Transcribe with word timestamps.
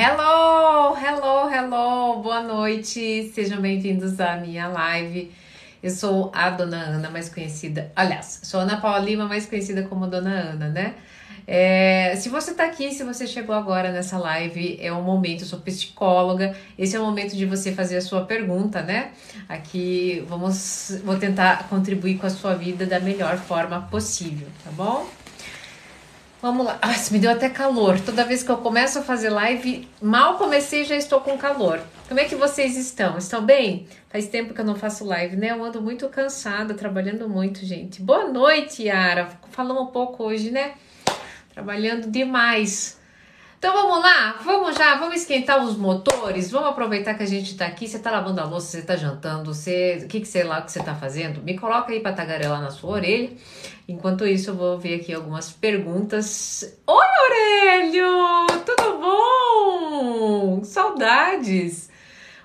Hello, 0.00 0.94
hello, 0.96 1.50
hello, 1.52 2.22
boa 2.22 2.40
noite, 2.40 3.32
sejam 3.34 3.60
bem-vindos 3.60 4.20
à 4.20 4.36
minha 4.36 4.68
live. 4.68 5.32
Eu 5.82 5.90
sou 5.90 6.30
a 6.32 6.50
Dona 6.50 6.76
Ana, 6.76 7.10
mais 7.10 7.28
conhecida, 7.28 7.90
aliás, 7.96 8.42
sou 8.44 8.60
Ana 8.60 8.80
Paula 8.80 9.00
Lima, 9.00 9.26
mais 9.26 9.46
conhecida 9.46 9.82
como 9.82 10.06
Dona 10.06 10.30
Ana, 10.30 10.68
né? 10.68 10.94
É, 11.44 12.14
se 12.14 12.28
você 12.28 12.52
está 12.52 12.66
aqui, 12.66 12.92
se 12.92 13.02
você 13.02 13.26
chegou 13.26 13.52
agora 13.52 13.90
nessa 13.90 14.16
live, 14.18 14.78
é 14.80 14.92
o 14.92 15.02
momento, 15.02 15.40
eu 15.40 15.48
sou 15.48 15.58
psicóloga, 15.58 16.56
esse 16.78 16.94
é 16.94 17.00
o 17.00 17.04
momento 17.04 17.34
de 17.34 17.44
você 17.44 17.72
fazer 17.72 17.96
a 17.96 18.00
sua 18.00 18.24
pergunta, 18.24 18.80
né? 18.80 19.10
Aqui 19.48 20.24
vamos, 20.28 21.02
vou 21.04 21.18
tentar 21.18 21.68
contribuir 21.68 22.18
com 22.18 22.26
a 22.28 22.30
sua 22.30 22.54
vida 22.54 22.86
da 22.86 23.00
melhor 23.00 23.36
forma 23.36 23.82
possível, 23.90 24.46
tá 24.62 24.70
bom? 24.70 25.08
Vamos 26.40 26.66
lá. 26.66 26.78
Ah, 26.80 26.94
me 27.10 27.18
deu 27.18 27.30
até 27.30 27.48
calor. 27.48 27.98
Toda 28.00 28.24
vez 28.24 28.42
que 28.42 28.50
eu 28.50 28.58
começo 28.58 28.98
a 28.98 29.02
fazer 29.02 29.30
live, 29.30 29.88
mal 30.00 30.38
comecei 30.38 30.84
já 30.84 30.94
estou 30.96 31.20
com 31.20 31.36
calor. 31.36 31.80
Como 32.06 32.20
é 32.20 32.24
que 32.24 32.36
vocês 32.36 32.76
estão? 32.76 33.18
Estão 33.18 33.44
bem? 33.44 33.86
Faz 34.08 34.28
tempo 34.28 34.54
que 34.54 34.60
eu 34.60 34.64
não 34.64 34.76
faço 34.76 35.04
live, 35.04 35.36
né? 35.36 35.50
Eu 35.50 35.64
ando 35.64 35.82
muito 35.82 36.08
cansada, 36.08 36.74
trabalhando 36.74 37.28
muito, 37.28 37.64
gente. 37.66 38.00
Boa 38.00 38.28
noite, 38.28 38.84
Yara. 38.84 39.28
Falamos 39.50 39.82
um 39.82 39.86
pouco 39.86 40.24
hoje, 40.24 40.50
né? 40.50 40.74
trabalhando 41.58 42.08
demais. 42.08 42.97
Então 43.58 43.72
vamos 43.72 44.00
lá, 44.00 44.38
vamos 44.44 44.76
já, 44.76 44.94
vamos 44.94 45.16
esquentar 45.16 45.60
os 45.64 45.76
motores, 45.76 46.48
vamos 46.48 46.68
aproveitar 46.68 47.14
que 47.14 47.24
a 47.24 47.26
gente 47.26 47.56
tá 47.56 47.66
aqui, 47.66 47.88
você 47.88 47.98
tá 47.98 48.08
lavando 48.08 48.40
a 48.40 48.44
louça, 48.44 48.68
você 48.68 48.82
tá 48.82 48.94
jantando, 48.94 49.52
você, 49.52 50.00
o 50.04 50.06
que 50.06 50.20
que 50.20 50.28
sei 50.28 50.44
lá 50.44 50.62
que 50.62 50.70
você 50.70 50.80
tá 50.80 50.94
fazendo, 50.94 51.42
me 51.42 51.58
coloca 51.58 51.90
aí 51.90 51.98
pra 51.98 52.12
tagarelar 52.12 52.62
na 52.62 52.70
sua 52.70 52.90
orelha. 52.90 53.32
Enquanto 53.88 54.24
isso 54.24 54.50
eu 54.50 54.54
vou 54.54 54.78
ver 54.78 55.00
aqui 55.00 55.12
algumas 55.12 55.50
perguntas. 55.50 56.78
Oi 56.86 57.06
Aurélio, 57.24 58.46
tudo 58.64 58.98
bom? 58.98 60.62
Saudades. 60.62 61.90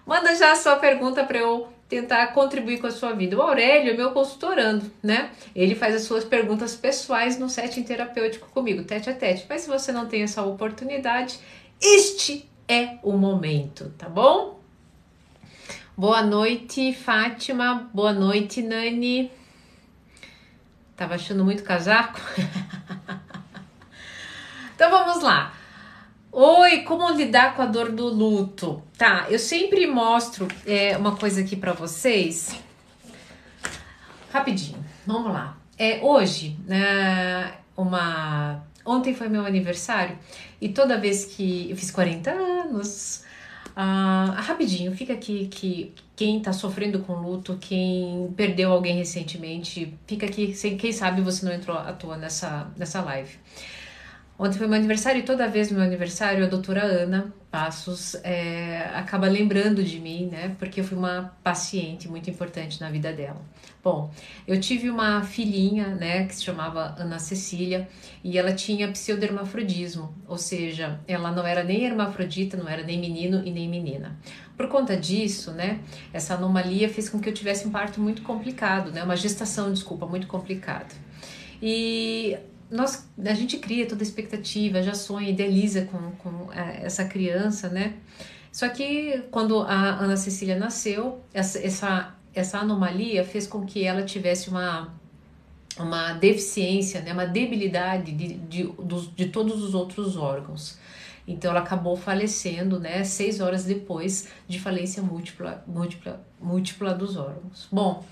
Manda 0.07 0.35
já 0.35 0.53
a 0.53 0.55
sua 0.55 0.77
pergunta 0.77 1.23
para 1.23 1.37
eu 1.37 1.72
tentar 1.93 2.25
contribuir 2.33 2.79
com 2.79 2.87
a 2.87 2.91
sua 2.91 3.13
vida. 3.13 3.37
O 3.37 3.41
Aurélio 3.41 3.93
é 3.93 3.95
meu 3.95 4.09
consultorando, 4.09 4.91
né? 5.01 5.29
Ele 5.55 5.75
faz 5.75 5.93
as 5.93 6.01
suas 6.01 6.23
perguntas 6.23 6.75
pessoais 6.75 7.37
no 7.37 7.47
setting 7.47 7.83
terapêutico 7.83 8.49
comigo, 8.49 8.83
tete 8.83 9.11
a 9.11 9.13
tete. 9.13 9.45
Mas 9.47 9.61
se 9.61 9.67
você 9.67 9.91
não 9.91 10.07
tem 10.07 10.23
essa 10.23 10.41
oportunidade, 10.41 11.39
este 11.79 12.49
é 12.67 12.97
o 13.03 13.11
momento, 13.11 13.93
tá 13.95 14.09
bom? 14.09 14.59
Boa 15.95 16.23
noite, 16.23 16.95
Fátima. 16.95 17.87
Boa 17.93 18.11
noite, 18.11 18.63
Nani. 18.63 19.31
Tava 20.97 21.13
achando 21.13 21.45
muito 21.45 21.61
casaco? 21.61 22.19
então 24.73 24.89
vamos 24.89 25.21
lá. 25.21 25.53
Oi, 26.35 26.79
como 26.79 27.07
lidar 27.11 27.55
com 27.55 27.61
a 27.61 27.67
dor 27.67 27.91
do 27.91 28.07
luto? 28.07 28.81
Tá, 28.97 29.27
eu 29.29 29.37
sempre 29.37 29.85
mostro 29.85 30.47
é, 30.65 30.97
uma 30.97 31.15
coisa 31.15 31.41
aqui 31.41 31.55
para 31.55 31.73
vocês. 31.73 32.59
Rapidinho, 34.31 34.83
vamos 35.05 35.31
lá. 35.31 35.55
É, 35.77 35.99
hoje, 36.01 36.57
né, 36.65 37.53
uma. 37.77 38.63
Ontem 38.83 39.13
foi 39.13 39.29
meu 39.29 39.45
aniversário 39.45 40.17
e 40.59 40.69
toda 40.69 40.97
vez 40.97 41.23
que 41.23 41.69
eu 41.69 41.77
fiz 41.77 41.91
40 41.91 42.31
anos, 42.31 43.23
ah, 43.75 44.33
rapidinho, 44.39 44.91
fica 44.91 45.13
aqui 45.13 45.47
que 45.49 45.93
quem 46.15 46.39
tá 46.39 46.51
sofrendo 46.51 46.97
com 47.01 47.13
luto, 47.13 47.59
quem 47.61 48.33
perdeu 48.35 48.71
alguém 48.71 48.97
recentemente, 48.97 49.93
fica 50.07 50.25
aqui, 50.25 50.55
sem, 50.55 50.77
quem 50.77 50.91
sabe 50.91 51.21
você 51.21 51.45
não 51.45 51.53
entrou 51.53 51.77
à 51.77 51.93
toa 51.93 52.17
nessa, 52.17 52.71
nessa 52.75 53.01
live. 53.03 53.37
Ontem 54.37 54.57
foi 54.57 54.67
meu 54.67 54.77
aniversário 54.77 55.19
e 55.19 55.23
toda 55.23 55.47
vez 55.47 55.69
no 55.69 55.77
meu 55.77 55.85
aniversário 55.85 56.43
a 56.43 56.47
doutora 56.47 56.83
Ana 56.83 57.31
Passos 57.51 58.15
é, 58.23 58.89
acaba 58.95 59.27
lembrando 59.27 59.83
de 59.83 59.99
mim, 59.99 60.25
né? 60.25 60.55
Porque 60.57 60.79
eu 60.79 60.83
fui 60.83 60.97
uma 60.97 61.37
paciente 61.43 62.09
muito 62.09 62.27
importante 62.31 62.81
na 62.81 62.89
vida 62.89 63.13
dela. 63.13 63.39
Bom, 63.83 64.11
eu 64.47 64.59
tive 64.59 64.89
uma 64.89 65.21
filhinha, 65.21 65.89
né, 65.89 66.25
que 66.25 66.33
se 66.33 66.43
chamava 66.43 66.95
Ana 66.97 67.19
Cecília 67.19 67.87
e 68.23 68.37
ela 68.37 68.53
tinha 68.53 68.87
pseudermafrodismo, 68.87 70.15
ou 70.27 70.37
seja, 70.37 70.99
ela 71.07 71.31
não 71.31 71.45
era 71.45 71.63
nem 71.63 71.83
hermafrodita, 71.83 72.57
não 72.57 72.67
era 72.67 72.81
nem 72.81 72.99
menino 72.99 73.43
e 73.45 73.51
nem 73.51 73.69
menina. 73.69 74.17
Por 74.57 74.67
conta 74.67 74.95
disso, 74.97 75.51
né, 75.51 75.79
essa 76.11 76.33
anomalia 76.33 76.89
fez 76.89 77.07
com 77.09 77.19
que 77.19 77.29
eu 77.29 77.33
tivesse 77.33 77.67
um 77.67 77.71
parto 77.71 77.99
muito 77.99 78.21
complicado, 78.21 78.89
né, 78.91 79.03
uma 79.03 79.17
gestação, 79.17 79.71
desculpa, 79.71 80.07
muito 80.07 80.27
complicada. 80.27 80.95
E 81.61 82.37
nós, 82.73 83.07
a 83.23 83.33
gente 83.35 83.57
cria 83.59 83.85
toda 83.85 84.01
a 84.01 84.03
expectativa, 84.03 84.81
já 84.81 84.95
sonha, 84.95 85.29
idealiza 85.29 85.85
com, 85.85 86.11
com 86.13 86.51
é, 86.51 86.83
essa 86.83 87.05
criança, 87.05 87.69
né? 87.69 87.93
Só 88.51 88.67
que 88.67 89.23
quando 89.29 89.61
a 89.61 89.99
Ana 90.03 90.17
Cecília 90.17 90.57
nasceu, 90.57 91.21
essa, 91.33 92.15
essa, 92.33 92.57
anomalia 92.57 93.23
fez 93.23 93.45
com 93.45 93.63
que 93.63 93.83
ela 93.83 94.03
tivesse 94.03 94.49
uma, 94.49 94.91
uma 95.77 96.13
deficiência, 96.13 97.01
né? 97.01 97.13
uma 97.13 97.25
debilidade 97.25 98.11
de, 98.11 98.33
de, 98.33 98.63
de, 98.63 99.07
de 99.15 99.25
todos 99.27 99.63
os 99.63 99.75
outros 99.75 100.17
órgãos. 100.17 100.77
Então 101.27 101.51
ela 101.51 101.61
acabou 101.61 101.95
falecendo, 101.95 102.79
né, 102.79 103.03
seis 103.05 103.39
horas 103.39 103.63
depois 103.63 104.27
de 104.45 104.59
falência 104.59 105.01
múltipla, 105.01 105.63
múltipla, 105.65 106.21
múltipla 106.41 106.93
dos 106.93 107.15
órgãos. 107.15 107.67
Bom, 107.71 108.03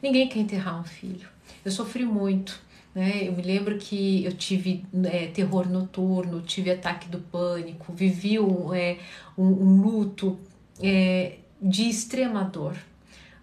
ninguém 0.00 0.28
quer 0.28 0.38
enterrar 0.38 0.78
um 0.80 0.84
filho. 0.84 1.28
Eu 1.64 1.72
sofri 1.72 2.04
muito. 2.04 2.60
Né? 2.94 3.28
Eu 3.28 3.32
me 3.32 3.42
lembro 3.42 3.78
que 3.78 4.24
eu 4.24 4.32
tive 4.32 4.84
é, 5.04 5.26
terror 5.28 5.68
noturno, 5.68 6.40
tive 6.42 6.70
ataque 6.70 7.08
do 7.08 7.18
pânico, 7.18 7.92
vivi 7.92 8.38
um, 8.38 8.74
é, 8.74 8.98
um, 9.38 9.46
um 9.46 9.82
luto 9.82 10.38
é, 10.82 11.36
de 11.60 11.88
extrema 11.88 12.42
dor. 12.44 12.76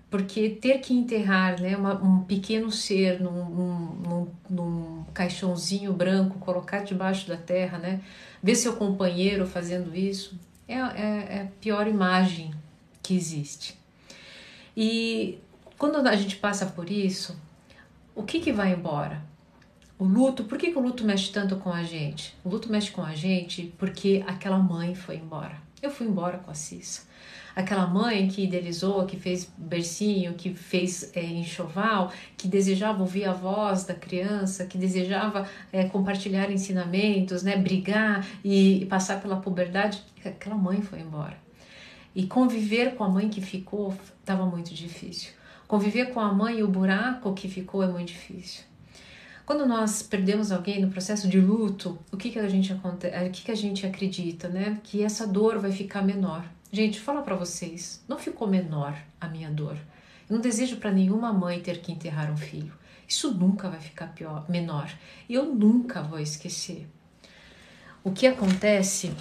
Porque 0.09 0.50
ter 0.50 0.80
que 0.80 0.94
enterrar 0.94 1.59
né, 1.59 1.75
uma, 1.75 1.94
um 2.02 2.24
pequeno 2.24 2.72
ser 2.72 3.19
num, 3.19 3.46
num, 3.50 4.28
num, 4.50 5.03
caixãozinho 5.13 5.91
branco, 5.91 6.40
colocar 6.40 6.79
debaixo 6.79 7.28
da 7.28 7.35
terra, 7.35 7.78
né, 7.78 8.02
ver 8.41 8.56
seu 8.56 8.75
companheiro 8.75 9.46
fazendo 9.46 9.94
isso, 9.96 10.40
é, 10.68 10.75
é, 10.75 11.28
é 11.29 11.41
a 11.41 11.59
pior 11.59 11.88
imagem 11.88 12.53
que 13.02 13.16
existe. 13.16 13.78
E 14.75 15.40
quando 15.78 15.97
a 16.08 16.16
gente 16.16 16.38
passa 16.38 16.66
por 16.66 16.90
isso, 16.90 17.35
o 18.16 18.24
que, 18.24 18.40
que 18.40 18.53
vai 18.53 18.74
embora? 18.74 19.22
O 20.00 20.06
luto, 20.06 20.44
por 20.44 20.59
que, 20.59 20.69
que 20.69 20.78
o 20.78 20.81
luto 20.81 21.03
mexe 21.03 21.31
tanto 21.31 21.56
com 21.56 21.72
a 21.72 21.81
gente? 21.81 22.38
O 22.44 22.50
luto 22.50 22.72
mexe 22.72 22.91
com 22.91 23.02
a 23.02 23.16
gente 23.16 23.74
porque 23.80 24.24
aquela 24.28 24.59
mãe 24.59 24.94
foi 24.94 25.16
embora. 25.16 25.58
Eu 25.81 25.90
fui 25.90 26.06
embora 26.06 26.38
com 26.38 26.52
a 26.52 26.53
Cissa. 26.53 27.02
Aquela 27.56 27.88
mãe 27.88 28.28
que 28.28 28.44
idealizou, 28.44 29.08
que 29.08 29.18
fez 29.18 29.52
bercinho, 29.58 30.35
que 30.35 30.53
fez 30.53 31.12
é, 31.16 31.24
enxoval, 31.25 32.12
que 32.38 32.47
desejava 32.47 33.02
ouvir 33.02 33.25
a 33.25 33.34
voz 33.34 33.85
da 33.85 33.96
criança, 33.96 34.68
que 34.68 34.78
desejava 34.78 35.50
é, 35.74 35.85
compartilhar 35.85 36.52
ensinamentos, 36.52 37.41
né, 37.41 37.58
brigar 37.58 38.24
e, 38.44 38.84
e 38.84 38.85
passar 38.85 39.19
pela 39.19 39.38
puberdade, 39.38 40.03
aquela 40.24 40.56
mãe 40.56 40.79
foi 40.79 41.00
embora. 41.00 41.40
E 42.16 42.28
conviver 42.28 42.94
com 42.94 43.03
a 43.03 43.09
mãe 43.09 43.29
que 43.29 43.41
ficou 43.41 43.97
estava 44.19 44.46
muito 44.46 44.75
difícil. 44.75 45.31
Conviver 45.68 46.14
com 46.14 46.19
a 46.19 46.31
mãe 46.31 46.59
e 46.59 46.64
o 46.64 46.68
buraco 46.68 47.34
que 47.34 47.47
ficou 47.47 47.81
é 47.81 47.88
muito 47.88 48.09
difícil. 48.09 48.64
Quando 49.47 49.66
nós 49.66 50.03
perdemos 50.03 50.52
alguém 50.52 50.81
no 50.81 50.90
processo 50.90 51.25
de 51.25 51.40
luto, 51.40 51.97
o 52.12 52.18
que 52.18 52.31
que 52.31 52.38
a 52.38 52.50
gente 52.50 52.74
acontece, 52.74 53.30
o 53.30 53.31
que 53.31 53.44
que 53.44 53.52
a 53.52 53.56
gente 53.56 53.85
acredita, 53.85 54.50
né? 54.50 54.78
Que 54.84 55.02
essa 55.02 55.25
dor 55.25 55.58
vai 55.58 55.72
ficar 55.72 56.02
menor. 56.02 56.44
Gente, 56.69 57.00
fala 57.00 57.22
para 57.22 57.34
vocês, 57.34 58.03
não 58.09 58.19
ficou 58.19 58.46
menor 58.46 58.94
a 59.22 59.30
minha 59.30 59.50
dor. 59.50 59.78
Eu 60.30 60.35
não 60.35 60.41
desejo 60.41 60.75
para 60.75 60.91
nenhuma 60.91 61.31
mãe 61.31 61.62
ter 61.62 61.80
que 61.80 61.94
enterrar 61.94 62.30
um 62.30 62.35
filho. 62.35 62.74
Isso 63.08 63.34
nunca 63.34 63.69
vai 63.69 63.80
ficar 63.80 64.08
pior, 64.08 64.44
menor. 64.50 64.94
E 65.30 65.35
eu 65.35 65.46
nunca 65.46 66.02
vou 66.02 66.19
esquecer. 66.19 66.85
O 68.03 68.12
que 68.12 68.28
acontece 68.28 69.14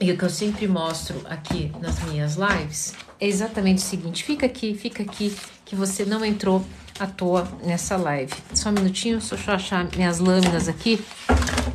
e 0.00 0.12
o 0.12 0.16
que 0.16 0.24
eu 0.24 0.30
sempre 0.30 0.68
mostro 0.68 1.20
aqui 1.24 1.72
nas 1.80 2.00
minhas 2.04 2.36
lives 2.36 2.94
é 3.18 3.26
exatamente 3.26 3.78
o 3.78 3.86
seguinte: 3.86 4.22
fica 4.22 4.46
aqui, 4.46 4.72
fica 4.72 5.02
aqui, 5.02 5.36
que 5.64 5.74
você 5.74 6.04
não 6.04 6.24
entrou 6.24 6.64
à 6.98 7.06
toa 7.06 7.48
nessa 7.62 7.96
live. 7.96 8.32
Só 8.54 8.70
um 8.70 8.72
minutinho, 8.72 9.20
só 9.20 9.36
deixa 9.36 9.50
eu 9.50 9.54
achar 9.54 9.96
minhas 9.96 10.18
lâminas 10.18 10.68
aqui, 10.68 11.04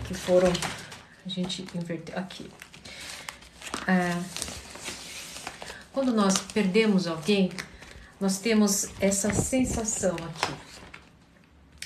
que 0.07 0.13
foram. 0.13 0.51
A 1.25 1.29
gente 1.29 1.65
inverteu 1.75 2.17
aqui. 2.17 2.49
É, 3.87 4.17
quando 5.93 6.13
nós 6.13 6.37
perdemos 6.53 7.05
alguém, 7.07 7.51
nós 8.19 8.39
temos 8.39 8.89
essa 8.99 9.33
sensação 9.33 10.15
aqui. 10.15 10.53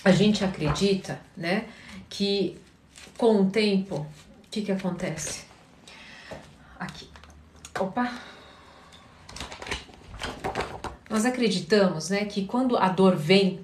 A 0.03 0.11
gente 0.11 0.43
acredita, 0.43 1.19
né, 1.35 1.65
que 2.09 2.59
com 3.17 3.41
o 3.41 3.49
tempo, 3.49 3.95
o 3.95 4.49
que 4.51 4.61
que 4.61 4.71
acontece? 4.71 5.45
Aqui. 6.79 7.09
Opa! 7.79 8.34
Nós 11.15 11.25
acreditamos, 11.25 12.09
né, 12.09 12.25
que 12.25 12.43
quando 12.43 12.75
a 12.75 12.89
dor 12.89 13.15
vem, 13.15 13.61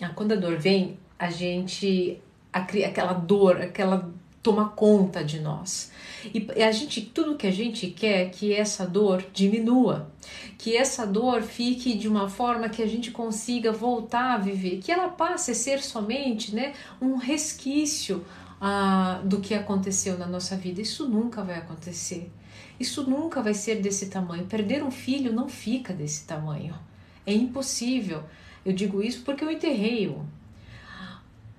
ah, 0.00 0.10
quando 0.10 0.34
a 0.34 0.36
dor 0.36 0.56
vem, 0.56 0.96
a 1.18 1.30
gente 1.30 2.22
aquela 2.52 3.12
dor, 3.12 3.60
aquela 3.60 4.08
toma 4.40 4.68
conta 4.68 5.24
de 5.24 5.40
nós. 5.40 5.90
E 6.32 6.62
a 6.62 6.70
gente, 6.70 7.00
tudo 7.00 7.34
que 7.34 7.48
a 7.48 7.50
gente 7.50 7.88
quer 7.88 8.26
é 8.26 8.28
que 8.28 8.54
essa 8.54 8.86
dor 8.86 9.24
diminua, 9.32 10.12
que 10.56 10.76
essa 10.76 11.04
dor 11.04 11.42
fique 11.42 11.98
de 11.98 12.06
uma 12.06 12.28
forma 12.28 12.68
que 12.68 12.80
a 12.80 12.86
gente 12.86 13.10
consiga 13.10 13.72
voltar 13.72 14.34
a 14.34 14.38
viver, 14.38 14.78
que 14.78 14.92
ela 14.92 15.08
passe 15.08 15.50
a 15.50 15.54
ser 15.56 15.82
somente, 15.82 16.54
né, 16.54 16.72
um 17.00 17.16
resquício 17.16 18.24
ah, 18.60 19.20
do 19.24 19.40
que 19.40 19.54
aconteceu 19.54 20.16
na 20.16 20.26
nossa 20.28 20.54
vida. 20.54 20.80
Isso 20.80 21.08
nunca 21.08 21.42
vai 21.42 21.56
acontecer. 21.56 22.30
Isso 22.78 23.02
nunca 23.10 23.42
vai 23.42 23.54
ser 23.54 23.80
desse 23.80 24.06
tamanho. 24.06 24.46
Perder 24.46 24.84
um 24.84 24.90
filho 24.92 25.32
não 25.32 25.48
fica 25.48 25.92
desse 25.92 26.24
tamanho. 26.28 26.91
É 27.26 27.32
impossível. 27.32 28.24
Eu 28.64 28.72
digo 28.72 29.02
isso 29.02 29.22
porque 29.22 29.44
eu 29.44 29.50
enterrei-o. 29.50 30.24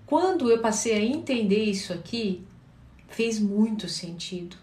Quando 0.06 0.50
eu 0.50 0.60
passei 0.60 0.94
a 0.94 1.02
entender 1.02 1.64
isso 1.64 1.94
aqui, 1.94 2.44
fez 3.08 3.40
muito 3.40 3.88
sentido. 3.88 4.58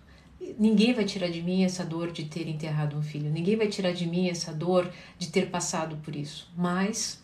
Ninguém 0.58 0.92
vai 0.94 1.04
tirar 1.04 1.28
de 1.28 1.42
mim 1.42 1.64
essa 1.64 1.84
dor 1.84 2.10
de 2.10 2.24
ter 2.24 2.48
enterrado 2.48 2.96
um 2.96 3.02
filho, 3.02 3.30
ninguém 3.30 3.56
vai 3.56 3.68
tirar 3.68 3.92
de 3.92 4.06
mim 4.06 4.28
essa 4.28 4.52
dor 4.52 4.90
de 5.18 5.28
ter 5.28 5.50
passado 5.50 5.96
por 5.98 6.16
isso. 6.16 6.50
Mas, 6.56 7.22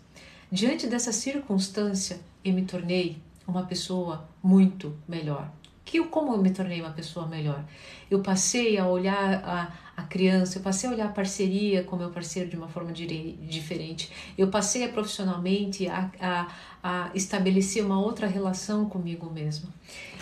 diante 0.53 0.87
dessa 0.87 1.13
circunstância, 1.13 2.21
eu 2.45 2.53
me 2.53 2.63
tornei 2.65 3.17
uma 3.47 3.65
pessoa 3.65 4.29
muito 4.43 4.97
melhor. 5.09 5.51
Que 5.85 6.03
como 6.05 6.33
eu 6.33 6.43
me 6.43 6.51
tornei 6.51 6.81
uma 6.81 6.91
pessoa 6.91 7.27
melhor? 7.27 7.65
Eu 8.11 8.21
passei 8.21 8.77
a 8.77 8.89
olhar 8.89 9.43
a, 9.45 9.73
a 9.97 10.03
criança, 10.03 10.59
eu 10.59 10.63
passei 10.63 10.89
a 10.89 10.93
olhar 10.93 11.07
a 11.07 11.13
parceria 11.13 11.83
com 11.83 11.97
meu 11.97 12.11
parceiro 12.11 12.49
de 12.51 12.57
uma 12.57 12.69
forma 12.69 12.93
diferente. 12.93 14.11
Eu 14.37 14.49
passei 14.49 14.85
a 14.85 14.89
profissionalmente 14.89 15.89
a, 15.89 16.11
a, 16.21 16.49
a 16.83 17.11
estabelecer 17.15 17.85
uma 17.85 18.01
outra 18.01 18.27
relação 18.27 18.89
comigo 18.89 19.31
mesma. 19.31 19.69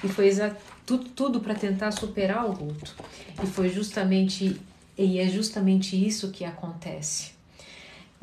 E 0.03 0.09
foi 0.09 0.31
tudo, 0.87 1.09
tudo 1.11 1.41
para 1.41 1.55
tentar 1.55 1.91
superar 1.91 2.49
o 2.49 2.53
luto. 2.53 2.95
E 3.43 3.47
foi 3.47 3.69
justamente 3.69 4.61
e 4.97 5.19
é 5.19 5.29
justamente 5.29 5.97
isso 5.97 6.31
que 6.31 6.45
acontece 6.45 7.34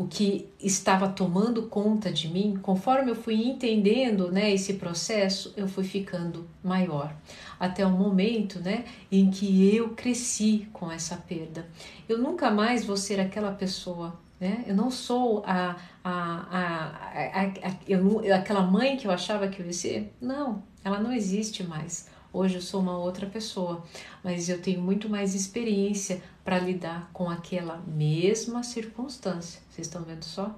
o 0.01 0.07
que 0.07 0.50
estava 0.59 1.07
tomando 1.07 1.63
conta 1.63 2.12
de 2.12 2.27
mim, 2.27 2.57
conforme 2.59 3.12
eu 3.12 3.15
fui 3.15 3.36
entendendo 3.36 4.31
né, 4.31 4.51
esse 4.51 4.74
processo, 4.74 5.53
eu 5.56 5.68
fui 5.68 5.83
ficando 5.83 6.48
maior. 6.63 7.15
Até 7.59 7.86
o 7.86 7.92
momento 7.92 8.59
né, 8.59 8.86
em 9.12 9.30
que 9.30 9.75
eu 9.75 9.89
cresci 9.89 10.68
com 10.74 10.92
essa 10.92 11.15
perda. 11.15 11.68
Eu 12.09 12.18
nunca 12.18 12.50
mais 12.50 12.83
vou 12.83 12.98
ser 12.98 13.19
aquela 13.19 13.51
pessoa. 13.51 14.19
Né? 14.39 14.63
Eu 14.65 14.75
não 14.75 14.89
sou 14.89 15.44
a, 15.45 15.75
a, 16.04 16.12
a, 16.13 17.42
a, 17.42 17.44
a 17.44 17.75
eu, 17.88 18.33
aquela 18.33 18.62
mãe 18.63 18.97
que 18.97 19.06
eu 19.06 19.12
achava 19.12 19.47
que 19.47 19.62
eu 19.62 19.68
ia 19.68 19.74
ser. 19.74 20.12
Não, 20.19 20.63
ela 20.83 21.00
não 21.00 21.13
existe 21.13 21.63
mais. 21.63 22.09
Hoje 22.33 22.56
eu 22.56 22.62
sou 22.62 22.80
uma 22.80 22.98
outra 22.98 23.28
pessoa, 23.28 23.83
mas 24.24 24.48
eu 24.48 24.62
tenho 24.62 24.81
muito 24.81 25.10
mais 25.10 25.36
experiência 25.36 26.24
para 26.45 26.57
lidar 26.60 27.10
com 27.12 27.30
aquela 27.30 27.83
mesma 27.86 28.63
circunstância. 28.63 29.62
Vocês 29.69 29.88
estão 29.88 30.01
vendo 30.04 30.24
só? 30.24 30.57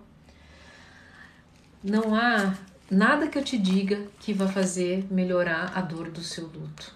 Não 1.84 2.14
há 2.14 2.56
nada 2.92 3.28
que 3.28 3.40
eu 3.40 3.44
te 3.44 3.58
diga 3.58 4.06
que 4.20 4.34
vai 4.34 4.48
fazer 4.48 5.08
melhorar 5.10 5.72
a 5.75 5.81
dor 5.81 6.12
do 6.12 6.22
seu 6.22 6.46
luto. 6.46 6.96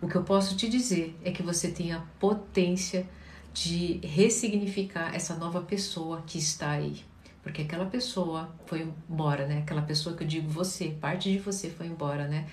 O 0.00 0.06
que 0.06 0.16
eu 0.16 0.22
posso 0.24 0.54
te 0.56 0.68
dizer 0.68 1.18
é 1.24 1.30
que 1.30 1.42
você 1.42 1.70
tem 1.70 1.92
a 1.92 2.00
potência 2.20 3.08
de 3.54 3.98
ressignificar 4.06 5.14
essa 5.14 5.34
nova 5.36 5.62
pessoa 5.62 6.22
que 6.26 6.36
está 6.36 6.72
aí. 6.72 7.02
Porque 7.42 7.62
aquela 7.62 7.86
pessoa 7.86 8.54
foi 8.66 8.82
embora, 9.08 9.46
né? 9.46 9.60
Aquela 9.60 9.80
pessoa 9.80 10.14
que 10.14 10.22
eu 10.22 10.28
digo 10.28 10.50
você, 10.50 10.88
parte 11.00 11.32
de 11.32 11.38
você 11.38 11.70
foi 11.70 11.86
embora, 11.86 12.28
né? 12.28 12.46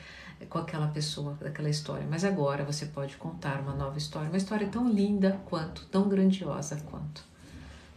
Com 0.50 0.58
aquela 0.58 0.88
pessoa, 0.88 1.34
daquela 1.40 1.70
história. 1.70 2.06
Mas 2.10 2.24
agora 2.24 2.64
você 2.64 2.86
pode 2.86 3.18
contar 3.18 3.62
uma 3.62 3.74
nova 3.74 3.98
história, 3.98 4.30
uma 4.30 4.38
história 4.38 4.68
tão 4.68 4.90
linda 4.90 5.40
quanto, 5.46 5.86
tão 5.86 6.08
grandiosa 6.08 6.78
quanto. 6.90 7.24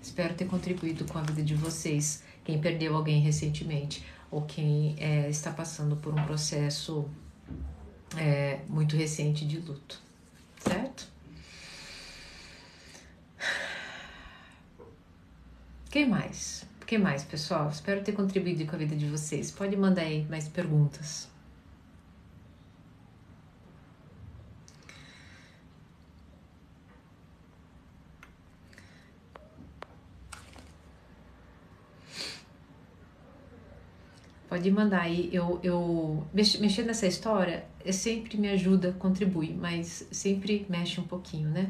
Espero 0.02 0.34
ter 0.34 0.46
contribuído 0.46 1.04
com 1.04 1.18
a 1.18 1.22
vida 1.22 1.42
de 1.42 1.54
vocês, 1.54 2.22
quem 2.44 2.60
perdeu 2.60 2.94
alguém 2.94 3.20
recentemente 3.20 4.04
ou 4.30 4.42
quem 4.42 4.94
é, 4.98 5.28
está 5.28 5.50
passando 5.50 5.96
por 5.96 6.12
um 6.14 6.24
processo 6.24 7.08
é, 8.16 8.60
muito 8.68 8.96
recente 8.96 9.44
de 9.44 9.58
luto, 9.58 10.00
certo? 10.58 11.08
Quem 15.90 16.08
mais? 16.08 16.66
Quem 16.86 16.98
mais, 16.98 17.24
pessoal? 17.24 17.68
Espero 17.68 18.04
ter 18.04 18.12
contribuído 18.12 18.64
com 18.66 18.76
a 18.76 18.78
vida 18.78 18.94
de 18.94 19.06
vocês. 19.06 19.50
Pode 19.50 19.76
mandar 19.76 20.02
aí 20.02 20.24
mais 20.30 20.46
perguntas. 20.46 21.28
Pode 34.56 34.70
mandar 34.70 35.02
aí. 35.02 35.28
Eu, 35.30 35.60
eu 35.62 36.26
mexer 36.32 36.82
nessa 36.84 37.06
história 37.06 37.66
sempre 37.92 38.38
me 38.38 38.48
ajuda, 38.48 38.96
contribui, 38.98 39.52
mas 39.52 40.08
sempre 40.10 40.64
mexe 40.66 40.98
um 40.98 41.04
pouquinho, 41.04 41.50
né? 41.50 41.68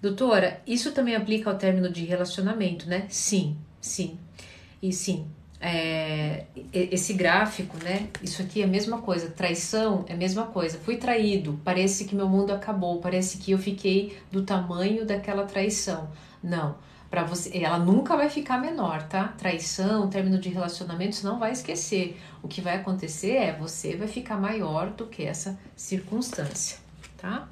Doutora, 0.00 0.62
isso 0.64 0.92
também 0.92 1.16
aplica 1.16 1.50
ao 1.50 1.58
término 1.58 1.90
de 1.90 2.04
relacionamento, 2.04 2.88
né? 2.88 3.06
Sim, 3.08 3.58
sim. 3.80 4.16
E 4.80 4.92
sim, 4.92 5.26
é, 5.60 6.44
esse 6.72 7.12
gráfico, 7.14 7.76
né? 7.82 8.10
Isso 8.22 8.42
aqui 8.42 8.62
é 8.62 8.64
a 8.64 8.68
mesma 8.68 9.02
coisa. 9.02 9.28
Traição 9.28 10.04
é 10.06 10.12
a 10.12 10.16
mesma 10.16 10.46
coisa. 10.46 10.78
Fui 10.78 10.96
traído, 10.96 11.60
parece 11.64 12.04
que 12.04 12.14
meu 12.14 12.28
mundo 12.28 12.52
acabou, 12.52 13.00
parece 13.00 13.38
que 13.38 13.50
eu 13.50 13.58
fiquei 13.58 14.16
do 14.30 14.42
tamanho 14.42 15.04
daquela 15.04 15.44
traição. 15.46 16.08
Não 16.40 16.76
para 17.10 17.24
você, 17.24 17.50
ela 17.58 17.78
nunca 17.78 18.16
vai 18.16 18.30
ficar 18.30 18.58
menor, 18.58 19.02
tá? 19.02 19.34
Traição, 19.36 20.08
término 20.08 20.38
de 20.38 20.48
relacionamento, 20.48 21.16
você 21.16 21.26
não 21.26 21.40
vai 21.40 21.50
esquecer. 21.50 22.16
O 22.40 22.46
que 22.46 22.60
vai 22.60 22.76
acontecer 22.76 23.32
é 23.32 23.52
você 23.52 23.96
vai 23.96 24.06
ficar 24.06 24.36
maior 24.36 24.90
do 24.90 25.06
que 25.06 25.24
essa 25.24 25.58
circunstância, 25.74 26.78
tá? 27.18 27.48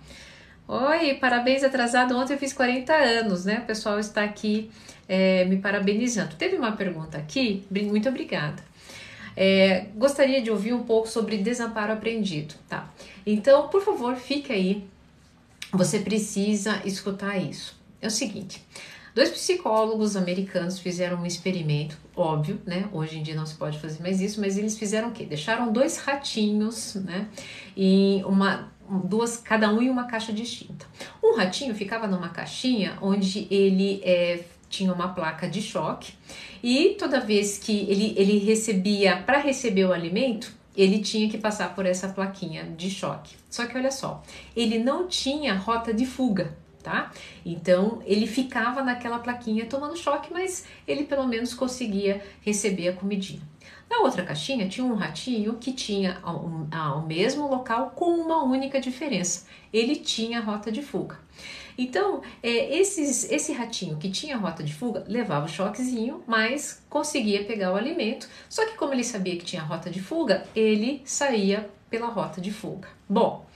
Oi, 0.69 1.15
parabéns 1.15 1.65
atrasado. 1.65 2.17
Ontem 2.17 2.35
eu 2.35 2.39
fiz 2.39 2.53
40 2.53 2.95
anos, 2.95 3.45
né? 3.45 3.59
O 3.59 3.67
pessoal 3.67 3.99
está 3.99 4.23
aqui 4.23 4.71
é, 5.09 5.45
me 5.47 5.57
parabenizando. 5.57 6.37
Teve 6.37 6.57
uma 6.57 6.73
pergunta 6.73 7.19
aqui, 7.19 7.67
muito 7.71 8.09
obrigada. 8.09 8.63
É, 9.37 9.87
gostaria 9.97 10.41
de 10.41 10.51
ouvir 10.51 10.73
um 10.73 10.83
pouco 10.83 11.09
sobre 11.09 11.39
desamparo 11.39 11.93
aprendido, 11.93 12.55
tá? 12.69 12.89
Então, 13.27 13.69
por 13.69 13.83
favor, 13.83 14.15
fique 14.15 14.53
aí. 14.53 14.85
Você 15.73 15.99
precisa 15.99 16.81
escutar 16.85 17.39
isso. 17.39 17.77
É 18.01 18.07
o 18.07 18.11
seguinte: 18.11 18.63
Dois 19.19 19.31
psicólogos 19.31 20.15
americanos 20.15 20.79
fizeram 20.79 21.17
um 21.23 21.27
experimento, 21.27 21.99
óbvio, 22.15 22.63
né? 22.65 22.89
Hoje 22.93 23.19
em 23.19 23.23
dia 23.25 23.35
não 23.35 23.45
se 23.45 23.57
pode 23.57 23.77
fazer 23.81 24.01
mais 24.01 24.21
isso, 24.21 24.41
mas 24.41 24.57
eles 24.57 24.79
fizeram 24.79 25.09
o 25.09 25.11
quê? 25.11 25.25
Deixaram 25.25 25.73
dois 25.73 25.97
ratinhos, 25.99 26.95
né? 26.95 27.27
Em 27.77 28.23
uma 28.23 28.71
duas, 28.89 29.37
cada 29.37 29.75
um 29.75 29.83
em 29.83 29.91
uma 29.91 30.05
caixa 30.05 30.33
distinta. 30.33 30.87
Um 31.21 31.35
ratinho 31.35 31.75
ficava 31.75 32.07
numa 32.07 32.29
caixinha 32.29 32.97
onde 33.03 33.49
ele 33.51 34.01
é, 34.05 34.45
tinha 34.71 34.93
uma 34.93 35.09
placa 35.09 35.49
de 35.49 35.63
choque 35.63 36.13
e 36.63 36.91
toda 36.97 37.19
vez 37.19 37.59
que 37.59 37.91
ele, 37.91 38.15
ele 38.17 38.39
recebia, 38.39 39.17
para 39.17 39.39
receber 39.39 39.85
o 39.85 39.93
alimento, 39.93 40.55
ele 40.77 41.01
tinha 41.01 41.29
que 41.29 41.39
passar 41.39 41.75
por 41.75 41.87
essa 41.87 42.09
plaquinha 42.09 42.73
de 42.77 42.89
choque. 42.89 43.35
Só 43.51 43.67
que 43.67 43.77
olha 43.77 43.91
só, 43.91 44.23
ele 44.55 44.79
não 44.79 45.09
tinha 45.09 45.57
rota 45.57 45.93
de 45.93 46.07
fuga 46.07 46.57
tá? 46.89 47.13
Então 47.45 48.01
ele 48.07 48.27
ficava 48.27 48.83
naquela 48.83 49.19
plaquinha 49.19 49.67
tomando 49.67 49.95
choque, 49.95 50.33
mas 50.33 50.65
ele 50.87 51.05
pelo 51.05 51.29
menos 51.29 51.53
conseguia 51.53 52.25
receber 52.41 52.89
a 52.89 52.93
comidinha. 52.95 53.43
Na 53.91 54.01
outra 54.01 54.23
caixinha 54.23 54.67
tinha 54.69 54.87
um 54.87 54.95
ratinho 54.95 55.55
que 55.55 55.73
tinha 55.73 56.19
o 56.25 57.07
mesmo 57.07 57.47
local 57.47 57.93
com 57.95 58.11
uma 58.11 58.43
única 58.43 58.81
diferença: 58.81 59.47
ele 59.71 59.97
tinha 59.97 60.41
rota 60.41 60.73
de 60.73 60.83
fuga. 60.83 61.19
Então, 61.77 62.23
é, 62.43 62.77
esses, 62.77 63.31
esse 63.31 63.53
ratinho 63.53 63.99
que 63.99 64.11
tinha 64.11 64.37
rota 64.37 64.65
de 64.65 64.75
fuga 64.75 65.05
levava 65.07 65.47
o 65.47 65.49
choquezinho, 65.49 66.25
mas 66.27 66.83
conseguia 66.91 67.45
pegar 67.45 67.73
o 67.73 67.77
alimento. 67.77 68.29
Só 68.49 68.67
que, 68.67 68.77
como 68.77 68.93
ele 68.93 69.05
sabia 69.05 69.37
que 69.37 69.45
tinha 69.45 69.63
rota 69.63 69.89
de 69.89 70.03
fuga, 70.03 70.45
ele 70.57 71.01
saía 71.05 71.71
pela 71.89 72.09
rota 72.09 72.41
de 72.41 72.51
fuga. 72.51 72.89
Bom, 73.09 73.47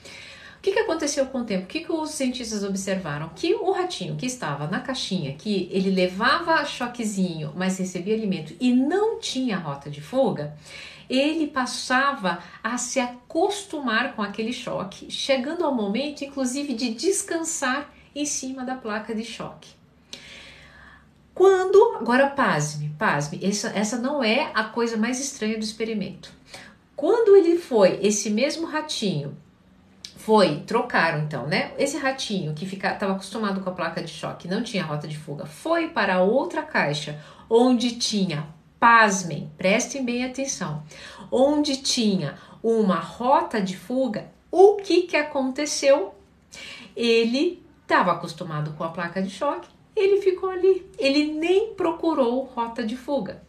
o 0.62 0.64
que, 0.64 0.70
que 0.70 0.78
aconteceu 0.78 1.26
com 1.26 1.40
o 1.40 1.44
tempo? 1.44 1.64
O 1.64 1.66
que, 1.66 1.80
que 1.80 1.90
os 1.90 2.10
cientistas 2.10 2.62
observaram? 2.62 3.30
Que 3.34 3.52
o 3.52 3.72
ratinho 3.72 4.14
que 4.14 4.26
estava 4.26 4.68
na 4.68 4.78
caixinha, 4.78 5.34
que 5.34 5.68
ele 5.72 5.90
levava 5.90 6.64
choquezinho, 6.64 7.52
mas 7.56 7.78
recebia 7.78 8.14
alimento 8.14 8.54
e 8.60 8.72
não 8.72 9.18
tinha 9.18 9.58
rota 9.58 9.90
de 9.90 10.00
fuga, 10.00 10.56
ele 11.10 11.48
passava 11.48 12.38
a 12.62 12.78
se 12.78 13.00
acostumar 13.00 14.14
com 14.14 14.22
aquele 14.22 14.52
choque, 14.52 15.10
chegando 15.10 15.64
ao 15.64 15.74
momento, 15.74 16.22
inclusive, 16.22 16.74
de 16.74 16.94
descansar 16.94 17.92
em 18.14 18.24
cima 18.24 18.62
da 18.62 18.76
placa 18.76 19.12
de 19.12 19.24
choque. 19.24 19.70
Quando, 21.34 21.96
agora 21.96 22.30
pasme, 22.30 22.94
pasme, 22.96 23.40
essa, 23.42 23.70
essa 23.70 23.98
não 23.98 24.22
é 24.22 24.52
a 24.54 24.62
coisa 24.62 24.96
mais 24.96 25.18
estranha 25.18 25.58
do 25.58 25.64
experimento. 25.64 26.32
Quando 26.94 27.34
ele 27.34 27.58
foi, 27.58 27.98
esse 28.00 28.30
mesmo 28.30 28.64
ratinho, 28.64 29.36
foi, 30.24 30.60
trocaram 30.60 31.18
então, 31.18 31.48
né? 31.48 31.72
Esse 31.76 31.98
ratinho 31.98 32.54
que 32.54 32.64
estava 32.64 33.12
acostumado 33.12 33.60
com 33.60 33.68
a 33.68 33.72
placa 33.72 34.00
de 34.00 34.10
choque, 34.10 34.46
não 34.46 34.62
tinha 34.62 34.84
rota 34.84 35.08
de 35.08 35.18
fuga, 35.18 35.46
foi 35.46 35.88
para 35.88 36.22
outra 36.22 36.62
caixa 36.62 37.20
onde 37.50 37.96
tinha, 37.96 38.46
pasmem, 38.78 39.50
prestem 39.58 40.04
bem 40.04 40.24
atenção, 40.24 40.84
onde 41.30 41.78
tinha 41.78 42.36
uma 42.62 43.00
rota 43.00 43.60
de 43.60 43.76
fuga, 43.76 44.30
o 44.48 44.76
que 44.76 45.02
que 45.02 45.16
aconteceu? 45.16 46.14
Ele 46.94 47.60
estava 47.82 48.12
acostumado 48.12 48.74
com 48.74 48.84
a 48.84 48.90
placa 48.90 49.20
de 49.20 49.30
choque, 49.30 49.68
ele 49.96 50.22
ficou 50.22 50.50
ali, 50.50 50.88
ele 50.98 51.32
nem 51.32 51.74
procurou 51.74 52.44
rota 52.44 52.84
de 52.84 52.96
fuga. 52.96 53.42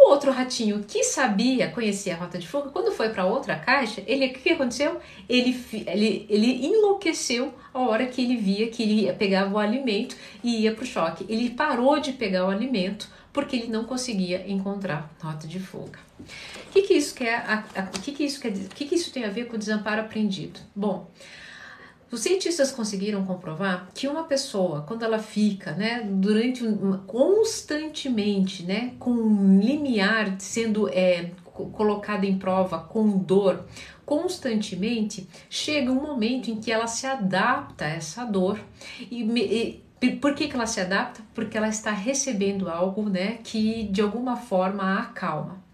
O 0.00 0.10
outro 0.10 0.30
ratinho 0.30 0.84
que 0.86 1.02
sabia, 1.02 1.68
conhecia 1.70 2.14
a 2.14 2.16
rota 2.16 2.38
de 2.38 2.46
fuga, 2.46 2.70
quando 2.70 2.92
foi 2.92 3.08
para 3.08 3.26
outra 3.26 3.56
caixa, 3.56 4.02
ele 4.06 4.26
o 4.26 4.32
que 4.32 4.50
aconteceu? 4.50 5.00
Ele, 5.28 5.60
ele, 5.86 6.26
ele 6.30 6.66
enlouqueceu 6.66 7.52
a 7.74 7.80
hora 7.80 8.06
que 8.06 8.22
ele 8.22 8.36
via 8.36 8.68
que 8.68 8.82
ele 8.82 9.12
pegar 9.14 9.52
o 9.52 9.58
alimento 9.58 10.16
e 10.42 10.62
ia 10.62 10.72
para 10.72 10.84
o 10.84 10.86
choque. 10.86 11.26
Ele 11.28 11.50
parou 11.50 11.98
de 11.98 12.12
pegar 12.12 12.46
o 12.46 12.50
alimento 12.50 13.08
porque 13.32 13.56
ele 13.56 13.68
não 13.68 13.84
conseguia 13.84 14.44
encontrar 14.50 15.10
rota 15.20 15.46
de 15.46 15.58
fuga. 15.58 15.98
O 16.20 16.72
que, 16.72 16.82
que 16.82 16.94
isso 16.94 17.14
quer? 17.14 17.44
O 17.94 18.00
que, 18.00 18.12
que 18.12 18.24
isso 18.24 18.40
quer? 18.40 18.52
O 18.52 18.68
que, 18.68 18.84
que 18.86 18.94
isso 18.94 19.12
tem 19.12 19.24
a 19.24 19.30
ver 19.30 19.46
com 19.46 19.56
o 19.56 19.58
desamparo 19.58 20.00
aprendido? 20.00 20.60
Bom, 20.74 21.10
os 22.10 22.20
cientistas 22.20 22.70
conseguiram 22.70 23.24
comprovar 23.24 23.88
que 23.94 24.08
uma 24.08 24.24
pessoa, 24.24 24.82
quando 24.82 25.04
ela 25.04 25.18
fica, 25.18 25.72
né, 25.72 26.02
durante 26.04 26.64
um, 26.64 26.98
constantemente, 27.06 28.62
né, 28.62 28.94
com 28.98 29.10
um 29.10 29.60
limiar 29.60 30.36
sendo 30.38 30.88
é, 30.88 31.30
colocada 31.44 32.24
em 32.24 32.38
prova 32.38 32.78
com 32.78 33.18
dor, 33.18 33.64
constantemente, 34.06 35.28
chega 35.50 35.92
um 35.92 36.00
momento 36.00 36.50
em 36.50 36.60
que 36.60 36.72
ela 36.72 36.86
se 36.86 37.06
adapta 37.06 37.84
a 37.84 37.88
essa 37.88 38.24
dor 38.24 38.58
e, 39.10 39.82
e 40.00 40.10
por 40.16 40.34
que, 40.34 40.48
que 40.48 40.54
ela 40.54 40.66
se 40.66 40.80
adapta? 40.80 41.20
Porque 41.34 41.58
ela 41.58 41.68
está 41.68 41.90
recebendo 41.90 42.70
algo 42.70 43.08
né, 43.08 43.38
que 43.44 43.84
de 43.84 44.00
alguma 44.00 44.36
forma 44.36 44.82
a 44.82 45.00
acalma. 45.00 45.67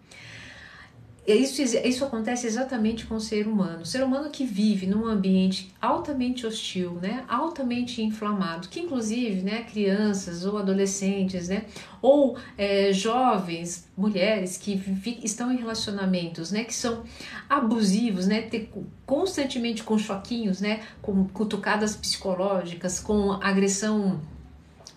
Isso, 1.26 1.62
isso 1.62 2.04
acontece 2.04 2.46
exatamente 2.46 3.06
com 3.06 3.14
o 3.14 3.20
ser 3.20 3.48
humano. 3.48 3.80
O 3.80 3.86
ser 3.86 4.04
humano 4.04 4.28
que 4.28 4.44
vive 4.44 4.86
num 4.86 5.06
ambiente 5.06 5.72
altamente 5.80 6.46
hostil, 6.46 6.98
né, 7.00 7.24
altamente 7.26 8.02
inflamado, 8.02 8.68
que 8.68 8.80
inclusive 8.80 9.40
né, 9.40 9.62
crianças 9.62 10.44
ou 10.44 10.58
adolescentes, 10.58 11.48
né, 11.48 11.64
ou 12.02 12.36
é, 12.58 12.92
jovens, 12.92 13.88
mulheres 13.96 14.58
que 14.58 14.78
estão 15.22 15.50
em 15.50 15.56
relacionamentos 15.56 16.52
né, 16.52 16.62
que 16.62 16.74
são 16.74 17.04
abusivos, 17.48 18.26
né, 18.26 18.42
ter, 18.42 18.70
constantemente 19.06 19.82
com 19.82 19.96
choquinhos, 19.96 20.60
né, 20.60 20.80
com 21.00 21.26
cutucadas 21.28 21.96
psicológicas, 21.96 23.00
com 23.00 23.32
agressão 23.32 24.20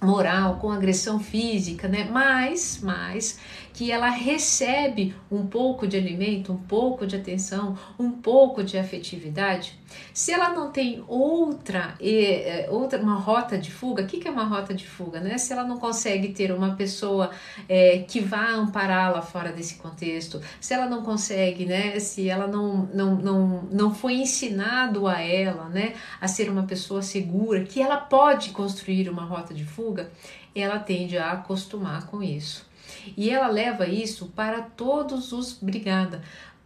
moral, 0.01 0.57
com 0.57 0.71
agressão 0.71 1.19
física, 1.19 1.87
né? 1.87 2.07
Mas, 2.11 2.79
mas 2.83 3.39
que 3.77 3.91
ela 3.91 4.09
recebe 4.09 5.15
um 5.29 5.45
pouco 5.45 5.85
de 5.87 5.95
alimento, 5.95 6.51
um 6.51 6.57
pouco 6.57 7.05
de 7.05 7.15
atenção, 7.15 7.77
um 7.99 8.09
pouco 8.09 8.63
de 8.63 8.75
afetividade, 8.75 9.77
se 10.11 10.31
ela 10.31 10.49
não 10.49 10.71
tem 10.71 11.03
outra, 11.07 11.93
é, 12.01 12.67
outra 12.71 12.99
uma 12.99 13.19
rota 13.19 13.55
de 13.55 13.71
fuga, 13.71 14.01
o 14.01 14.07
que, 14.07 14.27
é 14.27 14.31
uma 14.31 14.45
rota 14.45 14.73
de 14.73 14.87
fuga? 14.87 15.19
Né? 15.19 15.37
Se 15.37 15.53
ela 15.53 15.63
não 15.63 15.77
consegue 15.77 16.29
ter 16.29 16.51
uma 16.51 16.75
pessoa 16.75 17.29
é, 17.69 17.99
que 17.99 18.19
vá 18.19 18.49
ampará-la 18.49 19.21
fora 19.21 19.51
desse 19.51 19.75
contexto, 19.75 20.41
se 20.59 20.73
ela 20.73 20.87
não 20.87 21.03
consegue, 21.03 21.67
né? 21.67 21.99
se 21.99 22.27
ela 22.27 22.47
não, 22.47 22.89
não, 22.91 23.15
não, 23.15 23.61
não 23.71 23.93
foi 23.93 24.15
ensinado 24.15 25.05
a 25.05 25.21
ela 25.21 25.69
né? 25.69 25.93
a 26.19 26.27
ser 26.27 26.49
uma 26.49 26.63
pessoa 26.63 27.03
segura, 27.03 27.63
que 27.63 27.79
ela 27.79 27.97
pode 27.97 28.49
construir 28.49 29.07
uma 29.07 29.23
rota 29.23 29.53
de 29.53 29.63
fuga, 29.63 30.11
ela 30.55 30.79
tende 30.79 31.15
a 31.15 31.33
acostumar 31.33 32.07
com 32.07 32.23
isso. 32.23 32.66
E 33.15 33.29
ela 33.29 33.47
leva 33.47 33.87
isso 33.87 34.27
para 34.35 34.61
todos 34.61 35.31
os. 35.31 35.61
Obrigada. 35.61 36.21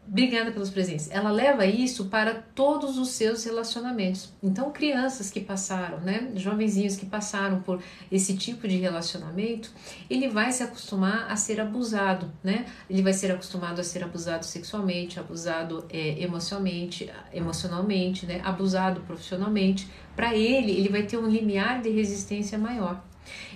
Obrigada 0.08 0.52
pelos 0.52 0.70
presentes. 0.70 1.10
Ela 1.12 1.32
leva 1.32 1.66
isso 1.66 2.06
para 2.06 2.34
todos 2.34 2.98
os 2.98 3.10
seus 3.10 3.46
relacionamentos. 3.46 4.34
Então, 4.42 4.72
crianças 4.72 5.30
que 5.30 5.40
passaram, 5.40 6.00
né, 6.02 6.32
jovenzinhos 6.36 6.96
que 6.96 7.06
passaram 7.06 7.62
por 7.62 7.82
esse 8.12 8.36
tipo 8.36 8.68
de 8.68 8.78
relacionamento, 8.78 9.72
ele 10.10 10.28
vai 10.28 10.52
se 10.52 10.64
acostumar 10.64 11.32
a 11.32 11.36
ser 11.36 11.62
abusado, 11.62 12.32
né? 12.44 12.66
Ele 12.90 13.02
vai 13.02 13.14
ser 13.14 13.32
acostumado 13.32 13.80
a 13.80 13.84
ser 13.84 14.04
abusado 14.04 14.44
sexualmente, 14.44 15.20
abusado 15.20 15.86
é, 15.90 16.22
emocionalmente, 16.22 17.10
emocionalmente, 17.32 18.26
né? 18.26 18.42
Abusado 18.44 19.02
profissionalmente. 19.02 19.88
Para 20.16 20.36
ele, 20.36 20.72
ele 20.72 20.90
vai 20.90 21.04
ter 21.04 21.18
um 21.18 21.28
limiar 21.28 21.82
de 21.82 21.90
resistência 21.90 22.58
maior. 22.58 23.02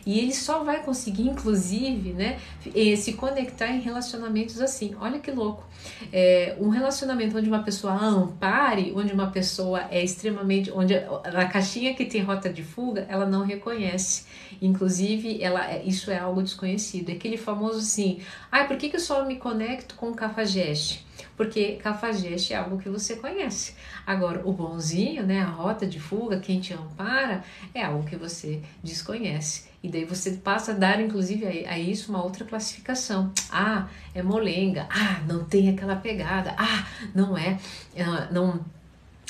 E 0.05 0.19
ele 0.19 0.33
só 0.33 0.63
vai 0.63 0.83
conseguir, 0.83 1.23
inclusive, 1.27 2.13
né, 2.13 2.37
eh, 2.75 2.95
se 2.95 3.13
conectar 3.13 3.67
em 3.71 3.79
relacionamentos 3.79 4.61
assim. 4.61 4.95
Olha 4.99 5.19
que 5.19 5.31
louco. 5.31 5.63
É, 6.11 6.55
um 6.59 6.69
relacionamento 6.69 7.37
onde 7.37 7.49
uma 7.49 7.63
pessoa 7.63 7.93
ampare, 7.93 8.93
onde 8.95 9.13
uma 9.13 9.31
pessoa 9.31 9.85
é 9.89 10.03
extremamente. 10.03 10.71
onde 10.71 10.95
a 10.95 11.45
caixinha 11.45 11.93
que 11.93 12.05
tem 12.05 12.21
rota 12.21 12.49
de 12.49 12.63
fuga, 12.63 13.05
ela 13.09 13.25
não 13.25 13.43
reconhece. 13.43 14.25
Inclusive, 14.61 15.41
ela, 15.41 15.71
é, 15.71 15.83
isso 15.83 16.11
é 16.11 16.17
algo 16.17 16.41
desconhecido. 16.41 17.09
É 17.09 17.13
aquele 17.13 17.37
famoso 17.37 17.79
assim: 17.79 18.19
ah, 18.51 18.63
por 18.65 18.77
que, 18.77 18.89
que 18.89 18.95
eu 18.95 18.99
só 18.99 19.25
me 19.25 19.37
conecto 19.37 19.95
com 19.95 20.09
o 20.09 20.15
cafajeste? 20.15 21.05
Porque 21.35 21.73
cafajeste 21.73 22.53
é 22.53 22.57
algo 22.57 22.77
que 22.77 22.89
você 22.89 23.15
conhece. 23.15 23.73
Agora, 24.05 24.41
o 24.45 24.53
bonzinho, 24.53 25.25
né, 25.25 25.41
a 25.41 25.49
rota 25.49 25.85
de 25.85 25.99
fuga, 25.99 26.39
quem 26.39 26.59
te 26.59 26.73
ampara, 26.73 27.43
é 27.73 27.83
algo 27.83 28.07
que 28.07 28.15
você 28.15 28.61
desconhece. 28.83 29.65
E 29.83 29.89
daí 29.89 30.05
você 30.05 30.31
passa 30.31 30.71
a 30.71 30.75
dar, 30.75 30.99
inclusive, 30.99 31.45
a, 31.65 31.77
isso 31.77 32.09
uma 32.09 32.23
outra 32.23 32.43
classificação. 32.45 33.31
Ah, 33.51 33.87
é 34.13 34.23
molenga. 34.23 34.87
Ah, 34.89 35.21
não 35.27 35.43
tem 35.43 35.69
aquela 35.69 35.95
pegada. 35.95 36.55
Ah, 36.57 36.87
não 37.13 37.37
é, 37.37 37.59
uh, 37.95 38.33
não, 38.33 38.59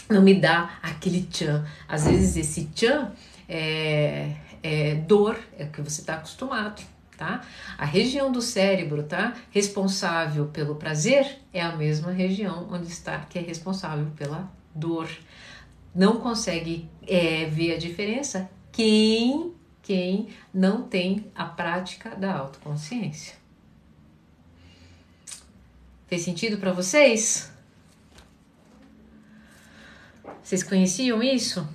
não 0.09 0.21
me 0.21 0.35
dá 0.35 0.77
aquele 0.81 1.23
tchan. 1.23 1.65
Às 1.87 2.05
vezes 2.05 2.37
esse 2.37 2.65
tchan 2.73 3.11
é, 3.49 4.31
é 4.63 4.95
dor, 4.95 5.37
é 5.57 5.65
o 5.65 5.69
que 5.69 5.81
você 5.81 6.01
está 6.01 6.15
acostumado 6.15 6.81
tá? 7.17 7.41
A 7.77 7.85
região 7.85 8.31
do 8.31 8.41
cérebro, 8.41 9.03
tá? 9.03 9.33
Responsável 9.51 10.47
pelo 10.47 10.75
prazer 10.75 11.39
é 11.53 11.61
a 11.61 11.75
mesma 11.75 12.11
região 12.11 12.67
onde 12.71 12.87
está 12.87 13.19
que 13.19 13.39
é 13.39 13.41
responsável 13.41 14.07
pela 14.15 14.51
dor. 14.73 15.09
Não 15.93 16.19
consegue 16.19 16.89
é, 17.07 17.45
ver 17.45 17.75
a 17.75 17.77
diferença 17.77 18.49
quem 18.71 19.53
quem 19.81 20.29
não 20.51 20.81
tem 20.81 21.31
a 21.35 21.45
prática 21.45 22.15
da 22.15 22.35
autoconsciência. 22.35 23.35
Fez 26.07 26.23
sentido 26.23 26.57
para 26.57 26.71
vocês? 26.71 27.51
Vocês 30.41 30.63
conheciam 30.63 31.21
isso? 31.21 31.67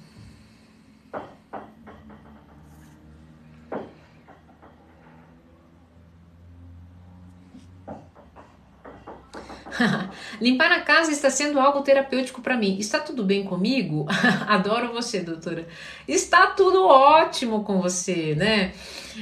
Limpar 10.40 10.72
a 10.72 10.80
casa 10.80 11.12
está 11.12 11.28
sendo 11.28 11.60
algo 11.60 11.82
terapêutico 11.82 12.40
para 12.40 12.56
mim. 12.56 12.78
Está 12.78 12.98
tudo 12.98 13.22
bem 13.22 13.44
comigo? 13.44 14.06
Adoro 14.48 14.92
você, 14.92 15.20
doutora. 15.20 15.66
Está 16.08 16.48
tudo 16.48 16.86
ótimo 16.86 17.62
com 17.62 17.80
você, 17.80 18.34
né? 18.34 18.72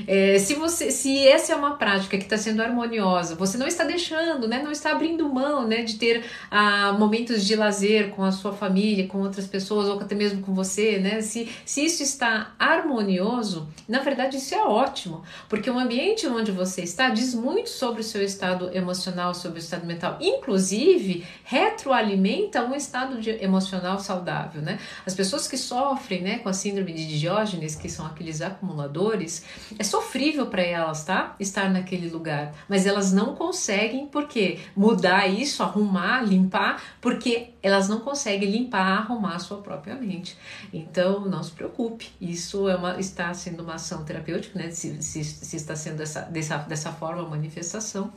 É, 0.07 0.39
se 0.39 0.55
você, 0.55 0.91
se 0.91 1.27
essa 1.27 1.53
é 1.53 1.57
uma 1.57 1.77
prática 1.77 2.17
que 2.17 2.25
está 2.25 2.37
sendo 2.37 2.63
harmoniosa, 2.63 3.35
você 3.35 3.57
não 3.57 3.67
está 3.67 3.85
deixando, 3.85 4.47
né? 4.47 4.63
Não 4.63 4.71
está 4.71 4.93
abrindo 4.93 5.29
mão, 5.29 5.67
né? 5.67 5.83
De 5.83 5.95
ter 5.95 6.25
ah, 6.51 6.93
momentos 6.99 7.45
de 7.45 7.57
lazer 7.57 8.11
com 8.11 8.25
a 8.25 8.33
sua 8.33 8.53
família, 8.53 9.07
com 9.07 9.19
outras 9.19 9.47
pessoas 9.47 9.89
ou 9.89 9.99
até 10.01 10.15
mesmo 10.15 10.43
com 10.43 10.55
você, 10.55 10.99
né? 10.99 11.21
Se, 11.21 11.49
se 11.65 11.85
isso 11.85 12.03
está 12.03 12.55
harmonioso, 12.59 13.69
na 13.89 14.01
verdade 14.01 14.37
isso 14.37 14.55
é 14.55 14.63
ótimo, 14.63 15.23
porque 15.49 15.71
o 15.71 15.79
ambiente 15.79 16.27
onde 16.27 16.53
você 16.53 16.83
está 16.83 17.09
diz 17.11 17.35
muito 17.35 17.71
sobre 17.71 18.01
o 18.01 18.05
seu 18.05 18.23
estado 18.23 18.71
emocional, 18.75 19.35
sobre 19.35 19.59
o 19.59 19.63
estado 19.63 19.87
mental, 19.87 20.19
inclusive 20.21 21.27
retroalimenta 21.45 22.63
um 22.65 22.75
estado 22.75 23.21
de 23.21 23.31
emocional 23.43 23.99
saudável, 23.99 24.63
né? 24.63 24.79
As 25.07 25.15
pessoas 25.15 25.49
que 25.49 25.57
sofrem, 25.57 26.23
né, 26.23 26.39
com 26.39 26.49
a 26.49 26.53
síndrome 26.53 26.93
de 26.93 27.19
Diógenes, 27.19 27.75
que 27.75 27.89
são 27.89 28.07
aqueles 28.07 28.41
acumuladores, 28.41 29.45
sofrível 29.89 30.47
para 30.47 30.63
elas, 30.63 31.05
tá? 31.05 31.35
Estar 31.41 31.71
naquele 31.71 32.09
lugar, 32.09 32.55
mas 32.69 32.87
elas 32.87 33.13
não 33.13 33.35
conseguem, 33.35 34.07
por 34.07 34.29
quê? 34.29 34.59
Mudar 34.77 35.27
isso, 35.27 35.63
arrumar, 35.63 36.23
limpar, 36.23 36.83
porque 37.01 37.51
elas 37.63 37.89
não 37.89 38.01
conseguem 38.01 38.51
limpar, 38.51 38.99
arrumar 38.99 39.37
a 39.37 39.39
sua 39.39 39.59
própria 39.59 39.95
mente. 39.95 40.37
Então, 40.73 41.21
não 41.29 41.43
se 41.43 41.53
preocupe, 41.53 42.11
isso 42.21 42.69
é 42.69 42.77
uma, 42.77 42.99
está 43.01 43.33
sendo 43.35 43.63
uma 43.63 43.75
ação 43.75 44.05
terapêutica, 44.05 44.59
né? 44.59 44.71
Se, 44.71 45.03
se, 45.03 45.25
se 45.25 45.57
está 45.57 45.75
sendo 45.75 46.03
essa, 46.03 46.23
dessa, 46.23 46.59
dessa 46.59 46.93
forma 46.93 47.23
a 47.23 47.29
manifestação. 47.29 48.13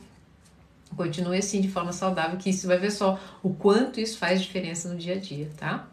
Continue 0.96 1.38
assim 1.38 1.60
de 1.60 1.68
forma 1.68 1.92
saudável, 1.92 2.36
que 2.36 2.50
isso 2.50 2.66
vai 2.66 2.78
ver 2.78 2.90
só 2.90 3.18
o 3.42 3.54
quanto 3.54 3.98
isso 3.98 4.18
faz 4.18 4.42
diferença 4.42 4.88
no 4.88 4.96
dia 4.98 5.14
a 5.14 5.18
dia, 5.18 5.50
tá? 5.56 5.88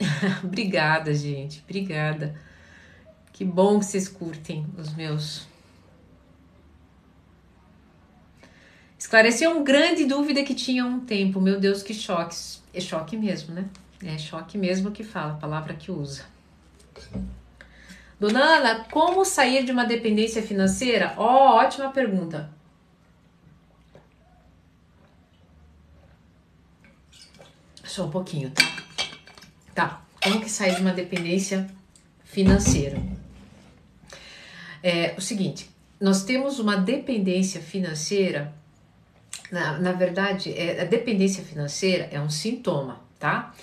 obrigada, 0.44 1.14
gente. 1.14 1.62
Obrigada. 1.64 2.34
Que 3.32 3.44
bom 3.44 3.78
que 3.78 3.84
vocês 3.84 4.08
curtem 4.08 4.66
os 4.76 4.94
meus. 4.94 5.46
Esclareceu 8.98 9.52
uma 9.52 9.62
grande 9.62 10.04
dúvida 10.04 10.42
que 10.42 10.54
tinha 10.54 10.82
há 10.82 10.86
um 10.86 11.00
tempo. 11.00 11.40
Meu 11.40 11.60
Deus, 11.60 11.82
que 11.82 11.94
choque. 11.94 12.36
É 12.74 12.80
choque 12.80 13.16
mesmo, 13.16 13.54
né? 13.54 13.68
É 14.02 14.18
choque 14.18 14.58
mesmo 14.58 14.90
que 14.90 15.04
fala, 15.04 15.34
a 15.34 15.36
palavra 15.36 15.74
que 15.74 15.90
usa. 15.90 16.24
Dona 18.18 18.40
Ana, 18.40 18.84
como 18.90 19.24
sair 19.24 19.64
de 19.64 19.70
uma 19.70 19.84
dependência 19.84 20.42
financeira? 20.42 21.14
Ó, 21.16 21.24
oh, 21.24 21.56
ótima 21.58 21.90
pergunta. 21.90 22.50
Só 27.84 28.06
um 28.06 28.10
pouquinho, 28.10 28.50
tá? 28.50 28.77
Tá. 29.78 30.02
Como 30.20 30.40
que 30.40 30.50
sair 30.50 30.74
de 30.74 30.80
uma 30.80 30.90
dependência 30.90 31.70
financeira? 32.24 33.00
É 34.82 35.14
o 35.16 35.20
seguinte, 35.20 35.70
nós 36.00 36.24
temos 36.24 36.58
uma 36.58 36.76
dependência 36.76 37.60
financeira. 37.60 38.52
Na, 39.52 39.78
na 39.78 39.92
verdade, 39.92 40.52
é, 40.52 40.82
a 40.82 40.84
dependência 40.84 41.44
financeira 41.44 42.08
é 42.10 42.20
um 42.20 42.28
sintoma, 42.28 42.98
tá? 43.20 43.54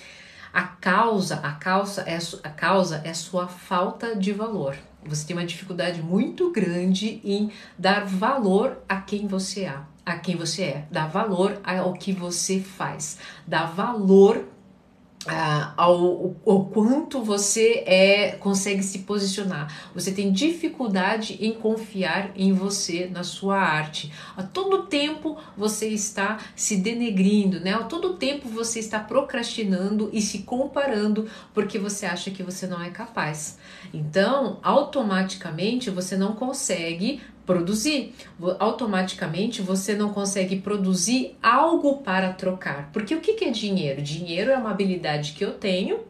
A 0.54 0.62
causa, 0.62 1.34
a 1.40 1.52
causa 1.52 2.00
é 2.08 2.16
a 2.44 2.50
causa 2.50 3.02
é 3.04 3.10
a 3.10 3.14
sua 3.14 3.46
falta 3.46 4.16
de 4.16 4.32
valor. 4.32 4.74
Você 5.04 5.26
tem 5.26 5.36
uma 5.36 5.44
dificuldade 5.44 6.00
muito 6.00 6.50
grande 6.50 7.20
em 7.24 7.52
dar 7.78 8.06
valor 8.06 8.82
a 8.88 9.02
quem 9.02 9.26
você 9.26 9.64
é, 9.64 9.76
a 10.06 10.16
quem 10.16 10.34
você 10.34 10.62
é, 10.62 10.84
dar 10.90 11.08
valor 11.08 11.60
ao 11.62 11.92
que 11.92 12.10
você 12.10 12.58
faz, 12.58 13.18
dar 13.46 13.66
valor 13.66 14.55
Ao, 15.76 16.36
ao, 16.46 16.64
quanto 16.66 17.22
você 17.22 17.82
é 17.86 18.36
consegue 18.38 18.82
se 18.82 19.00
posicionar. 19.00 19.90
Você 19.94 20.12
tem 20.12 20.32
dificuldade 20.32 21.38
em 21.40 21.52
confiar 21.52 22.30
em 22.36 22.52
você, 22.52 23.08
na 23.12 23.24
sua 23.24 23.58
arte. 23.58 24.12
A 24.36 24.42
todo 24.42 24.84
tempo 24.84 25.36
você 25.56 25.88
está 25.88 26.38
se 26.54 26.76
denegrindo, 26.76 27.60
né? 27.60 27.74
A 27.74 27.84
todo 27.84 28.14
tempo 28.14 28.48
você 28.48 28.78
está 28.78 29.00
procrastinando 29.00 30.10
e 30.12 30.20
se 30.20 30.40
comparando 30.40 31.28
porque 31.52 31.78
você 31.78 32.06
acha 32.06 32.30
que 32.30 32.42
você 32.42 32.66
não 32.66 32.82
é 32.82 32.90
capaz. 32.90 33.58
Então, 33.92 34.58
automaticamente 34.62 35.90
você 35.90 36.16
não 36.16 36.34
consegue 36.34 37.20
produzir. 37.46 38.12
Automaticamente 38.58 39.62
você 39.62 39.94
não 39.94 40.12
consegue 40.12 40.56
produzir 40.56 41.36
algo 41.42 41.98
para 41.98 42.32
trocar. 42.32 42.90
Porque 42.92 43.14
o 43.14 43.20
que 43.20 43.44
é 43.44 43.50
dinheiro? 43.50 44.02
Dinheiro 44.02 44.50
é 44.50 44.56
uma 44.56 44.70
habilidade 44.70 45.32
que 45.32 45.44
eu 45.44 45.52
tenho 45.52 46.00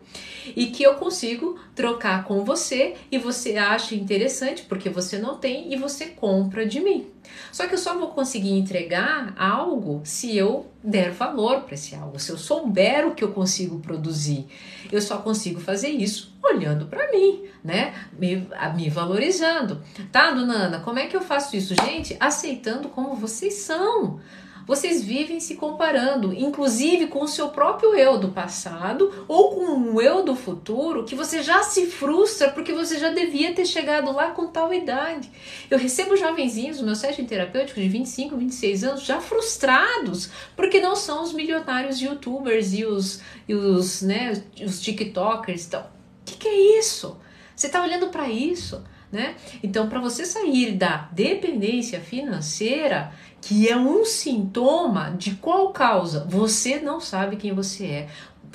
e 0.54 0.66
que 0.66 0.82
eu 0.82 0.94
consigo 0.94 1.58
trocar 1.74 2.24
com 2.24 2.44
você 2.44 2.94
e 3.10 3.18
você 3.18 3.56
acha 3.56 3.94
interessante 3.94 4.62
porque 4.62 4.88
você 4.88 5.18
não 5.18 5.36
tem 5.36 5.72
e 5.72 5.76
você 5.76 6.06
compra 6.06 6.64
de 6.64 6.80
mim. 6.80 7.06
Só 7.52 7.66
que 7.66 7.74
eu 7.74 7.78
só 7.78 7.98
vou 7.98 8.08
conseguir 8.08 8.52
entregar 8.52 9.34
algo 9.36 10.00
se 10.04 10.36
eu 10.36 10.70
der 10.82 11.10
valor 11.10 11.62
para 11.62 11.74
esse 11.74 11.94
algo, 11.94 12.18
se 12.18 12.30
eu 12.30 12.38
souber 12.38 13.06
o 13.06 13.14
que 13.14 13.24
eu 13.24 13.32
consigo 13.32 13.80
produzir. 13.80 14.46
Eu 14.90 15.00
só 15.00 15.18
consigo 15.18 15.60
fazer 15.60 15.88
isso 15.88 16.36
olhando 16.42 16.86
para 16.86 17.10
mim, 17.10 17.44
né? 17.64 17.94
Me, 18.18 18.48
me 18.74 18.88
valorizando. 18.88 19.82
Tá, 20.12 20.30
dona 20.30 20.54
Ana, 20.54 20.80
como 20.80 20.98
é 20.98 21.06
que 21.06 21.16
eu 21.16 21.20
faço 21.20 21.56
isso? 21.56 21.74
Gente, 21.74 22.16
aceitando 22.20 22.88
como 22.88 23.14
vocês 23.14 23.54
são 23.54 24.20
vocês 24.66 25.04
vivem 25.04 25.38
se 25.38 25.54
comparando, 25.54 26.34
inclusive 26.34 27.06
com 27.06 27.22
o 27.22 27.28
seu 27.28 27.50
próprio 27.50 27.94
eu 27.94 28.18
do 28.18 28.30
passado 28.30 29.24
ou 29.28 29.54
com 29.54 29.94
o 29.94 30.02
eu 30.02 30.24
do 30.24 30.34
futuro, 30.34 31.04
que 31.04 31.14
você 31.14 31.40
já 31.40 31.62
se 31.62 31.86
frustra 31.86 32.50
porque 32.50 32.72
você 32.72 32.98
já 32.98 33.10
devia 33.10 33.54
ter 33.54 33.64
chegado 33.64 34.10
lá 34.10 34.32
com 34.32 34.48
tal 34.48 34.74
idade. 34.74 35.30
Eu 35.70 35.78
recebo 35.78 36.16
jovenzinhos 36.16 36.80
no 36.80 36.86
meu 36.86 36.96
site 36.96 37.22
terapêutico 37.22 37.80
de 37.80 37.88
25, 37.88 38.36
26 38.36 38.84
anos 38.84 39.02
já 39.04 39.20
frustrados 39.20 40.30
porque 40.56 40.80
não 40.80 40.96
são 40.96 41.22
os 41.22 41.32
milionários 41.32 42.00
youtubers 42.00 42.74
e 42.74 42.84
os, 42.84 43.20
e 43.48 43.54
os, 43.54 44.02
né, 44.02 44.42
os 44.60 44.80
tiktokers 44.80 45.64
e 45.64 45.70
tal. 45.70 45.82
O 45.82 46.24
que, 46.24 46.36
que 46.38 46.48
é 46.48 46.78
isso? 46.80 47.16
Você 47.54 47.68
está 47.68 47.80
olhando 47.82 48.08
para 48.08 48.28
isso? 48.28 48.82
Né? 49.12 49.36
Então, 49.62 49.88
para 49.88 50.00
você 50.00 50.24
sair 50.26 50.72
da 50.72 51.08
dependência 51.12 52.00
financeira, 52.00 53.12
que 53.46 53.68
é 53.68 53.76
um 53.76 54.04
sintoma 54.04 55.12
de 55.16 55.36
qual 55.36 55.70
causa? 55.70 56.26
Você 56.28 56.80
não 56.80 57.00
sabe 57.00 57.36
quem 57.36 57.54
você 57.54 57.86
é. 57.86 58.08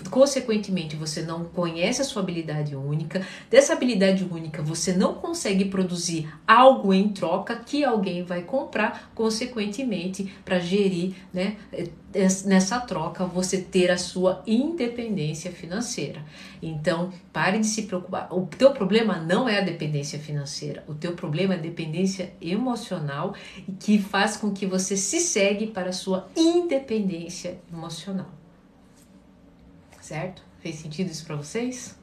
Consequentemente, 0.10 0.96
você 0.96 1.22
não 1.22 1.46
conhece 1.46 2.02
a 2.02 2.06
sua 2.06 2.22
habilidade 2.22 2.76
única. 2.76 3.26
Dessa 3.50 3.74
habilidade 3.74 4.24
única, 4.24 4.62
você 4.62 4.94
não 4.94 5.16
consegue 5.16 5.66
produzir 5.66 6.32
algo 6.48 6.94
em 6.94 7.10
troca 7.10 7.56
que 7.56 7.84
alguém 7.84 8.24
vai 8.24 8.44
comprar. 8.44 9.12
Consequentemente, 9.16 10.34
para 10.44 10.60
gerir, 10.60 11.16
né, 11.34 11.58
nessa 12.46 12.80
troca, 12.80 13.26
você 13.26 13.62
ter 13.62 13.90
a 13.92 13.98
sua 13.98 14.44
independência 14.46 15.52
financeira. 15.52 16.24
Então, 16.62 17.12
pare 17.32 17.60
de 17.60 17.68
se 17.68 17.84
preocupar. 17.84 18.28
O 18.32 18.46
teu 18.46 18.72
problema 18.72 19.18
não 19.18 19.48
é 19.48 19.60
a 19.60 19.62
dependência 19.62 20.20
financeira. 20.20 20.84
O 20.88 20.94
teu 20.94 21.14
problema 21.14 21.54
é 21.54 21.58
a 21.58 21.62
dependência 21.62 22.34
emocional 22.42 23.34
que 23.80 23.98
faz 23.98 24.38
com 24.38 24.52
que 24.52 24.66
você 24.66 24.98
se 24.98 25.20
segue 25.20 25.68
para 25.68 25.90
a 25.90 25.94
sua 25.94 26.28
independência 26.36 27.60
emocional 27.72 28.41
certo? 30.12 30.44
Fez 30.60 30.76
sentido 30.76 31.10
isso 31.10 31.26
para 31.26 31.38
vocês? 31.38 31.98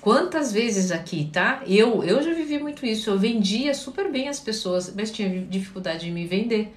Quantas 0.00 0.52
vezes 0.52 0.92
aqui, 0.92 1.28
tá? 1.32 1.64
Eu, 1.66 2.04
eu 2.04 2.22
já 2.22 2.32
vivi 2.32 2.60
muito 2.60 2.86
isso. 2.86 3.10
Eu 3.10 3.18
vendia 3.18 3.74
super 3.74 4.10
bem 4.10 4.28
as 4.28 4.38
pessoas, 4.38 4.94
mas 4.94 5.10
tinha 5.10 5.44
dificuldade 5.46 6.08
em 6.08 6.12
me 6.12 6.28
vender, 6.28 6.72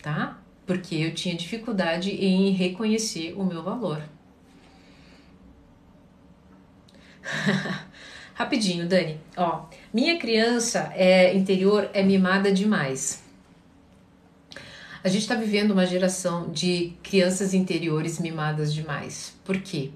tá? 0.00 0.38
Porque 0.66 0.94
eu 0.94 1.12
tinha 1.12 1.34
dificuldade 1.34 2.10
em 2.10 2.50
reconhecer 2.52 3.34
o 3.36 3.44
meu 3.44 3.62
valor. 3.62 4.02
Rapidinho, 8.32 8.88
Dani. 8.88 9.20
Ó, 9.36 9.66
minha 9.92 10.18
criança 10.18 10.90
é 10.94 11.36
interior 11.36 11.90
é 11.92 12.02
mimada 12.02 12.50
demais. 12.50 13.21
A 15.04 15.08
gente 15.08 15.22
está 15.22 15.34
vivendo 15.34 15.72
uma 15.72 15.84
geração 15.84 16.48
de 16.52 16.92
crianças 17.02 17.54
interiores 17.54 18.20
mimadas 18.20 18.72
demais. 18.72 19.34
Por 19.44 19.60
quê? 19.60 19.90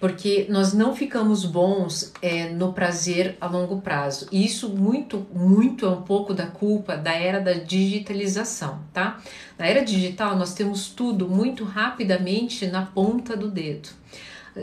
Porque 0.00 0.46
nós 0.50 0.72
não 0.72 0.94
ficamos 0.94 1.44
bons 1.44 2.12
é, 2.20 2.48
no 2.50 2.72
prazer 2.72 3.36
a 3.40 3.46
longo 3.46 3.80
prazo. 3.80 4.26
E 4.32 4.44
isso 4.44 4.68
muito, 4.68 5.24
muito 5.32 5.86
é 5.86 5.88
um 5.88 6.02
pouco 6.02 6.34
da 6.34 6.48
culpa 6.48 6.96
da 6.96 7.12
era 7.14 7.40
da 7.40 7.52
digitalização, 7.52 8.80
tá? 8.92 9.22
Na 9.56 9.66
era 9.66 9.84
digital 9.84 10.36
nós 10.36 10.52
temos 10.52 10.88
tudo 10.88 11.28
muito 11.28 11.62
rapidamente 11.62 12.66
na 12.66 12.84
ponta 12.84 13.36
do 13.36 13.48
dedo. 13.48 13.88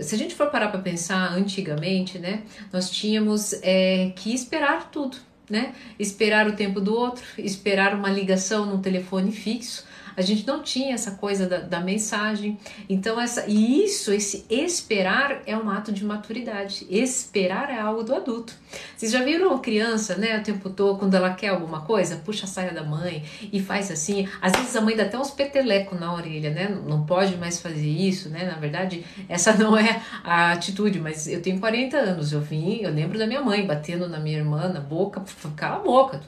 Se 0.02 0.16
a 0.16 0.18
gente 0.18 0.36
for 0.36 0.50
parar 0.50 0.68
para 0.68 0.82
pensar 0.82 1.32
antigamente, 1.32 2.20
né, 2.20 2.44
nós 2.72 2.90
tínhamos 2.90 3.54
é, 3.62 4.12
que 4.16 4.34
esperar 4.34 4.92
tudo 4.92 5.18
né? 5.52 5.76
Esperar 6.00 6.48
o 6.48 6.56
tempo 6.56 6.80
do 6.80 6.96
outro, 6.96 7.24
esperar 7.38 7.94
uma 7.94 8.10
ligação 8.10 8.66
no 8.66 8.80
telefone 8.80 9.32
fixo. 9.32 9.86
A 10.22 10.26
gente 10.26 10.46
não 10.46 10.62
tinha 10.62 10.94
essa 10.94 11.12
coisa 11.12 11.48
da, 11.48 11.58
da, 11.58 11.80
mensagem. 11.80 12.58
Então, 12.88 13.20
essa, 13.20 13.46
e 13.48 13.84
isso, 13.84 14.12
esse 14.14 14.46
esperar 14.50 15.42
é 15.46 15.58
um 15.58 15.70
ato 15.70 15.92
de 15.92 16.06
maturidade. 16.06 16.86
Esperar 16.90 17.70
é 17.70 17.80
algo 17.80 18.04
do 18.04 18.14
adulto. 18.14 18.54
Vocês 18.96 19.12
já 19.12 19.24
viram 19.24 19.58
criança, 19.60 20.16
né, 20.16 20.40
o 20.40 20.44
tempo 20.44 20.70
todo, 20.70 21.00
quando 21.00 21.16
ela 21.16 21.34
quer 21.34 21.50
alguma 21.50 21.82
coisa, 21.82 22.18
puxa 22.18 22.46
a 22.46 22.48
saia 22.48 22.72
da 22.72 22.84
mãe 22.84 23.24
e 23.52 23.62
faz 23.62 23.92
assim. 23.92 24.28
Às 24.42 24.52
vezes 24.54 24.76
a 24.76 24.82
mãe 24.82 24.96
dá 24.96 25.04
até 25.04 25.18
uns 25.18 25.32
petelecos 25.32 26.00
na 26.00 26.14
orelha, 26.14 26.52
né? 26.52 26.70
Não 26.88 27.06
pode 27.06 27.36
mais 27.38 27.60
fazer 27.60 27.88
isso, 27.88 28.30
né? 28.30 28.46
Na 28.46 28.60
verdade, 28.60 29.04
essa 29.28 29.54
não 29.58 29.78
é 29.78 30.02
a 30.24 30.52
atitude, 30.52 31.00
mas 31.00 31.28
eu 31.28 31.42
tenho 31.42 31.60
40 31.60 31.98
anos, 31.98 32.32
eu 32.32 32.42
vim, 32.42 32.82
eu 32.82 32.92
lembro 32.92 33.18
da 33.18 33.26
minha 33.26 33.42
mãe 33.42 33.66
batendo 33.66 34.08
na 34.08 34.20
minha 34.20 34.38
irmã 34.38 34.68
na 34.70 34.80
boca, 34.80 35.22
cala 35.56 35.78
a 35.78 35.80
boca, 35.80 36.22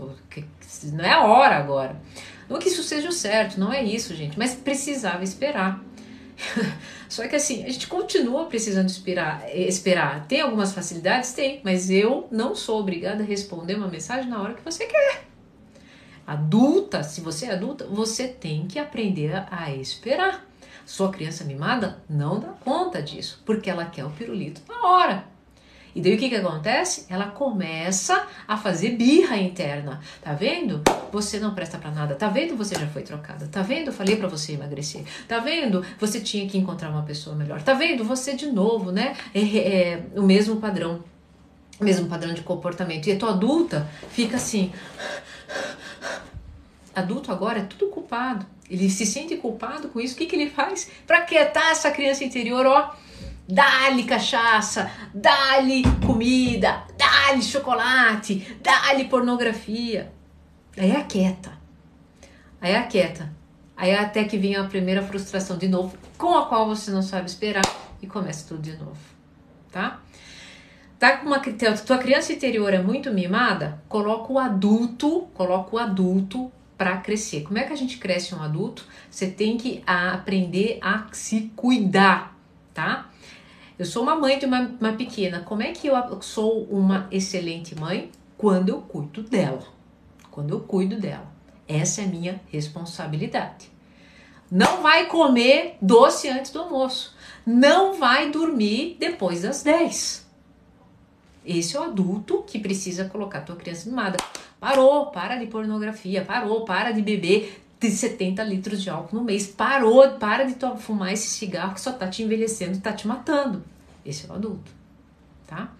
não 0.92 1.06
é 1.06 1.12
a 1.12 1.24
hora 1.24 1.58
agora. 1.58 1.96
Não 2.50 2.60
que 2.60 2.70
isso 2.70 2.84
seja 2.84 3.10
o 3.10 3.12
certo, 3.12 3.60
não 3.60 3.72
é 3.72 3.84
isso, 3.84 4.16
gente, 4.16 4.38
mas 4.38 4.54
precisava 4.54 5.24
esperar. 5.24 5.84
Só 7.08 7.28
que 7.28 7.36
assim, 7.36 7.64
a 7.64 7.70
gente 7.70 7.88
continua 7.88 8.46
precisando 8.46 8.90
esperar, 8.90 9.44
esperar. 9.56 10.26
Tem 10.28 10.42
algumas 10.42 10.74
facilidades? 10.74 11.34
Tem, 11.34 11.62
mas 11.64 11.90
eu 11.90 12.28
não 12.32 12.56
sou 12.56 12.80
obrigada 12.80 13.24
a 13.24 13.26
responder 13.26 13.76
uma 13.76 13.88
mensagem 13.88 14.30
na 14.30 14.42
hora 14.42 14.54
que 14.54 14.64
você 14.64 14.86
quer. 14.86 15.26
Adulta, 16.26 17.04
se 17.04 17.22
você 17.22 17.48
é 17.48 17.52
adulta, 17.52 17.86
você 17.86 18.28
tem 18.28 18.66
que 18.66 18.80
aprender 18.80 19.46
a 19.52 19.72
esperar. 19.76 20.48
Sua 20.86 21.12
criança 21.12 21.44
mimada 21.44 22.02
não 22.10 22.40
dá 22.40 22.50
conta 22.50 23.02
disso, 23.02 23.42
porque 23.46 23.70
ela 23.70 23.86
quer 23.86 24.06
o 24.06 24.10
pirulito 24.10 24.62
na 24.68 24.88
hora. 24.88 25.33
E 25.96 26.02
daí 26.02 26.16
o 26.16 26.18
que, 26.18 26.30
que 26.30 26.36
acontece? 26.36 27.06
Ela 27.10 27.28
começa 27.28 28.28
a 28.48 28.58
fazer 28.58 28.92
birra 28.92 29.38
interna. 29.38 30.02
Tá 30.22 30.34
vendo? 30.34 30.82
Você 31.12 31.40
não 31.40 31.54
presta 31.54 31.78
para 31.78 31.92
nada. 31.92 32.16
Tá 32.16 32.30
vendo? 32.30 32.56
Você 32.56 32.76
já 32.76 32.88
foi 32.88 33.04
trocada. 33.04 33.48
Tá 33.48 33.62
vendo? 33.62 33.92
Falei 33.92 34.16
para 34.16 34.28
você 34.28 34.54
emagrecer. 34.54 35.04
Tá 35.28 35.40
vendo? 35.40 35.86
Você 36.00 36.20
tinha 36.20 36.48
que 36.48 36.58
encontrar 36.58 36.90
uma 36.90 37.04
pessoa 37.04 37.36
melhor. 37.36 37.62
Tá 37.62 37.74
vendo? 37.74 38.04
Você 38.04 38.34
de 38.34 38.48
novo, 38.48 38.92
né? 38.92 39.16
É, 39.34 39.40
é, 39.40 40.04
é 40.16 40.20
o 40.20 40.24
mesmo 40.24 40.56
padrão. 40.58 41.04
O 41.80 41.84
mesmo 41.84 42.08
padrão 42.08 42.34
de 42.34 42.42
comportamento. 42.42 43.08
E 43.08 43.12
a 43.12 43.18
tua 43.18 43.30
adulta 43.30 43.88
fica 44.10 44.38
assim. 44.38 44.72
Adulto 46.96 47.32
agora 47.32 47.60
é 47.60 47.64
tudo 47.64 47.88
culpado. 47.88 48.46
Ele 48.68 48.90
se 48.90 49.06
sente 49.06 49.36
culpado 49.38 49.90
com 49.90 50.00
isso. 50.00 50.16
O 50.16 50.18
que, 50.18 50.26
que 50.26 50.36
ele 50.36 50.50
faz? 50.50 50.90
Para 51.06 51.22
quietar 51.22 51.72
essa 51.72 51.92
criança 51.92 52.24
interior, 52.24 52.66
ó 52.66 53.03
Dá-lhe 53.48 54.04
cachaça, 54.06 54.90
dá-lhe 55.14 55.84
comida, 56.06 56.84
dá-lhe 56.98 57.42
chocolate, 57.42 58.58
dá-lhe 58.62 59.06
pornografia. 59.06 60.12
Aí 60.78 60.92
é 60.92 61.04
quieta. 61.04 61.52
Aí 62.62 62.72
é 62.72 62.82
quieta. 62.84 63.34
Aí 63.76 63.90
é 63.90 64.00
até 64.00 64.24
que 64.24 64.38
vem 64.38 64.56
a 64.56 64.64
primeira 64.64 65.02
frustração 65.02 65.58
de 65.58 65.68
novo, 65.68 65.98
com 66.18 66.38
a 66.38 66.46
qual 66.46 66.68
você 66.68 66.92
não 66.92 67.02
sabe 67.02 67.30
esperar 67.30 67.66
e 68.02 68.08
começa 68.08 68.48
tudo 68.48 68.62
de 68.62 68.78
novo, 68.78 68.98
tá? 69.72 70.00
Tá 71.00 71.18
com 71.18 71.28
uma 71.28 71.40
tua 71.40 71.98
criança 71.98 72.32
interior 72.32 72.74
é 72.74 72.82
muito 72.82 73.12
mimada, 73.12 73.82
coloca 73.90 74.32
o 74.32 74.40
adulto, 74.40 75.28
coloca 75.34 75.76
o 75.76 75.80
adulto 75.80 76.50
para 76.78 76.98
crescer. 76.98 77.42
Como 77.42 77.58
é 77.58 77.64
que 77.64 77.74
a 77.74 77.76
gente 77.76 77.98
cresce 77.98 78.34
um 78.34 78.42
adulto? 78.42 78.88
Você 79.10 79.28
tem 79.28 79.58
que 79.58 79.84
aprender 79.86 80.80
a 80.82 81.08
se 81.12 81.52
cuidar, 81.56 82.38
tá? 82.74 83.10
Eu 83.78 83.86
sou 83.86 84.04
uma 84.04 84.16
mãe 84.16 84.38
de 84.38 84.46
uma, 84.46 84.72
uma 84.80 84.94
pequena. 84.94 85.40
Como 85.40 85.64
é 85.64 85.72
que 85.72 85.88
eu 85.88 86.22
sou 86.22 86.64
uma 86.66 87.08
excelente 87.12 87.74
mãe? 87.80 88.12
Quando 88.38 88.70
eu 88.70 88.82
cuido 88.82 89.24
dela. 89.24 89.64
Quando 90.30 90.54
eu 90.54 90.60
cuido 90.60 91.00
dela. 91.00 91.32
Essa 91.68 92.02
é 92.02 92.06
a 92.06 92.08
minha 92.08 92.42
responsabilidade. 92.52 93.72
Não 94.52 94.84
vai 94.84 95.08
comer 95.08 95.78
doce 95.82 96.30
antes 96.30 96.52
do 96.52 96.60
almoço. 96.60 97.16
Não 97.46 97.96
vai 97.96 98.30
dormir 98.30 98.98
depois 99.00 99.42
das 99.42 99.64
10. 99.64 100.28
Esse 101.44 101.76
é 101.76 101.80
o 101.80 101.84
adulto 101.84 102.44
que 102.46 102.60
precisa 102.60 103.06
colocar 103.06 103.42
tua 103.42 103.56
criança 103.56 103.90
mimada. 103.90 104.18
Parou, 104.60 105.08
para 105.08 105.38
de 105.38 105.48
pornografia, 105.48 106.24
parou, 106.24 106.64
para 106.64 106.92
de 106.92 107.02
beber 107.02 107.63
de 107.90 107.96
70 107.96 108.44
litros 108.44 108.82
de 108.82 108.90
álcool 108.90 109.18
no 109.18 109.24
mês. 109.24 109.48
Parou, 109.48 110.18
para 110.18 110.44
de 110.46 110.56
fumar 110.80 111.14
esse 111.14 111.28
cigarro 111.28 111.74
que 111.74 111.82
só 111.82 111.92
tá 111.92 112.08
te 112.08 112.24
envelhecendo, 112.24 112.80
tá 112.80 112.94
te 112.94 113.08
matando. 113.08 113.64
Esse 114.06 114.26
é 114.26 114.30
o 114.30 114.34
adulto, 114.34 114.72
tá? 115.48 115.72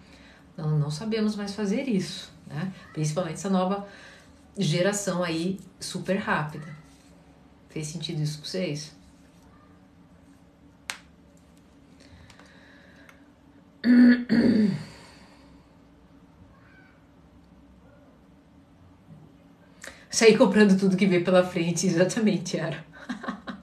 Não, 0.56 0.78
não 0.78 0.90
sabemos 0.90 1.36
mais 1.36 1.54
fazer 1.54 1.88
isso, 1.88 2.32
né? 2.46 2.72
Principalmente 2.92 3.34
essa 3.34 3.50
nova 3.50 3.86
geração 4.56 5.22
aí 5.22 5.58
super 5.80 6.16
rápida. 6.16 6.68
Fez 7.68 7.88
sentido 7.88 8.22
isso 8.22 8.38
com 8.38 8.44
vocês? 8.44 8.94
Sair 20.14 20.38
comprando 20.38 20.78
tudo 20.78 20.96
que 20.96 21.06
vê 21.06 21.18
pela 21.18 21.42
frente, 21.42 21.88
exatamente, 21.88 22.56
era. 22.56 22.84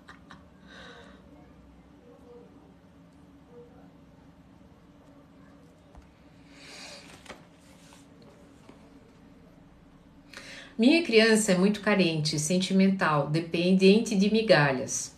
Minha 10.77 11.01
criança 11.03 11.53
é 11.53 11.57
muito 11.57 11.79
carente, 11.79 12.37
sentimental, 12.37 13.29
dependente 13.29 14.13
de 14.13 14.29
migalhas. 14.29 15.15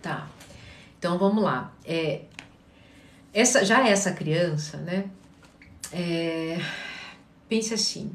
Tá. 0.00 0.30
Então 0.96 1.18
vamos 1.18 1.42
lá. 1.42 1.74
É, 1.84 2.20
essa, 3.34 3.64
já 3.64 3.84
essa 3.88 4.12
criança, 4.12 4.76
né? 4.76 5.10
É, 5.92 6.56
pense 7.48 7.74
assim: 7.74 8.12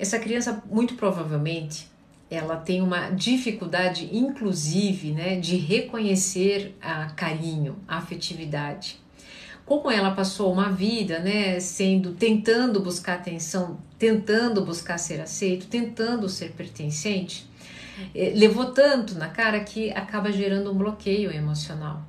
essa 0.00 0.18
criança, 0.18 0.62
muito 0.70 0.94
provavelmente, 0.94 1.86
ela 2.30 2.56
tem 2.56 2.80
uma 2.80 3.10
dificuldade, 3.10 4.08
inclusive, 4.10 5.12
né, 5.12 5.38
de 5.38 5.56
reconhecer 5.56 6.74
a 6.80 7.10
carinho, 7.10 7.76
a 7.86 7.98
afetividade. 7.98 8.98
Como 9.66 9.90
ela 9.90 10.12
passou 10.12 10.50
uma 10.50 10.70
vida, 10.70 11.18
né, 11.18 11.60
sendo, 11.60 12.12
tentando 12.12 12.80
buscar 12.80 13.16
atenção, 13.16 13.78
tentando 13.98 14.64
buscar 14.64 14.96
ser 14.96 15.20
aceito, 15.20 15.66
tentando 15.66 16.30
ser 16.30 16.52
pertencente, 16.52 17.46
eh, 18.14 18.32
levou 18.34 18.72
tanto 18.72 19.16
na 19.16 19.28
cara 19.28 19.60
que 19.60 19.90
acaba 19.90 20.32
gerando 20.32 20.72
um 20.72 20.78
bloqueio 20.78 21.30
emocional. 21.30 22.02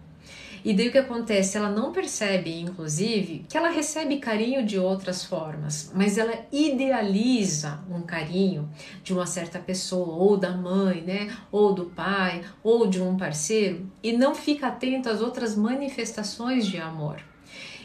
E 0.64 0.74
daí 0.74 0.90
o 0.90 0.92
que 0.92 0.98
acontece? 0.98 1.58
Ela 1.58 1.70
não 1.70 1.92
percebe, 1.92 2.60
inclusive, 2.60 3.46
que 3.50 3.58
ela 3.58 3.70
recebe 3.70 4.18
carinho 4.18 4.66
de 4.66 4.78
outras 4.78 5.24
formas, 5.24 5.92
mas 5.96 6.18
ela 6.18 6.34
idealiza 6.52 7.80
um 7.90 8.02
carinho 8.02 8.70
de 9.04 9.14
uma 9.14 9.26
certa 9.26 9.60
pessoa, 9.60 10.16
ou 10.16 10.38
da 10.38 10.52
mãe, 10.52 11.02
né? 11.02 11.36
Ou 11.52 11.74
do 11.74 11.86
pai, 11.86 12.44
ou 12.64 12.88
de 12.88 13.02
um 13.02 13.18
parceiro, 13.18 13.90
e 14.04 14.14
não 14.14 14.36
fica 14.36 14.68
atenta 14.68 15.12
às 15.12 15.22
outras 15.22 15.56
manifestações 15.56 16.68
de 16.68 16.78
amor. 16.78 17.31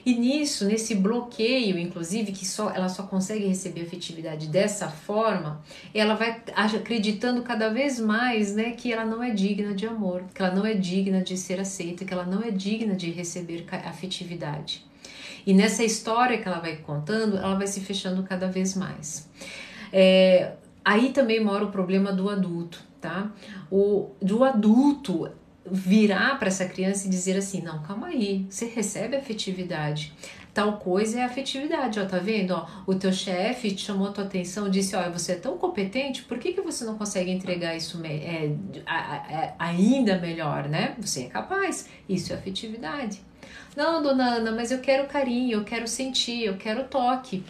E 0.07 0.15
nisso, 0.15 0.65
nesse 0.67 0.95
bloqueio, 0.95 1.77
inclusive, 1.77 2.31
que 2.31 2.47
só 2.47 2.71
ela 2.71 2.89
só 2.89 3.03
consegue 3.03 3.45
receber 3.49 3.81
afetividade 3.81 4.47
dessa 4.47 4.89
forma, 4.89 5.61
ela 5.93 6.15
vai 6.15 6.45
acreditando 6.55 7.43
cada 7.43 7.71
vez 7.71 7.99
mais, 7.99 8.55
né, 8.55 8.71
que 8.71 8.93
ela 8.93 9.05
não 9.05 9.21
é 9.21 9.31
digna 9.31 9.75
de 9.75 9.85
amor, 9.85 10.23
que 10.33 10.41
ela 10.41 10.55
não 10.55 10.65
é 10.65 10.75
digna 10.75 11.21
de 11.23 11.37
ser 11.37 11.59
aceita, 11.59 12.05
que 12.05 12.15
ela 12.15 12.25
não 12.25 12.41
é 12.41 12.53
digna 12.53 12.95
de 12.95 13.11
receber 13.11 13.67
afetividade. 13.69 14.87
E 15.45 15.53
nessa 15.53 15.83
história 15.83 16.39
que 16.39 16.47
ela 16.47 16.61
vai 16.61 16.77
contando, 16.77 17.37
ela 17.37 17.57
vai 17.57 17.67
se 17.67 17.81
fechando 17.81 18.23
cada 18.23 18.47
vez 18.47 18.77
mais. 18.77 19.29
É, 19.93 20.53
aí 20.85 21.11
também 21.11 21.43
mora 21.43 21.65
o 21.65 21.73
problema 21.73 22.13
do 22.13 22.31
adulto, 22.31 22.81
tá? 23.01 23.33
O 23.69 24.11
do 24.23 24.45
adulto 24.45 25.29
virar 25.71 26.39
para 26.39 26.49
essa 26.49 26.65
criança 26.67 27.07
e 27.07 27.11
dizer 27.11 27.37
assim: 27.37 27.63
não, 27.63 27.83
calma 27.83 28.09
aí, 28.09 28.47
você 28.49 28.67
recebe 28.67 29.17
afetividade. 29.17 30.13
Tal 30.55 30.79
coisa 30.79 31.21
é 31.21 31.25
afetividade, 31.25 32.01
ó, 32.01 32.07
tá 32.07 32.19
vendo? 32.19 32.53
Ó, 32.53 32.67
o 32.87 32.95
teu 32.95 33.13
chefe 33.13 33.77
chamou 33.77 34.09
a 34.09 34.13
tua 34.13 34.25
atenção, 34.25 34.71
disse: 34.71 34.97
olha, 34.97 35.11
você 35.11 35.33
é 35.33 35.37
tão 35.37 35.59
competente, 35.59 36.23
por 36.23 36.39
que, 36.39 36.53
que 36.53 36.63
você 36.63 36.85
não 36.85 36.97
consegue 36.97 37.31
entregar 37.31 37.77
isso 37.77 38.01
é, 38.05 38.47
é, 38.47 39.55
ainda 39.59 40.19
melhor, 40.19 40.69
né? 40.69 40.95
Você 40.99 41.25
é 41.25 41.29
capaz, 41.29 41.89
isso 42.09 42.33
é 42.33 42.37
afetividade. 42.37 43.21
Não, 43.77 44.03
dona 44.03 44.37
Ana, 44.37 44.53
mas 44.53 44.71
eu 44.71 44.79
quero 44.79 45.07
carinho, 45.07 45.59
eu 45.59 45.65
quero 45.65 45.87
sentir, 45.87 46.45
eu 46.45 46.57
quero 46.57 46.85
toque. 46.85 47.45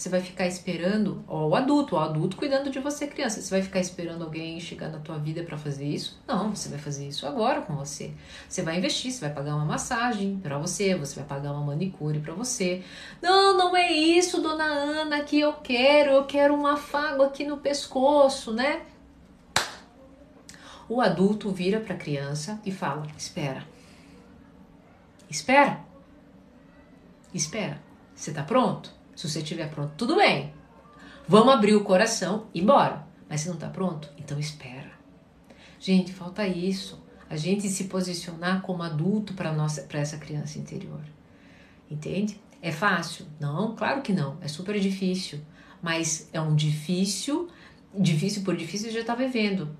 Você 0.00 0.08
vai 0.08 0.22
ficar 0.22 0.46
esperando, 0.46 1.22
ó, 1.28 1.46
o 1.48 1.54
adulto, 1.54 1.94
o 1.94 1.98
adulto 1.98 2.34
cuidando 2.34 2.70
de 2.70 2.78
você, 2.78 3.06
criança. 3.06 3.42
Você 3.42 3.50
vai 3.50 3.60
ficar 3.60 3.80
esperando 3.80 4.24
alguém 4.24 4.58
chegar 4.58 4.88
na 4.88 4.98
tua 4.98 5.18
vida 5.18 5.42
para 5.42 5.58
fazer 5.58 5.84
isso? 5.84 6.18
Não, 6.26 6.56
você 6.56 6.70
vai 6.70 6.78
fazer 6.78 7.06
isso 7.06 7.26
agora 7.26 7.60
com 7.60 7.76
você. 7.76 8.10
Você 8.48 8.62
vai 8.62 8.78
investir, 8.78 9.12
você 9.12 9.20
vai 9.20 9.34
pagar 9.34 9.54
uma 9.54 9.66
massagem 9.66 10.40
para 10.42 10.56
você, 10.56 10.94
você 10.94 11.16
vai 11.16 11.28
pagar 11.28 11.52
uma 11.52 11.66
manicure 11.66 12.18
para 12.18 12.32
você. 12.32 12.82
Não, 13.20 13.58
não 13.58 13.76
é 13.76 13.92
isso, 13.92 14.40
dona 14.40 14.64
Ana, 14.64 15.22
que 15.22 15.38
eu 15.38 15.52
quero. 15.52 16.12
Eu 16.12 16.24
quero 16.24 16.54
um 16.54 16.66
afago 16.66 17.22
aqui 17.22 17.44
no 17.44 17.58
pescoço, 17.58 18.54
né? 18.54 18.80
O 20.88 21.02
adulto 21.02 21.50
vira 21.50 21.78
para 21.78 21.92
a 21.92 21.98
criança 21.98 22.58
e 22.64 22.72
fala: 22.72 23.06
"Espera. 23.18 23.66
Espera. 25.28 25.78
Espera. 27.34 27.82
Você 28.14 28.32
tá 28.32 28.42
pronto?" 28.42 28.98
Se 29.20 29.28
você 29.28 29.40
estiver 29.40 29.68
pronto, 29.68 29.92
tudo 29.98 30.16
bem. 30.16 30.50
Vamos 31.28 31.52
abrir 31.52 31.74
o 31.74 31.84
coração 31.84 32.46
e 32.54 32.62
bora. 32.62 33.06
Mas 33.28 33.42
se 33.42 33.48
não 33.48 33.54
está 33.54 33.68
pronto, 33.68 34.08
então 34.16 34.40
espera. 34.40 34.92
Gente, 35.78 36.10
falta 36.10 36.46
isso. 36.46 36.98
A 37.28 37.36
gente 37.36 37.68
se 37.68 37.84
posicionar 37.84 38.62
como 38.62 38.82
adulto 38.82 39.34
para 39.34 39.52
nossa, 39.52 39.82
para 39.82 40.00
essa 40.00 40.16
criança 40.16 40.58
interior. 40.58 41.02
Entende? 41.90 42.40
É 42.62 42.72
fácil? 42.72 43.26
Não, 43.38 43.76
claro 43.76 44.00
que 44.00 44.10
não. 44.10 44.38
É 44.40 44.48
super 44.48 44.80
difícil. 44.80 45.38
mas 45.82 46.30
é 46.32 46.40
um 46.40 46.56
difícil, 46.56 47.50
difícil 47.94 48.42
por 48.42 48.56
difícil 48.56 48.90
já 48.90 49.00
está 49.00 49.14
vivendo. 49.14 49.76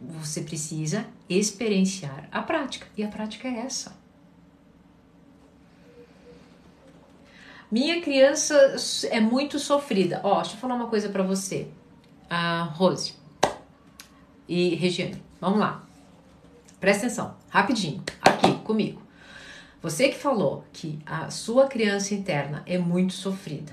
Você 0.00 0.42
precisa 0.42 1.08
experienciar 1.28 2.28
a 2.30 2.40
prática, 2.40 2.86
e 2.96 3.02
a 3.02 3.08
prática 3.08 3.48
é 3.48 3.66
essa. 3.66 3.99
Minha 7.70 8.00
criança 8.00 8.76
é 9.10 9.20
muito 9.20 9.60
sofrida. 9.60 10.20
Ó, 10.24 10.40
deixa 10.40 10.56
eu 10.56 10.58
falar 10.58 10.74
uma 10.74 10.88
coisa 10.88 11.08
para 11.08 11.22
você, 11.22 11.68
a 12.28 12.62
Rose 12.62 13.14
e 14.48 14.74
Regiane. 14.74 15.22
Vamos 15.40 15.60
lá. 15.60 15.84
Presta 16.80 17.06
atenção, 17.06 17.36
rapidinho, 17.48 18.02
aqui 18.20 18.56
comigo. 18.64 19.00
Você 19.80 20.08
que 20.08 20.18
falou 20.18 20.64
que 20.72 20.98
a 21.06 21.30
sua 21.30 21.68
criança 21.68 22.12
interna 22.12 22.64
é 22.66 22.76
muito 22.76 23.12
sofrida. 23.12 23.72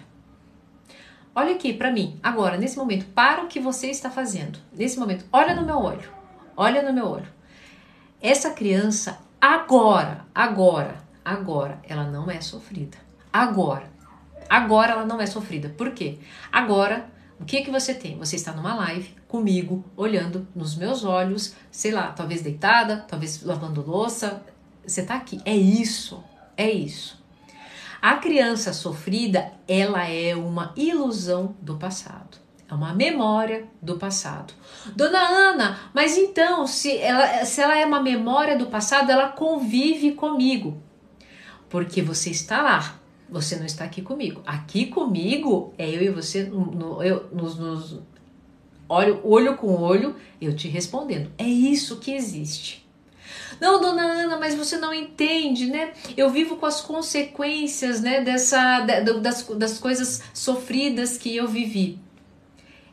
Olha 1.33 1.55
aqui 1.55 1.73
para 1.73 1.91
mim, 1.91 2.19
agora, 2.21 2.55
nesse 2.55 2.77
momento, 2.77 3.05
para 3.15 3.43
o 3.43 3.47
que 3.47 3.59
você 3.59 3.87
está 3.87 4.11
fazendo. 4.11 4.59
Nesse 4.71 4.99
momento, 4.99 5.25
olha 5.33 5.55
no 5.55 5.65
meu 5.65 5.79
olho. 5.79 6.11
Olha 6.55 6.83
no 6.83 6.93
meu 6.93 7.07
olho. 7.07 7.27
Essa 8.21 8.51
criança 8.51 9.19
agora, 9.41 10.23
agora, 10.35 11.03
agora, 11.25 11.79
ela 11.83 12.03
não 12.03 12.29
é 12.29 12.41
sofrida. 12.41 13.06
Agora. 13.37 13.91
Agora 14.49 14.93
ela 14.93 15.05
não 15.05 15.21
é 15.21 15.27
sofrida. 15.27 15.69
Por 15.69 15.91
quê? 15.91 16.17
Agora, 16.51 17.07
o 17.39 17.45
que 17.45 17.61
que 17.61 17.69
você 17.69 17.93
tem? 17.93 18.17
Você 18.17 18.35
está 18.35 18.51
numa 18.51 18.73
live 18.73 19.13
comigo, 19.27 19.85
olhando 19.95 20.47
nos 20.55 20.75
meus 20.75 21.03
olhos, 21.03 21.53
sei 21.69 21.91
lá, 21.91 22.07
talvez 22.13 22.41
deitada, 22.41 23.05
talvez 23.07 23.43
lavando 23.43 23.85
louça. 23.85 24.43
Você 24.83 25.01
está 25.01 25.15
aqui. 25.15 25.39
É 25.45 25.55
isso. 25.55 26.23
É 26.57 26.67
isso. 26.67 27.23
A 28.01 28.15
criança 28.15 28.73
sofrida, 28.73 29.51
ela 29.67 30.07
é 30.07 30.35
uma 30.35 30.73
ilusão 30.75 31.55
do 31.61 31.75
passado. 31.77 32.39
É 32.67 32.73
uma 32.73 32.93
memória 32.93 33.67
do 33.79 33.97
passado. 33.97 34.51
Dona 34.95 35.19
Ana, 35.19 35.79
mas 35.93 36.17
então, 36.17 36.65
se 36.65 36.97
ela, 36.97 37.45
se 37.45 37.61
ela 37.61 37.77
é 37.77 37.85
uma 37.85 38.01
memória 38.01 38.57
do 38.57 38.65
passado, 38.65 39.11
ela 39.11 39.29
convive 39.29 40.13
comigo. 40.13 40.81
Porque 41.69 42.01
você 42.01 42.29
está 42.29 42.61
lá, 42.61 42.95
você 43.29 43.55
não 43.55 43.65
está 43.65 43.83
aqui 43.83 44.01
comigo. 44.01 44.41
Aqui 44.45 44.87
comigo 44.87 45.73
é 45.77 45.89
eu 45.89 46.01
e 46.01 46.09
você, 46.09 46.43
no, 46.43 47.03
eu, 47.03 47.27
nos, 47.31 47.57
nos, 47.57 47.99
olho, 48.87 49.19
olho 49.23 49.57
com 49.57 49.67
olho, 49.75 50.15
eu 50.41 50.55
te 50.55 50.67
respondendo. 50.67 51.31
É 51.37 51.45
isso 51.45 51.97
que 51.97 52.11
existe. 52.11 52.87
Não, 53.59 53.81
dona 53.81 54.03
Ana, 54.03 54.37
mas 54.37 54.55
você 54.55 54.77
não 54.77 54.93
entende, 54.93 55.67
né? 55.67 55.93
Eu 56.15 56.29
vivo 56.29 56.57
com 56.57 56.65
as 56.65 56.81
consequências, 56.81 58.01
né, 58.01 58.21
dessa, 58.21 58.81
das, 59.21 59.43
das 59.43 59.79
coisas 59.79 60.21
sofridas 60.33 61.17
que 61.17 61.35
eu 61.35 61.47
vivi. 61.47 61.99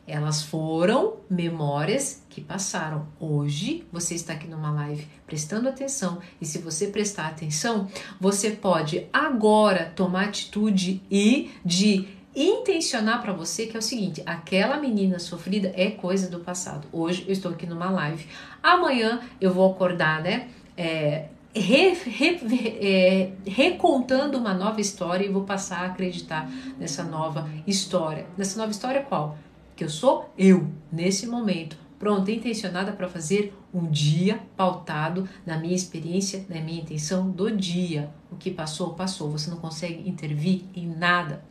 Elas 0.07 0.43
foram 0.43 1.17
memórias 1.29 2.23
que 2.29 2.39
passaram. 2.39 3.07
Hoje 3.19 3.87
você 3.91 4.13
está 4.13 4.33
aqui 4.33 4.47
numa 4.47 4.71
live 4.71 5.07
prestando 5.25 5.67
atenção 5.67 6.19
e 6.39 6.45
se 6.45 6.59
você 6.59 6.87
prestar 6.87 7.27
atenção, 7.27 7.89
você 8.19 8.51
pode 8.51 9.07
agora 9.11 9.91
tomar 9.95 10.25
atitude 10.25 11.01
e 11.09 11.49
de 11.65 12.07
intencionar 12.35 13.21
para 13.21 13.33
você 13.33 13.65
que 13.65 13.75
é 13.75 13.79
o 13.79 13.83
seguinte: 13.83 14.21
aquela 14.27 14.77
menina 14.77 15.17
sofrida 15.17 15.73
é 15.75 15.89
coisa 15.89 16.29
do 16.29 16.39
passado. 16.39 16.87
Hoje 16.91 17.23
eu 17.27 17.33
estou 17.33 17.51
aqui 17.51 17.65
numa 17.65 17.89
live. 17.89 18.27
Amanhã 18.61 19.21
eu 19.41 19.51
vou 19.51 19.71
acordar, 19.71 20.21
né? 20.21 20.49
É, 20.77 21.29
Re, 21.57 21.93
re, 21.93 22.37
é, 22.81 23.31
recontando 23.47 24.37
uma 24.37 24.53
nova 24.53 24.81
história 24.81 25.25
e 25.25 25.29
vou 25.29 25.43
passar 25.43 25.83
a 25.83 25.85
acreditar 25.85 26.51
nessa 26.77 27.01
nova 27.01 27.49
história. 27.65 28.25
Nessa 28.37 28.59
nova 28.59 28.71
história 28.71 29.01
qual? 29.01 29.37
Que 29.75 29.83
eu 29.83 29.89
sou 29.89 30.31
eu 30.37 30.67
nesse 30.91 31.27
momento, 31.27 31.77
pronta 31.99 32.31
e 32.31 32.37
intencionada 32.37 32.91
para 32.91 33.09
fazer 33.09 33.53
um 33.73 33.89
dia 33.89 34.39
pautado 34.55 35.27
na 35.45 35.57
minha 35.57 35.75
experiência, 35.75 36.45
na 36.49 36.61
minha 36.61 36.81
intenção 36.81 37.29
do 37.29 37.51
dia. 37.51 38.09
O 38.31 38.35
que 38.35 38.51
passou, 38.51 38.93
passou. 38.93 39.31
Você 39.31 39.49
não 39.49 39.57
consegue 39.57 40.07
intervir 40.07 40.63
em 40.73 40.87
nada. 40.87 41.43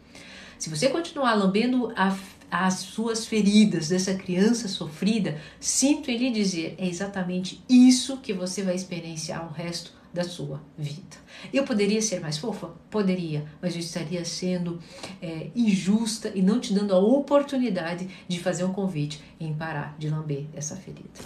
Se 0.58 0.70
você 0.70 0.88
continuar 0.88 1.34
lambendo 1.34 1.92
a, 1.96 2.16
as 2.50 2.74
suas 2.74 3.26
feridas 3.26 3.88
dessa 3.88 4.14
criança 4.14 4.68
sofrida, 4.68 5.38
sinto 5.60 6.10
em 6.10 6.16
lhe 6.16 6.30
dizer, 6.30 6.74
é 6.78 6.88
exatamente 6.88 7.62
isso 7.68 8.18
que 8.18 8.32
você 8.32 8.62
vai 8.62 8.74
experienciar 8.74 9.46
o 9.46 9.52
resto 9.52 9.92
da 10.14 10.22
sua 10.22 10.62
vida. 10.78 11.16
Eu 11.52 11.64
poderia 11.64 12.00
ser 12.00 12.20
mais 12.20 12.38
fofa? 12.38 12.68
Poderia, 12.88 13.44
mas 13.60 13.74
eu 13.74 13.80
estaria 13.80 14.24
sendo 14.24 14.78
é, 15.20 15.50
injusta 15.56 16.30
e 16.32 16.40
não 16.40 16.60
te 16.60 16.72
dando 16.72 16.94
a 16.94 16.98
oportunidade 16.98 18.08
de 18.28 18.38
fazer 18.38 18.62
um 18.62 18.72
convite 18.72 19.20
em 19.40 19.52
parar 19.52 19.96
de 19.98 20.08
lamber 20.08 20.46
essa 20.54 20.76
ferida. 20.76 21.20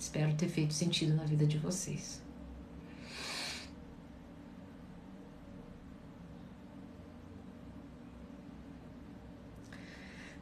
Espero 0.00 0.32
ter 0.34 0.48
feito 0.48 0.72
sentido 0.72 1.14
na 1.14 1.24
vida 1.24 1.46
de 1.46 1.58
vocês. 1.58 2.22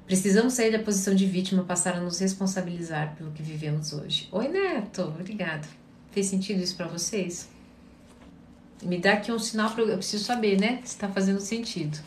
Precisamos 0.07 0.53
sair 0.53 0.71
da 0.71 0.79
posição 0.79 1.15
de 1.15 1.27
vítima, 1.27 1.65
passar 1.65 1.97
a 1.97 2.01
nos 2.01 2.19
responsabilizar 2.21 3.17
pelo 3.17 3.33
que 3.33 3.43
vivemos 3.43 3.93
hoje. 3.93 4.29
Oi, 4.31 4.47
Neto, 4.47 5.03
obrigada. 5.03 5.82
Fez 6.12 6.27
sentido 6.27 6.62
isso 6.62 6.77
para 6.77 6.87
vocês? 6.87 7.48
Me 8.83 8.98
dá 8.98 9.14
aqui 9.14 9.33
um 9.33 9.38
sinal 9.38 9.70
para 9.70 9.83
eu 9.85 9.96
preciso 9.96 10.25
saber, 10.25 10.61
né? 10.61 10.81
Se 10.85 10.94
está 10.94 11.09
fazendo 11.09 11.40
sentido. 11.40 11.98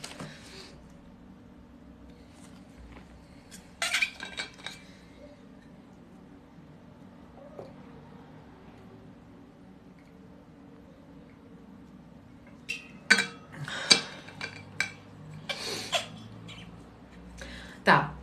Tá. 17.83 18.15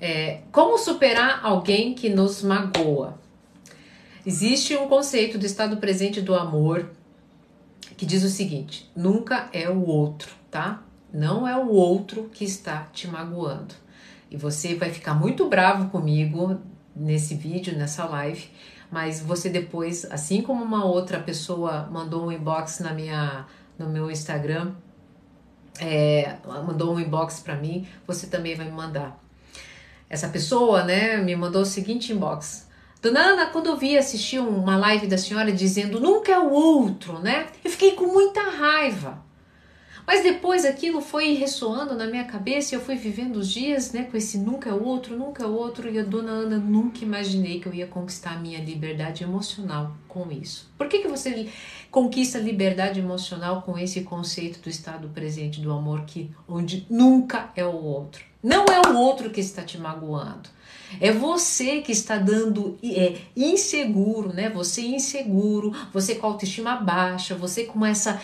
É, 0.00 0.42
como 0.52 0.78
superar 0.78 1.37
alguém 1.48 1.94
que 1.94 2.08
nos 2.08 2.42
magoa? 2.42 3.18
Existe 4.24 4.76
um 4.76 4.88
conceito 4.88 5.38
do 5.38 5.46
estado 5.46 5.78
presente 5.78 6.20
do 6.20 6.34
amor 6.34 6.90
que 7.96 8.04
diz 8.04 8.22
o 8.22 8.28
seguinte: 8.28 8.90
nunca 8.94 9.48
é 9.52 9.68
o 9.68 9.86
outro, 9.86 10.30
tá? 10.50 10.82
Não 11.12 11.48
é 11.48 11.56
o 11.56 11.68
outro 11.68 12.30
que 12.32 12.44
está 12.44 12.82
te 12.92 13.08
magoando. 13.08 13.74
E 14.30 14.36
você 14.36 14.74
vai 14.74 14.90
ficar 14.90 15.14
muito 15.14 15.48
bravo 15.48 15.88
comigo 15.88 16.60
nesse 16.94 17.34
vídeo, 17.34 17.76
nessa 17.76 18.04
live, 18.04 18.50
mas 18.90 19.20
você 19.20 19.48
depois, 19.48 20.04
assim 20.10 20.42
como 20.42 20.62
uma 20.62 20.84
outra 20.84 21.18
pessoa 21.18 21.88
mandou 21.90 22.26
um 22.26 22.32
inbox 22.32 22.80
na 22.80 22.92
minha, 22.92 23.46
no 23.78 23.88
meu 23.88 24.10
Instagram, 24.10 24.72
é, 25.80 26.36
mandou 26.66 26.94
um 26.94 27.00
inbox 27.00 27.40
para 27.40 27.56
mim, 27.56 27.86
você 28.06 28.26
também 28.26 28.54
vai 28.54 28.66
me 28.66 28.72
mandar 28.72 29.18
essa 30.08 30.28
pessoa, 30.28 30.84
né, 30.84 31.18
me 31.18 31.36
mandou 31.36 31.62
o 31.62 31.66
seguinte 31.66 32.12
inbox. 32.12 32.68
Dona 33.00 33.20
Ana, 33.20 33.46
quando 33.46 33.66
eu 33.66 33.76
vi 33.76 33.96
assistir 33.96 34.40
uma 34.40 34.76
live 34.76 35.06
da 35.06 35.16
senhora 35.16 35.52
dizendo 35.52 36.00
nunca 36.00 36.32
é 36.32 36.38
o 36.38 36.50
outro, 36.50 37.20
né? 37.20 37.46
Eu 37.64 37.70
fiquei 37.70 37.92
com 37.92 38.06
muita 38.06 38.42
raiva. 38.42 39.22
Mas 40.08 40.22
depois 40.22 40.64
aquilo 40.64 41.02
foi 41.02 41.34
ressoando 41.34 41.94
na 41.94 42.06
minha 42.06 42.24
cabeça 42.24 42.74
e 42.74 42.78
eu 42.78 42.80
fui 42.80 42.96
vivendo 42.96 43.36
os 43.36 43.50
dias, 43.50 43.92
né, 43.92 44.04
com 44.04 44.16
esse 44.16 44.38
nunca 44.38 44.70
é 44.70 44.72
o 44.72 44.82
outro, 44.82 45.14
nunca 45.14 45.44
é 45.44 45.46
o 45.46 45.52
outro, 45.52 45.86
e 45.86 45.98
a 45.98 46.02
dona 46.02 46.30
Ana 46.30 46.56
nunca 46.56 47.04
imaginei 47.04 47.60
que 47.60 47.68
eu 47.68 47.74
ia 47.74 47.86
conquistar 47.86 48.30
a 48.30 48.38
minha 48.38 48.58
liberdade 48.58 49.22
emocional 49.22 49.94
com 50.08 50.32
isso. 50.32 50.72
Por 50.78 50.88
que, 50.88 51.00
que 51.00 51.08
você 51.08 51.50
conquista 51.90 52.38
liberdade 52.38 53.00
emocional 53.00 53.60
com 53.60 53.78
esse 53.78 54.00
conceito 54.00 54.60
do 54.60 54.70
estado 54.70 55.10
presente 55.10 55.60
do 55.60 55.70
amor 55.70 56.06
que 56.06 56.30
onde 56.48 56.86
nunca 56.88 57.52
é 57.54 57.66
o 57.66 57.76
outro? 57.76 58.24
Não 58.42 58.64
é 58.66 58.88
o 58.88 58.96
outro 58.96 59.30
que 59.30 59.40
está 59.40 59.62
te 59.62 59.78
magoando. 59.78 60.48
É 61.00 61.12
você 61.12 61.82
que 61.82 61.92
está 61.92 62.16
dando 62.16 62.78
é, 62.82 63.16
inseguro, 63.36 64.32
né? 64.32 64.48
Você 64.50 64.82
inseguro, 64.82 65.74
você 65.92 66.14
com 66.14 66.26
autoestima 66.26 66.76
baixa, 66.76 67.34
você 67.34 67.64
com 67.64 67.84
essa 67.84 68.20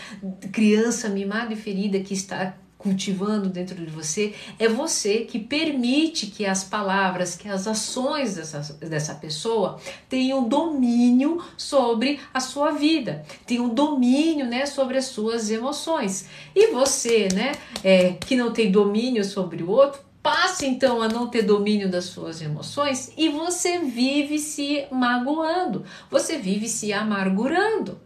criança 0.51 1.09
mimada 1.09 1.53
e 1.53 1.55
ferida 1.55 1.99
que 1.99 2.13
está 2.13 2.55
cultivando 2.85 3.49
dentro 3.49 3.75
de 3.75 3.89
você, 3.89 4.35
é 4.59 4.69
você 4.69 5.21
que 5.21 5.39
permite 5.39 6.27
que 6.27 6.45
as 6.45 6.63
palavras, 6.63 7.35
que 7.35 7.49
as 7.49 7.65
ações 7.65 8.35
dessa, 8.35 8.73
dessa 8.75 9.15
pessoa 9.15 9.79
tenham 10.07 10.47
domínio 10.47 11.43
sobre 11.57 12.19
a 12.31 12.39
sua 12.39 12.69
vida, 12.73 13.25
tenham 13.47 13.69
domínio 13.69 14.45
né, 14.45 14.67
sobre 14.67 14.99
as 14.99 15.05
suas 15.05 15.49
emoções. 15.49 16.27
E 16.53 16.71
você, 16.73 17.27
né, 17.33 17.53
é, 17.83 18.11
que 18.23 18.35
não 18.35 18.53
tem 18.53 18.71
domínio 18.71 19.25
sobre 19.25 19.63
o 19.63 19.69
outro, 19.71 20.04
passe 20.25 20.65
então 20.65 21.03
a 21.03 21.07
não 21.07 21.27
ter 21.27 21.43
domínio 21.43 21.87
das 21.87 22.05
suas 22.05 22.41
emoções 22.41 23.13
e 23.15 23.29
você 23.29 23.77
vive 23.77 24.39
se 24.39 24.87
magoando, 24.91 25.85
você 26.09 26.39
vive 26.39 26.67
se 26.67 26.91
amargurando. 26.91 28.01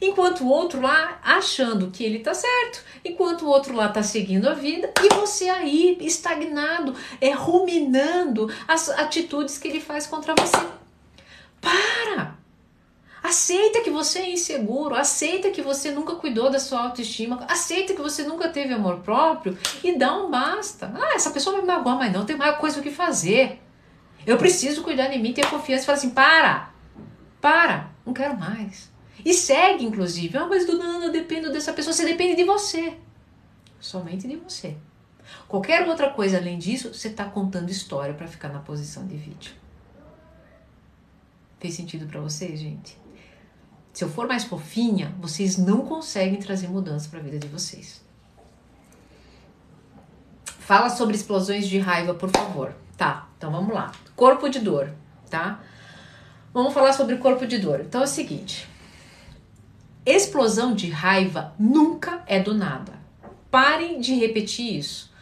Enquanto 0.00 0.42
o 0.42 0.48
outro 0.48 0.80
lá 0.80 1.20
achando 1.22 1.92
que 1.92 2.02
ele 2.02 2.18
tá 2.18 2.34
certo, 2.34 2.84
enquanto 3.04 3.42
o 3.42 3.48
outro 3.48 3.76
lá 3.76 3.88
tá 3.88 4.02
seguindo 4.02 4.48
a 4.48 4.54
vida 4.54 4.92
e 5.04 5.14
você 5.14 5.48
aí 5.48 5.96
estagnado, 6.00 6.96
é 7.20 7.30
ruminando 7.30 8.52
as 8.66 8.88
atitudes 8.88 9.56
que 9.56 9.68
ele 9.68 9.80
faz 9.80 10.08
contra 10.08 10.34
você. 10.34 10.66
Para! 11.60 12.36
Aceita 13.24 13.80
que 13.80 13.88
você 13.88 14.18
é 14.18 14.32
inseguro, 14.32 14.94
aceita 14.94 15.50
que 15.50 15.62
você 15.62 15.90
nunca 15.90 16.14
cuidou 16.16 16.50
da 16.50 16.58
sua 16.58 16.82
autoestima, 16.82 17.42
aceita 17.48 17.94
que 17.94 18.02
você 18.02 18.22
nunca 18.22 18.50
teve 18.50 18.74
amor 18.74 18.98
próprio 18.98 19.56
e 19.82 19.96
dá 19.96 20.14
um 20.14 20.30
basta. 20.30 20.92
Ah, 20.94 21.14
essa 21.14 21.30
pessoa 21.30 21.56
vai 21.56 21.62
me 21.62 21.68
magoar, 21.68 21.96
mas 21.96 22.12
não 22.12 22.26
tem 22.26 22.36
mais 22.36 22.58
coisa 22.58 22.78
o 22.78 22.82
que 22.82 22.90
fazer. 22.90 23.62
Eu 24.26 24.36
preciso 24.36 24.82
cuidar 24.82 25.08
de 25.08 25.18
mim, 25.18 25.32
ter 25.32 25.48
confiança 25.48 25.84
e 25.84 25.86
falar 25.86 25.96
assim: 25.96 26.10
para, 26.10 26.70
para, 27.40 27.90
não 28.04 28.12
quero 28.12 28.36
mais. 28.36 28.92
E 29.24 29.32
segue, 29.32 29.86
inclusive. 29.86 30.36
Ah, 30.36 30.46
mas 30.46 30.66
do 30.66 30.76
não, 30.76 31.04
eu 31.04 31.10
dependo 31.10 31.50
dessa 31.50 31.72
pessoa. 31.72 31.94
Você 31.94 32.04
depende 32.04 32.36
de 32.36 32.44
você. 32.44 32.98
Somente 33.80 34.28
de 34.28 34.36
você. 34.36 34.76
Qualquer 35.48 35.88
outra 35.88 36.10
coisa 36.10 36.36
além 36.36 36.58
disso, 36.58 36.92
você 36.92 37.08
está 37.08 37.24
contando 37.24 37.70
história 37.70 38.12
para 38.12 38.26
ficar 38.28 38.50
na 38.50 38.58
posição 38.58 39.06
de 39.06 39.16
vídeo. 39.16 39.54
Fez 41.58 41.72
sentido 41.72 42.06
para 42.06 42.20
vocês, 42.20 42.60
gente? 42.60 43.02
Se 43.94 44.02
eu 44.02 44.08
for 44.08 44.26
mais 44.26 44.42
fofinha, 44.42 45.14
vocês 45.20 45.56
não 45.56 45.82
conseguem 45.82 46.40
trazer 46.40 46.66
mudança 46.66 47.08
para 47.08 47.20
a 47.20 47.22
vida 47.22 47.38
de 47.38 47.46
vocês. 47.46 48.02
Fala 50.44 50.90
sobre 50.90 51.14
explosões 51.14 51.68
de 51.68 51.78
raiva, 51.78 52.12
por 52.12 52.28
favor. 52.28 52.74
Tá, 52.96 53.28
então 53.38 53.52
vamos 53.52 53.72
lá. 53.72 53.92
Corpo 54.16 54.48
de 54.48 54.58
dor, 54.58 54.90
tá? 55.30 55.62
Vamos 56.52 56.74
falar 56.74 56.92
sobre 56.92 57.18
corpo 57.18 57.46
de 57.46 57.58
dor. 57.58 57.82
Então 57.82 58.00
é 58.00 58.04
o 58.04 58.08
seguinte: 58.08 58.68
explosão 60.04 60.74
de 60.74 60.90
raiva 60.90 61.54
nunca 61.56 62.24
é 62.26 62.40
do 62.40 62.52
nada. 62.52 62.94
Parem 63.48 64.00
de 64.00 64.14
repetir 64.14 64.76
isso. 64.76 65.13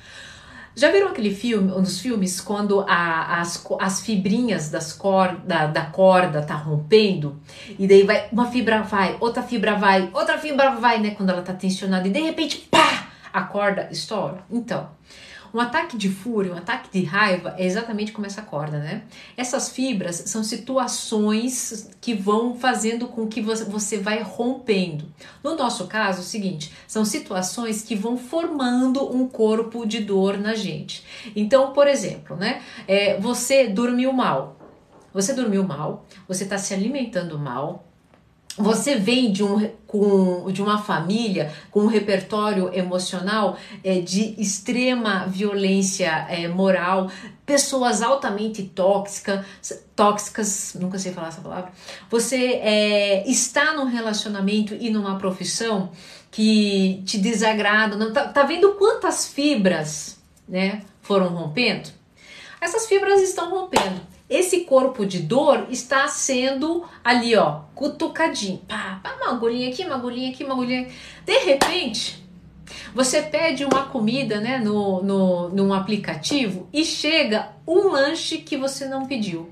Já 0.74 0.90
viram 0.90 1.08
aquele 1.08 1.34
filme, 1.34 1.70
dos 1.70 2.00
filmes, 2.00 2.40
quando 2.40 2.80
a, 2.88 3.40
as, 3.40 3.64
as 3.78 4.00
fibrinhas 4.00 4.70
das 4.70 4.92
cor, 4.92 5.36
da, 5.44 5.66
da 5.66 5.82
corda 5.86 6.42
tá 6.42 6.54
rompendo? 6.54 7.40
E 7.78 7.86
daí 7.86 8.04
vai, 8.04 8.28
uma 8.32 8.50
fibra 8.50 8.82
vai, 8.82 9.16
outra 9.20 9.42
fibra 9.42 9.74
vai, 9.74 10.08
outra 10.14 10.38
fibra 10.38 10.70
vai, 10.70 10.98
né? 10.98 11.10
Quando 11.10 11.30
ela 11.30 11.42
tá 11.42 11.52
tensionada, 11.52 12.08
e 12.08 12.10
de 12.10 12.20
repente, 12.20 12.58
pá! 12.70 13.08
A 13.32 13.44
corda 13.44 13.88
estoura. 13.90 14.44
Então, 14.50 14.90
um 15.54 15.60
ataque 15.60 15.96
de 15.96 16.08
fúria, 16.08 16.52
um 16.52 16.56
ataque 16.56 16.90
de 16.90 17.04
raiva 17.04 17.54
é 17.58 17.64
exatamente 17.64 18.12
como 18.12 18.26
essa 18.26 18.42
corda, 18.42 18.78
né? 18.78 19.02
Essas 19.36 19.70
fibras 19.70 20.16
são 20.26 20.42
situações 20.42 21.90
que 22.00 22.14
vão 22.14 22.54
fazendo 22.54 23.06
com 23.06 23.26
que 23.26 23.40
você 23.40 23.98
vai 23.98 24.22
rompendo. 24.22 25.04
No 25.42 25.54
nosso 25.54 25.86
caso, 25.86 26.18
é 26.18 26.22
o 26.22 26.24
seguinte, 26.24 26.72
são 26.86 27.04
situações 27.04 27.82
que 27.82 27.94
vão 27.94 28.16
formando 28.16 29.14
um 29.14 29.28
corpo 29.28 29.86
de 29.86 30.00
dor 30.00 30.38
na 30.38 30.54
gente. 30.54 31.04
Então, 31.36 31.72
por 31.72 31.86
exemplo, 31.86 32.36
né? 32.36 32.62
É, 32.88 33.18
você 33.18 33.68
dormiu 33.68 34.12
mal. 34.12 34.56
Você 35.12 35.34
dormiu 35.34 35.62
mal, 35.62 36.06
você 36.26 36.44
está 36.44 36.56
se 36.56 36.72
alimentando 36.72 37.38
mal, 37.38 37.91
você 38.56 38.96
vem 38.96 39.32
de, 39.32 39.42
um, 39.42 39.70
com, 39.86 40.50
de 40.52 40.62
uma 40.62 40.78
família 40.78 41.52
com 41.70 41.80
um 41.80 41.86
repertório 41.86 42.70
emocional 42.74 43.56
é, 43.82 44.00
de 44.00 44.34
extrema 44.40 45.26
violência 45.26 46.26
é, 46.28 46.46
moral, 46.48 47.10
pessoas 47.46 48.02
altamente 48.02 48.62
tóxicas, 48.62 49.44
tóxicas, 49.96 50.76
nunca 50.78 50.98
sei 50.98 51.12
falar 51.12 51.28
essa 51.28 51.40
palavra. 51.40 51.72
Você 52.10 52.60
é, 52.62 53.28
está 53.28 53.72
num 53.74 53.86
relacionamento 53.86 54.74
e 54.74 54.90
numa 54.90 55.16
profissão 55.16 55.90
que 56.30 57.02
te 57.06 57.18
desagrada, 57.18 57.96
não, 57.96 58.12
tá, 58.12 58.28
tá 58.28 58.42
vendo 58.42 58.72
quantas 58.74 59.28
fibras 59.28 60.18
né, 60.48 60.82
foram 61.00 61.28
rompendo? 61.28 61.90
Essas 62.60 62.86
fibras 62.86 63.20
estão 63.22 63.50
rompendo 63.50 64.11
esse 64.32 64.60
corpo 64.60 65.04
de 65.04 65.18
dor 65.18 65.66
está 65.68 66.08
sendo 66.08 66.84
ali, 67.04 67.36
ó, 67.36 67.60
cutucadinho. 67.74 68.58
Pá, 68.66 68.98
pá, 69.02 69.14
uma 69.16 69.32
agulhinha 69.32 69.68
aqui, 69.68 69.84
uma 69.84 69.96
agulhinha 69.96 70.30
aqui, 70.30 70.42
uma 70.42 70.54
agulhinha. 70.54 70.88
De 71.24 71.38
repente, 71.40 72.24
você 72.94 73.20
pede 73.20 73.64
uma 73.64 73.84
comida, 73.84 74.40
né, 74.40 74.58
no, 74.58 75.02
no, 75.02 75.48
num 75.50 75.74
aplicativo 75.74 76.66
e 76.72 76.82
chega 76.82 77.52
um 77.66 77.88
lanche 77.88 78.38
que 78.38 78.56
você 78.56 78.86
não 78.86 79.04
pediu. 79.06 79.50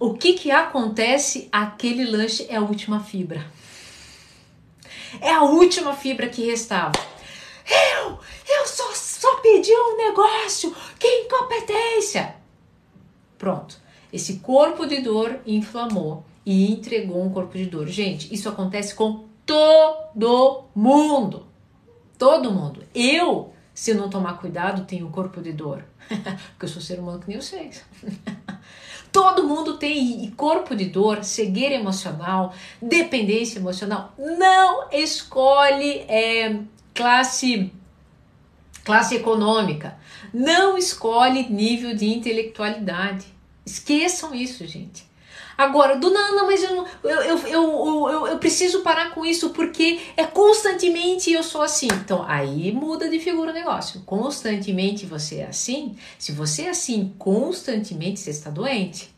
O 0.00 0.14
que 0.14 0.32
que 0.32 0.50
acontece? 0.50 1.48
Aquele 1.52 2.04
lanche 2.04 2.46
é 2.48 2.56
a 2.56 2.62
última 2.62 3.00
fibra. 3.00 3.44
É 5.20 5.30
a 5.30 5.42
última 5.42 5.92
fibra 5.92 6.28
que 6.28 6.46
restava. 6.46 6.92
Eu, 8.00 8.18
eu 8.48 8.66
só, 8.66 8.90
só 8.94 9.36
pedi 9.36 9.72
um 9.72 9.96
negócio. 9.98 10.74
Que 10.98 11.06
incompetência! 11.06 12.43
Pronto. 13.44 13.76
Esse 14.10 14.36
corpo 14.36 14.86
de 14.86 15.02
dor 15.02 15.38
inflamou 15.46 16.24
e 16.46 16.72
entregou 16.72 17.22
um 17.22 17.28
corpo 17.28 17.58
de 17.58 17.66
dor. 17.66 17.86
Gente, 17.86 18.32
isso 18.32 18.48
acontece 18.48 18.94
com 18.94 19.26
todo 19.44 20.64
mundo. 20.74 21.46
Todo 22.18 22.50
mundo. 22.50 22.82
Eu, 22.94 23.52
se 23.74 23.92
não 23.92 24.08
tomar 24.08 24.38
cuidado, 24.38 24.86
tenho 24.86 25.06
um 25.06 25.10
corpo 25.10 25.42
de 25.42 25.52
dor. 25.52 25.84
Porque 26.08 26.64
eu 26.64 26.68
sou 26.68 26.80
ser 26.80 26.98
humano 26.98 27.18
que 27.18 27.28
nem 27.28 27.38
vocês. 27.38 27.84
Todo 29.12 29.46
mundo 29.46 29.76
tem 29.76 30.30
corpo 30.30 30.74
de 30.74 30.86
dor, 30.86 31.22
cegueira 31.22 31.74
emocional, 31.74 32.54
dependência 32.80 33.58
emocional. 33.58 34.14
Não 34.18 34.88
escolhe 34.90 35.98
é, 36.08 36.60
classe 36.94 37.70
classe 38.82 39.16
econômica. 39.16 39.98
Não 40.32 40.78
escolhe 40.78 41.48
nível 41.50 41.94
de 41.94 42.06
intelectualidade. 42.06 43.33
Esqueçam 43.64 44.34
isso, 44.34 44.66
gente. 44.66 45.06
Agora, 45.56 45.96
do 45.96 46.10
não, 46.10 46.46
mas 46.46 46.64
eu, 46.64 46.84
eu, 47.04 47.38
eu, 47.46 48.26
eu 48.26 48.38
preciso 48.38 48.80
parar 48.80 49.10
com 49.14 49.24
isso 49.24 49.50
porque 49.50 50.00
é 50.16 50.24
constantemente 50.24 51.32
eu 51.32 51.42
sou 51.42 51.62
assim. 51.62 51.86
Então, 51.86 52.24
aí 52.26 52.72
muda 52.72 53.08
de 53.08 53.20
figura 53.20 53.52
o 53.52 53.54
negócio. 53.54 54.02
Constantemente 54.04 55.06
você 55.06 55.36
é 55.36 55.46
assim. 55.46 55.96
Se 56.18 56.32
você 56.32 56.62
é 56.62 56.70
assim 56.70 57.14
constantemente, 57.18 58.20
você 58.20 58.30
está 58.30 58.50
doente. 58.50 59.14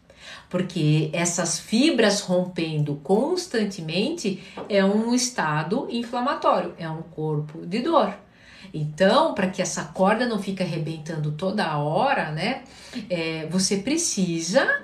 Porque 0.48 1.10
essas 1.12 1.58
fibras 1.58 2.20
rompendo 2.20 2.96
constantemente 3.02 4.42
é 4.68 4.84
um 4.84 5.14
estado 5.14 5.88
inflamatório, 5.90 6.74
é 6.78 6.88
um 6.88 7.02
corpo 7.02 7.66
de 7.66 7.80
dor. 7.80 8.14
Então, 8.76 9.32
para 9.32 9.48
que 9.48 9.62
essa 9.62 9.84
corda 9.84 10.26
não 10.26 10.42
fique 10.42 10.62
arrebentando 10.62 11.32
toda 11.32 11.78
hora, 11.78 12.30
né? 12.30 12.62
É, 13.08 13.46
você 13.46 13.78
precisa 13.78 14.82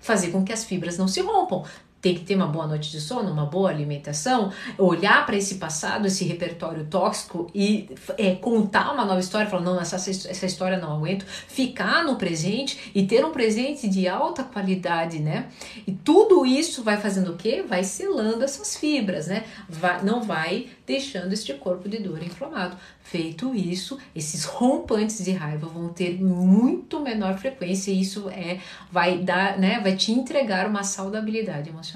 fazer 0.00 0.30
com 0.30 0.44
que 0.44 0.52
as 0.52 0.64
fibras 0.64 0.98
não 0.98 1.08
se 1.08 1.20
rompam 1.20 1.64
tem 2.02 2.16
que 2.16 2.24
ter 2.24 2.34
uma 2.34 2.48
boa 2.48 2.66
noite 2.66 2.90
de 2.90 3.00
sono, 3.00 3.30
uma 3.30 3.46
boa 3.46 3.70
alimentação, 3.70 4.52
olhar 4.76 5.24
para 5.24 5.36
esse 5.36 5.54
passado, 5.54 6.06
esse 6.06 6.24
repertório 6.24 6.84
tóxico 6.86 7.48
e 7.54 7.88
é, 8.18 8.34
contar 8.34 8.92
uma 8.92 9.04
nova 9.04 9.20
história, 9.20 9.48
falar, 9.48 9.62
não, 9.62 9.80
essa, 9.80 9.94
essa 9.94 10.44
história 10.44 10.76
não 10.78 10.96
aguento, 10.96 11.24
ficar 11.24 12.02
no 12.02 12.16
presente 12.16 12.90
e 12.92 13.06
ter 13.06 13.24
um 13.24 13.30
presente 13.30 13.88
de 13.88 14.08
alta 14.08 14.42
qualidade, 14.42 15.20
né? 15.20 15.46
E 15.86 15.92
tudo 15.92 16.44
isso 16.44 16.82
vai 16.82 16.96
fazendo 16.96 17.34
o 17.34 17.36
quê? 17.36 17.64
Vai 17.66 17.84
selando 17.84 18.42
essas 18.42 18.76
fibras, 18.76 19.28
né? 19.28 19.44
Vai, 19.68 20.02
não 20.02 20.22
vai 20.22 20.66
deixando 20.84 21.32
este 21.32 21.54
corpo 21.54 21.88
de 21.88 21.98
dor 21.98 22.20
inflamado. 22.22 22.76
Feito 23.02 23.54
isso, 23.54 23.98
esses 24.14 24.44
rompantes 24.44 25.24
de 25.24 25.32
raiva 25.32 25.66
vão 25.66 25.88
ter 25.88 26.22
muito 26.22 26.98
menor 27.00 27.36
frequência 27.38 27.90
e 27.90 28.00
isso 28.00 28.28
é 28.30 28.58
vai 28.90 29.18
dar, 29.18 29.58
né, 29.58 29.80
vai 29.80 29.94
te 29.94 30.12
entregar 30.12 30.66
uma 30.66 30.82
saudabilidade 30.82 31.68
emocional. 31.68 31.91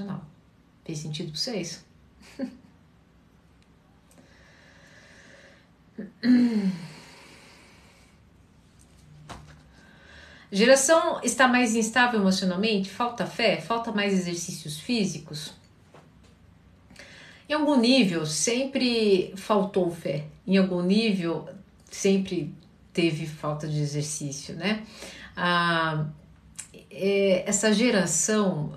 Fez 0.84 0.98
sentido 0.98 1.32
para 1.32 1.40
vocês? 1.40 1.84
Geração 10.52 11.20
está 11.22 11.48
mais 11.48 11.74
instável 11.74 12.20
emocionalmente? 12.20 12.88
Falta 12.88 13.26
fé? 13.26 13.60
Falta 13.60 13.90
mais 13.92 14.12
exercícios 14.12 14.78
físicos? 14.78 15.52
Em 17.48 17.54
algum 17.54 17.78
nível 17.78 18.26
sempre 18.26 19.32
faltou 19.36 19.90
fé, 19.90 20.24
em 20.46 20.56
algum 20.56 20.82
nível 20.82 21.48
sempre 21.90 22.52
teve 22.92 23.26
falta 23.26 23.68
de 23.68 23.78
exercício, 23.80 24.54
né? 24.56 24.84
Ah, 25.36 26.06
é, 26.90 27.44
essa 27.46 27.72
geração, 27.72 28.72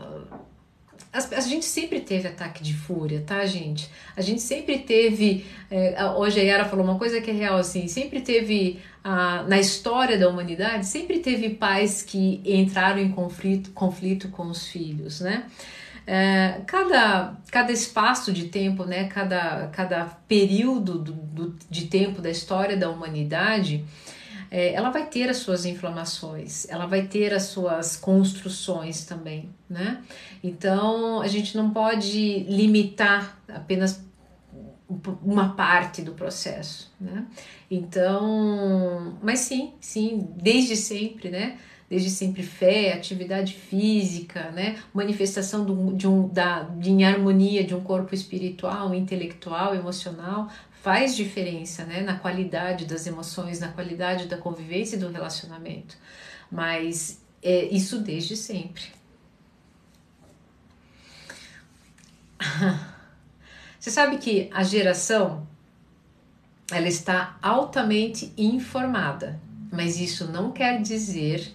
a, 1.12 1.42
gente 1.42 1.66
sempre 1.66 2.00
teve 2.00 2.28
ataque 2.28 2.64
de 2.64 2.74
fúria, 2.74 3.24
tá, 3.26 3.46
gente? 3.46 3.90
A 4.16 4.22
gente 4.22 4.42
sempre 4.42 4.80
teve. 4.80 5.46
É, 5.72 6.06
hoje 6.06 6.40
a 6.40 6.44
Yara 6.44 6.66
falou 6.66 6.86
uma 6.86 6.98
coisa 6.98 7.20
que 7.20 7.32
é 7.32 7.34
real, 7.34 7.58
assim, 7.58 7.88
sempre 7.88 8.22
teve. 8.22 8.80
Na 9.48 9.58
história 9.58 10.18
da 10.18 10.28
humanidade, 10.28 10.86
sempre 10.86 11.20
teve 11.20 11.52
pais 11.52 12.04
que 12.04 12.42
entraram 12.46 13.00
em 13.00 13.10
conflito, 13.10 13.72
conflito 13.72 14.28
com 14.28 14.48
os 14.48 14.68
filhos, 14.68 15.22
né? 15.22 15.46
é, 16.12 16.62
cada, 16.66 17.36
cada 17.52 17.72
espaço 17.72 18.34
de 18.34 18.46
tempo, 18.46 18.84
né, 18.84 19.04
cada, 19.04 19.68
cada 19.68 20.06
período 20.28 20.98
do, 20.98 21.14
do, 21.14 21.56
de 21.70 21.86
tempo 21.86 22.20
da 22.20 22.32
história 22.32 22.76
da 22.76 22.90
humanidade, 22.90 23.86
é, 24.52 24.74
ela 24.74 24.90
vai 24.90 25.06
ter 25.06 25.30
as 25.30 25.38
suas 25.38 25.66
inflamações, 25.66 26.68
ela 26.70 26.86
vai 26.86 27.04
ter 27.04 27.34
as 27.34 27.44
suas 27.44 27.96
construções 27.96 29.06
também, 29.06 29.50
né? 29.70 30.02
Então 30.44 31.22
a 31.22 31.28
gente 31.28 31.56
não 31.56 31.70
pode 31.70 32.40
limitar 32.50 33.40
apenas 33.48 34.04
uma 35.24 35.50
parte 35.54 36.02
do 36.02 36.14
processo, 36.14 36.92
né? 37.00 37.26
Então, 37.70 39.18
mas 39.22 39.40
sim, 39.40 39.74
sim, 39.80 40.28
desde 40.36 40.76
sempre, 40.76 41.30
né? 41.30 41.58
Desde 41.88 42.10
sempre 42.10 42.44
fé, 42.44 42.94
atividade 42.94 43.54
física, 43.54 44.52
né? 44.52 44.78
Manifestação 44.94 45.64
do, 45.64 45.94
de 45.96 46.08
um 46.08 46.28
da 46.28 46.64
de 46.64 46.90
em 46.90 47.04
harmonia 47.04 47.64
de 47.64 47.76
um 47.76 47.82
corpo 47.82 48.16
espiritual, 48.16 48.94
intelectual, 48.96 49.76
emocional 49.76 50.50
faz 50.82 51.16
diferença, 51.16 51.86
né? 51.86 52.02
Na 52.02 52.18
qualidade 52.18 52.86
das 52.86 53.06
emoções, 53.06 53.60
na 53.60 53.70
qualidade 53.70 54.28
da 54.28 54.38
convivência 54.38 54.96
e 54.96 55.00
do 55.00 55.10
relacionamento. 55.10 55.98
Mas 56.52 57.22
é 57.42 57.66
isso 57.66 58.00
desde 58.00 58.36
sempre. 58.36 58.84
Você 63.80 63.92
sabe 63.92 64.18
que 64.18 64.50
a 64.54 64.64
geração 64.64 65.48
ela 66.72 66.88
está 66.88 67.38
altamente 67.42 68.32
informada, 68.38 69.40
mas 69.72 70.00
isso 70.00 70.28
não 70.32 70.52
quer 70.52 70.82
dizer 70.82 71.54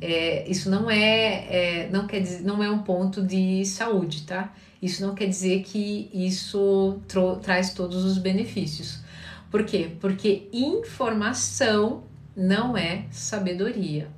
é, 0.00 0.48
isso 0.48 0.70
não 0.70 0.90
é, 0.90 1.84
é, 1.84 1.88
não 1.90 2.06
quer 2.06 2.20
dizer, 2.20 2.44
não 2.44 2.62
é 2.62 2.70
um 2.70 2.82
ponto 2.82 3.22
de 3.22 3.64
saúde, 3.64 4.22
tá? 4.22 4.52
Isso 4.80 5.04
não 5.04 5.14
quer 5.14 5.26
dizer 5.26 5.62
que 5.62 6.08
isso 6.14 7.00
traz 7.42 7.74
todos 7.74 8.04
os 8.04 8.16
benefícios. 8.18 9.00
Por 9.50 9.64
quê? 9.64 9.90
Porque 10.00 10.48
informação 10.52 12.04
não 12.36 12.76
é 12.76 13.06
sabedoria. 13.10 14.08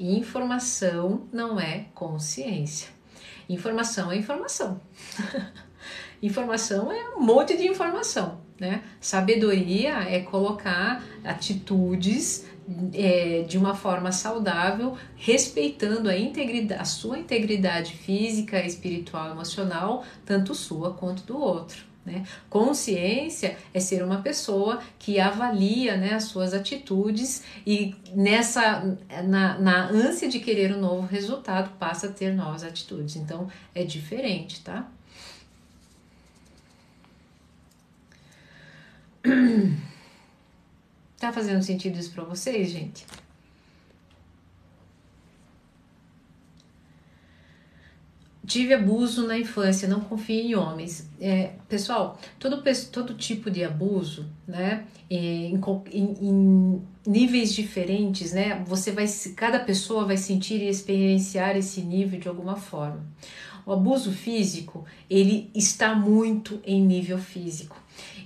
Informação 0.00 1.26
não 1.32 1.60
é 1.60 1.86
consciência. 1.94 2.88
Informação 3.48 4.10
é 4.10 4.16
informação. 4.16 4.80
informação 6.22 6.90
é 6.90 7.10
um 7.16 7.20
monte 7.20 7.56
de 7.56 7.68
informação, 7.68 8.40
né? 8.58 8.82
Sabedoria 9.00 9.98
é 10.08 10.20
colocar 10.20 11.02
atitudes 11.22 12.46
é, 12.92 13.44
de 13.46 13.56
uma 13.56 13.74
forma 13.74 14.10
saudável, 14.10 14.96
respeitando 15.16 16.08
a, 16.08 16.16
integridade, 16.16 16.80
a 16.80 16.84
sua 16.84 17.18
integridade 17.18 17.92
física, 17.92 18.64
espiritual, 18.64 19.30
emocional, 19.30 20.04
tanto 20.24 20.54
sua 20.54 20.92
quanto 20.92 21.22
do 21.24 21.38
outro. 21.38 21.84
Né? 22.04 22.24
Consciência 22.48 23.56
é 23.74 23.80
ser 23.80 24.04
uma 24.04 24.22
pessoa 24.22 24.80
que 24.98 25.18
avalia 25.18 25.96
né, 25.96 26.14
as 26.14 26.24
suas 26.24 26.54
atitudes 26.54 27.42
e 27.66 27.96
nessa 28.14 28.96
na, 29.24 29.58
na 29.58 29.88
ânsia 29.88 30.28
de 30.28 30.38
querer 30.38 30.72
um 30.72 30.80
novo 30.80 31.04
resultado 31.06 31.76
passa 31.78 32.06
a 32.06 32.12
ter 32.12 32.32
novas 32.32 32.62
atitudes. 32.62 33.16
Então 33.16 33.48
é 33.74 33.82
diferente, 33.82 34.62
tá? 34.62 34.88
Tá 41.26 41.32
fazendo 41.32 41.60
sentido 41.60 41.98
isso 41.98 42.12
para 42.12 42.22
vocês, 42.22 42.70
gente? 42.70 43.04
Tive 48.46 48.74
abuso 48.74 49.26
na 49.26 49.36
infância, 49.36 49.88
não 49.88 49.98
confie 49.98 50.42
em 50.42 50.54
homens. 50.54 51.10
É, 51.20 51.54
pessoal, 51.68 52.16
todo, 52.38 52.62
todo 52.92 53.14
tipo 53.14 53.50
de 53.50 53.64
abuso, 53.64 54.30
né, 54.46 54.86
em, 55.10 55.60
em, 55.90 56.04
em, 56.20 56.82
níveis 57.06 57.54
diferentes, 57.54 58.32
né, 58.32 58.62
você 58.66 58.90
vai, 58.90 59.06
cada 59.34 59.60
pessoa 59.60 60.04
vai 60.04 60.16
sentir 60.16 60.60
e 60.60 60.68
experienciar 60.68 61.56
esse 61.56 61.80
nível 61.80 62.18
de 62.18 62.28
alguma 62.28 62.56
forma. 62.56 63.04
O 63.64 63.72
abuso 63.72 64.12
físico, 64.12 64.84
ele 65.10 65.50
está 65.54 65.94
muito 65.94 66.60
em 66.64 66.80
nível 66.80 67.18
físico. 67.18 67.76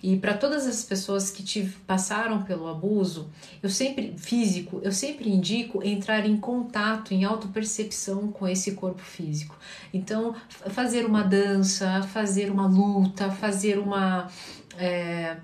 E 0.02 0.16
para 0.16 0.34
todas 0.34 0.66
as 0.66 0.82
pessoas 0.82 1.30
que 1.30 1.42
tive, 1.42 1.76
passaram 1.86 2.42
pelo 2.42 2.68
abuso, 2.68 3.30
eu 3.62 3.68
sempre 3.68 4.14
físico, 4.16 4.80
eu 4.82 4.92
sempre 4.92 5.30
indico 5.30 5.82
entrar 5.84 6.26
em 6.26 6.36
contato, 6.36 7.12
em 7.12 7.24
autopercepção 7.24 8.28
com 8.28 8.48
esse 8.48 8.72
corpo 8.72 9.02
físico. 9.02 9.56
Então, 9.92 10.34
fazer 10.70 11.04
uma 11.04 11.22
dança, 11.22 12.02
fazer 12.02 12.50
uma 12.50 12.66
luta, 12.66 13.30
fazer 13.30 13.78
uma 13.78 14.28
é, 14.78 15.36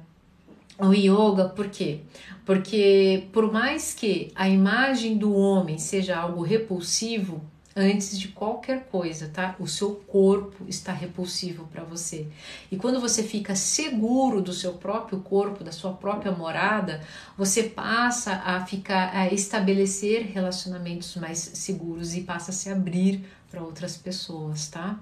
o 0.79 0.93
yoga, 0.93 1.49
por 1.49 1.69
quê? 1.69 2.01
Porque 2.45 3.29
por 3.33 3.53
mais 3.53 3.95
que 3.95 4.31
a 4.35 4.49
imagem 4.49 5.17
do 5.17 5.35
homem 5.35 5.79
seja 5.79 6.17
algo 6.17 6.43
repulsivo, 6.43 7.43
antes 7.77 8.19
de 8.19 8.29
qualquer 8.29 8.87
coisa, 8.87 9.29
tá? 9.29 9.55
O 9.61 9.67
seu 9.67 9.97
corpo 10.07 10.65
está 10.67 10.93
repulsivo 10.93 11.67
para 11.67 11.85
você. 11.85 12.27
E 12.73 12.77
quando 12.77 12.99
você 12.99 13.23
fica 13.23 13.55
seguro 13.55 14.41
do 14.41 14.55
seu 14.55 14.73
próprio 14.73 15.21
corpo, 15.21 15.63
da 15.63 15.71
sua 15.71 15.93
própria 15.93 16.33
morada, 16.33 17.03
você 17.37 17.65
passa 17.65 18.33
a 18.33 18.65
ficar 18.65 19.15
a 19.15 19.27
estabelecer 19.31 20.23
relacionamentos 20.33 21.15
mais 21.17 21.39
seguros 21.39 22.15
e 22.15 22.23
passa 22.23 22.51
a 22.51 22.55
se 22.55 22.71
abrir 22.71 23.27
para 23.51 23.63
outras 23.63 23.95
pessoas, 23.95 24.69
tá? 24.69 24.99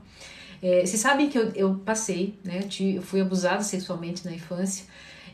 É, 0.61 0.85
vocês 0.85 1.01
sabem 1.01 1.29
que 1.29 1.39
eu, 1.39 1.53
eu 1.55 1.75
passei, 1.77 2.37
né? 2.43 2.67
Eu 2.81 3.03
fui 3.03 3.21
abusada 3.21 3.63
sexualmente 3.63 4.25
na 4.25 4.33
infância 4.33 4.87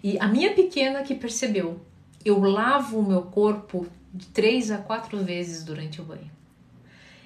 e 0.03 0.19
a 0.19 0.27
minha 0.27 0.55
pequena 0.55 1.03
que 1.03 1.15
percebeu, 1.15 1.81
eu 2.25 2.41
lavo 2.41 2.99
o 2.99 3.07
meu 3.07 3.23
corpo 3.23 3.87
de 4.13 4.27
três 4.27 4.71
a 4.71 4.79
quatro 4.79 5.19
vezes 5.23 5.63
durante 5.65 6.01
o 6.01 6.05
banho. 6.05 6.31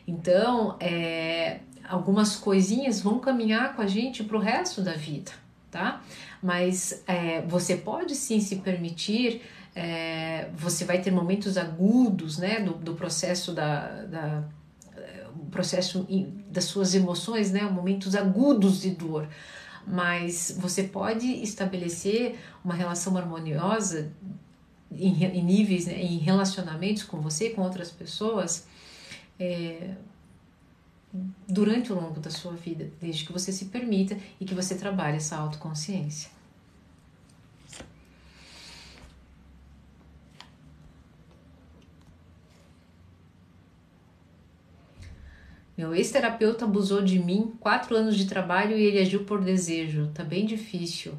Então, 0.06 0.76
é, 0.80 1.60
algumas 1.88 2.36
coisinhas 2.36 3.00
vão 3.00 3.18
caminhar 3.18 3.74
com 3.74 3.82
a 3.82 3.86
gente 3.86 4.22
para 4.22 4.36
o 4.36 4.40
resto 4.40 4.82
da 4.82 4.92
vida, 4.92 5.32
tá? 5.70 6.02
Mas 6.42 7.02
é, 7.06 7.40
você 7.42 7.76
pode 7.76 8.14
sim 8.14 8.38
se 8.40 8.56
permitir, 8.56 9.42
é, 9.74 10.48
você 10.54 10.84
vai 10.84 11.00
ter 11.00 11.10
momentos 11.10 11.56
agudos, 11.56 12.38
né, 12.38 12.60
do, 12.60 12.74
do 12.74 12.94
processo 12.94 13.52
da, 13.52 14.04
da 14.04 14.44
processo 15.54 16.04
das 16.48 16.64
suas 16.64 16.96
emoções, 16.96 17.52
né, 17.52 17.62
momentos 17.62 18.16
agudos 18.16 18.82
de 18.82 18.90
dor. 18.90 19.28
Mas 19.86 20.56
você 20.58 20.84
pode 20.84 21.26
estabelecer 21.26 22.38
uma 22.64 22.74
relação 22.74 23.16
harmoniosa 23.16 24.12
em, 24.90 25.24
em 25.24 25.44
níveis, 25.44 25.86
né, 25.86 26.00
em 26.00 26.18
relacionamentos 26.18 27.02
com 27.02 27.20
você, 27.20 27.50
com 27.50 27.62
outras 27.62 27.90
pessoas, 27.90 28.66
é, 29.38 29.94
durante 31.48 31.92
o 31.92 31.96
longo 31.96 32.20
da 32.20 32.30
sua 32.30 32.52
vida, 32.52 32.90
desde 33.00 33.24
que 33.24 33.32
você 33.32 33.52
se 33.52 33.66
permita 33.66 34.16
e 34.40 34.44
que 34.44 34.54
você 34.54 34.74
trabalhe 34.74 35.16
essa 35.16 35.36
autoconsciência. 35.36 36.33
Meu 45.84 45.94
ex-terapeuta 45.94 46.64
abusou 46.64 47.02
de 47.02 47.18
mim 47.18 47.52
quatro 47.60 47.94
anos 47.94 48.16
de 48.16 48.24
trabalho 48.24 48.74
e 48.74 48.82
ele 48.82 48.98
agiu 48.98 49.24
por 49.24 49.44
desejo. 49.44 50.10
Tá 50.14 50.24
bem 50.24 50.46
difícil. 50.46 51.12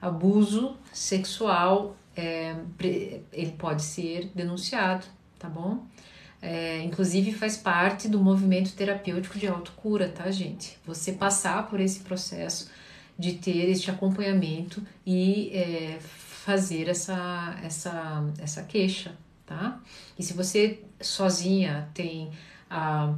Abuso 0.00 0.76
sexual, 0.92 1.96
é, 2.16 2.54
ele 3.32 3.50
pode 3.58 3.82
ser 3.82 4.30
denunciado, 4.36 5.04
tá 5.36 5.48
bom? 5.48 5.84
É, 6.40 6.80
inclusive 6.84 7.32
faz 7.32 7.56
parte 7.56 8.08
do 8.08 8.20
movimento 8.20 8.72
terapêutico 8.72 9.36
de 9.36 9.48
autocura, 9.48 10.08
tá, 10.08 10.30
gente? 10.30 10.78
Você 10.86 11.10
passar 11.10 11.68
por 11.68 11.80
esse 11.80 12.00
processo 12.00 12.70
de 13.18 13.32
ter 13.32 13.68
este 13.68 13.90
acompanhamento 13.90 14.80
e 15.04 15.50
é, 15.52 15.98
fazer 16.00 16.88
essa, 16.88 17.58
essa, 17.64 18.32
essa 18.38 18.62
queixa, 18.62 19.16
tá? 19.44 19.80
E 20.16 20.22
se 20.22 20.34
você 20.34 20.84
sozinha 21.00 21.88
tem 21.92 22.30
a 22.70 23.12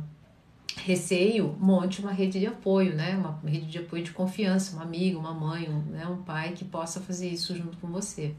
receio, 0.77 1.57
monte 1.59 2.01
uma 2.01 2.13
rede 2.13 2.41
de 2.41 2.47
apoio, 2.47 2.95
né? 2.95 3.17
Uma 3.17 3.39
rede 3.45 3.67
de 3.67 3.79
apoio 3.79 4.03
de 4.03 4.11
confiança, 4.11 4.77
um 4.77 4.81
amigo, 4.81 5.19
uma 5.19 5.33
mãe, 5.33 5.69
um, 5.69 5.81
né? 5.91 6.07
um 6.07 6.23
pai 6.23 6.53
que 6.53 6.65
possa 6.65 7.01
fazer 7.01 7.29
isso 7.29 7.55
junto 7.57 7.77
com 7.79 7.89
você. 7.89 8.35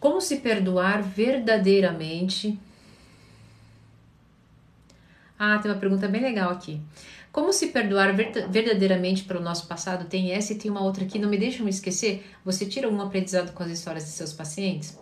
Como 0.00 0.20
se 0.20 0.36
perdoar 0.36 1.02
verdadeiramente? 1.02 2.58
Ah, 5.38 5.58
tem 5.58 5.70
uma 5.70 5.78
pergunta 5.78 6.08
bem 6.08 6.22
legal 6.22 6.50
aqui. 6.50 6.80
Como 7.32 7.52
se 7.52 7.68
perdoar 7.68 8.14
verdadeiramente 8.14 9.24
pelo 9.24 9.40
nosso 9.40 9.66
passado? 9.66 10.06
Tem 10.06 10.32
essa 10.32 10.52
e 10.52 10.56
tem 10.56 10.70
uma 10.70 10.82
outra 10.82 11.04
aqui, 11.04 11.18
não 11.18 11.28
me 11.28 11.36
deixa 11.36 11.62
me 11.62 11.70
esquecer. 11.70 12.24
Você 12.44 12.64
tira 12.64 12.86
algum 12.86 13.00
aprendizado 13.02 13.52
com 13.52 13.62
as 13.62 13.70
histórias 13.70 14.04
de 14.04 14.10
seus 14.10 14.32
pacientes? 14.32 14.98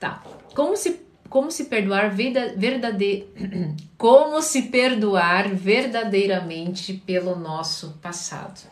Tá. 0.00 0.22
Como 0.54 0.76
se 0.76 1.05
como 1.28 1.50
se 1.50 1.64
perdoar 1.64 2.10
verdade... 2.10 3.26
como 3.96 4.40
se 4.42 4.62
perdoar 4.62 5.48
verdadeiramente 5.54 6.94
pelo 6.94 7.36
nosso 7.36 7.98
passado. 8.02 8.66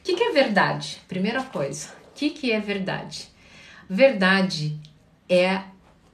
O 0.00 0.04
que, 0.04 0.14
que 0.14 0.22
é 0.22 0.32
verdade? 0.32 1.00
Primeira 1.08 1.42
coisa, 1.42 1.88
o 2.10 2.14
que, 2.14 2.30
que 2.30 2.52
é 2.52 2.60
verdade? 2.60 3.28
Verdade 3.88 4.78
é 5.28 5.62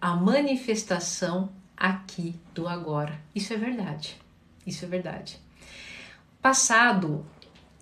a 0.01 0.15
manifestação 0.15 1.51
aqui 1.77 2.35
do 2.55 2.69
agora. 2.69 3.21
Isso 3.35 3.53
é 3.53 3.57
verdade. 3.57 4.17
Isso 4.67 4.85
é 4.85 4.89
verdade. 4.89 5.39
Passado 6.41 7.27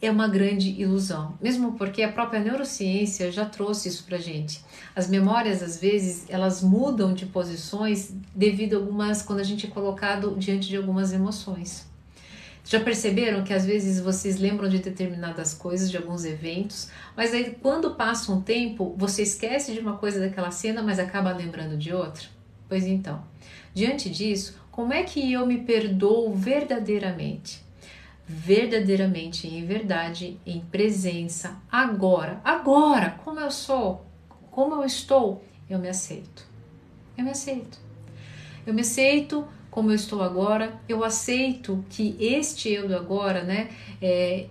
é 0.01 0.11
uma 0.11 0.28
grande 0.28 0.70
ilusão, 0.80 1.36
mesmo 1.40 1.72
porque 1.72 2.03
a 2.03 2.12
própria 2.12 2.40
neurociência 2.40 3.32
já 3.32 3.44
trouxe 3.44 3.88
isso 3.88 4.05
pra 4.05 4.18
gente. 4.18 4.64
As 4.94 5.09
memórias, 5.09 5.62
às 5.62 5.80
vezes, 5.80 6.24
elas 6.28 6.62
mudam 6.62 7.12
de 7.12 7.26
posições 7.26 8.14
devido 8.34 8.74
a 8.74 8.76
algumas, 8.76 9.22
quando 9.22 9.40
a 9.40 9.44
gente 9.44 9.66
é 9.66 9.70
colocado 9.70 10.36
diante 10.38 10.68
de 10.68 10.76
algumas 10.76 11.12
emoções. 11.12 11.86
Já 12.64 12.78
perceberam 12.78 13.42
que 13.42 13.55
às 13.55 13.64
vezes 13.64 13.99
vocês 13.99 14.38
lembram 14.38 14.68
de 14.68 14.78
determinadas 14.78 15.55
coisas, 15.55 15.90
de 15.90 15.96
alguns 15.96 16.26
eventos, 16.26 16.90
mas 17.16 17.32
aí 17.32 17.57
quando 17.62 17.94
passa 17.94 18.30
um 18.30 18.42
tempo, 18.42 18.94
você 18.96 19.22
esquece 19.22 19.72
de 19.72 19.80
uma 19.80 19.96
coisa 19.96 20.20
daquela 20.20 20.51
cena, 20.51 20.82
mas 20.82 20.99
acaba 20.99 21.32
lembrando 21.32 21.78
de 21.78 21.94
outra? 21.94 22.24
Pois 22.68 22.86
então, 22.86 23.24
diante 23.72 24.11
disso, 24.11 24.61
como 24.70 24.92
é 24.92 25.03
que 25.03 25.32
eu 25.32 25.46
me 25.46 25.62
perdoo 25.62 26.34
verdadeiramente? 26.34 27.66
Verdadeiramente 28.29 29.49
em 29.49 29.64
verdade, 29.64 30.39
em 30.45 30.61
presença, 30.61 31.57
agora, 31.70 32.41
agora, 32.45 33.18
como 33.24 33.41
eu 33.41 33.51
sou, 33.51 34.05
como 34.51 34.74
eu 34.74 34.85
estou, 34.85 35.43
eu 35.68 35.79
me 35.79 35.89
aceito. 35.89 36.47
Eu 37.16 37.24
me 37.24 37.31
aceito. 37.31 37.79
Eu 38.66 38.74
me 38.74 38.83
aceito 38.83 39.49
como 39.70 39.91
eu 39.91 39.95
estou 39.95 40.22
agora, 40.22 40.79
eu 40.89 41.05
aceito 41.05 41.85
que 41.89 42.16
este 42.18 42.68
eu 42.70 42.89
do 42.89 42.97
agora, 42.97 43.45
né, 43.45 43.68
é, 44.03 44.47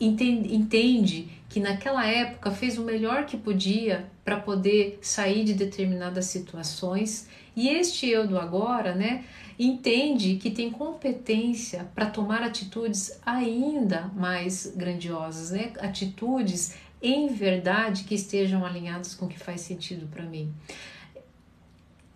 entende, 0.00 0.54
entende 0.54 1.28
que 1.48 1.60
naquela 1.60 2.06
época 2.06 2.50
fez 2.50 2.78
o 2.78 2.82
melhor 2.82 3.24
que 3.24 3.36
podia 3.36 4.10
para 4.24 4.38
poder 4.38 4.98
sair 5.00 5.44
de 5.44 5.54
determinadas 5.54 6.26
situações 6.26 7.28
e 7.54 7.68
este 7.68 8.08
eu 8.08 8.26
do 8.26 8.38
agora, 8.38 8.94
né, 8.94 9.24
entende 9.58 10.36
que 10.36 10.50
tem 10.50 10.70
competência 10.70 11.90
para 11.94 12.06
tomar 12.06 12.42
atitudes 12.42 13.18
ainda 13.24 14.10
mais 14.14 14.72
grandiosas, 14.76 15.50
né? 15.50 15.72
Atitudes 15.78 16.74
em 17.02 17.28
verdade 17.28 18.04
que 18.04 18.14
estejam 18.14 18.64
alinhadas 18.64 19.14
com 19.14 19.26
o 19.26 19.28
que 19.28 19.38
faz 19.38 19.60
sentido 19.62 20.06
para 20.06 20.24
mim. 20.24 20.52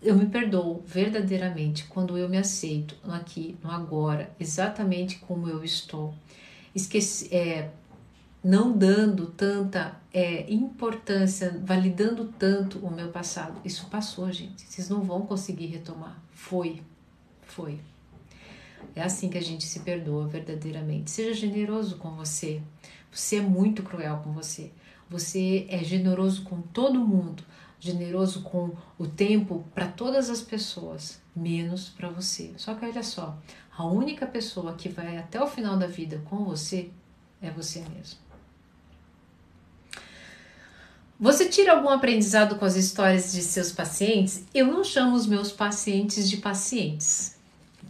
Eu 0.00 0.14
me 0.14 0.26
perdoo 0.26 0.82
verdadeiramente 0.86 1.86
quando 1.86 2.16
eu 2.16 2.28
me 2.28 2.38
aceito 2.38 2.96
no 3.04 3.12
aqui, 3.12 3.56
no 3.62 3.70
agora, 3.70 4.30
exatamente 4.38 5.18
como 5.18 5.48
eu 5.48 5.64
estou. 5.64 6.14
Esqueci, 6.74 7.34
é, 7.34 7.70
não 8.44 8.76
dando 8.76 9.26
tanta 9.26 9.96
é, 10.14 10.48
importância, 10.52 11.60
validando 11.64 12.26
tanto 12.38 12.78
o 12.78 12.90
meu 12.90 13.08
passado. 13.08 13.60
Isso 13.64 13.86
passou, 13.86 14.30
gente. 14.30 14.62
Vocês 14.62 14.88
não 14.88 15.02
vão 15.02 15.22
conseguir 15.22 15.66
retomar. 15.66 16.16
Foi, 16.30 16.80
foi. 17.56 17.80
É 18.94 19.02
assim 19.02 19.30
que 19.30 19.38
a 19.38 19.42
gente 19.42 19.64
se 19.64 19.80
perdoa 19.80 20.28
verdadeiramente. 20.28 21.10
Seja 21.10 21.32
generoso 21.32 21.96
com 21.96 22.10
você. 22.10 22.60
Você 23.10 23.36
é 23.36 23.40
muito 23.40 23.82
cruel 23.82 24.20
com 24.22 24.32
você. 24.32 24.70
Você 25.08 25.66
é 25.70 25.82
generoso 25.82 26.42
com 26.42 26.60
todo 26.60 26.98
mundo, 26.98 27.42
generoso 27.80 28.42
com 28.42 28.72
o 28.98 29.06
tempo 29.06 29.64
para 29.74 29.86
todas 29.86 30.28
as 30.28 30.42
pessoas, 30.42 31.20
menos 31.34 31.88
para 31.88 32.10
você. 32.10 32.52
Só 32.56 32.74
que 32.74 32.84
olha 32.84 33.02
só, 33.02 33.38
a 33.76 33.86
única 33.86 34.26
pessoa 34.26 34.74
que 34.74 34.88
vai 34.88 35.16
até 35.16 35.40
o 35.40 35.46
final 35.46 35.76
da 35.76 35.86
vida 35.86 36.20
com 36.28 36.44
você 36.44 36.90
é 37.40 37.50
você 37.50 37.80
mesmo. 37.94 38.18
Você 41.18 41.48
tira 41.48 41.72
algum 41.72 41.88
aprendizado 41.88 42.56
com 42.56 42.64
as 42.64 42.76
histórias 42.76 43.32
de 43.32 43.40
seus 43.40 43.72
pacientes? 43.72 44.44
Eu 44.52 44.66
não 44.66 44.84
chamo 44.84 45.16
os 45.16 45.26
meus 45.26 45.50
pacientes 45.50 46.28
de 46.28 46.36
pacientes 46.38 47.35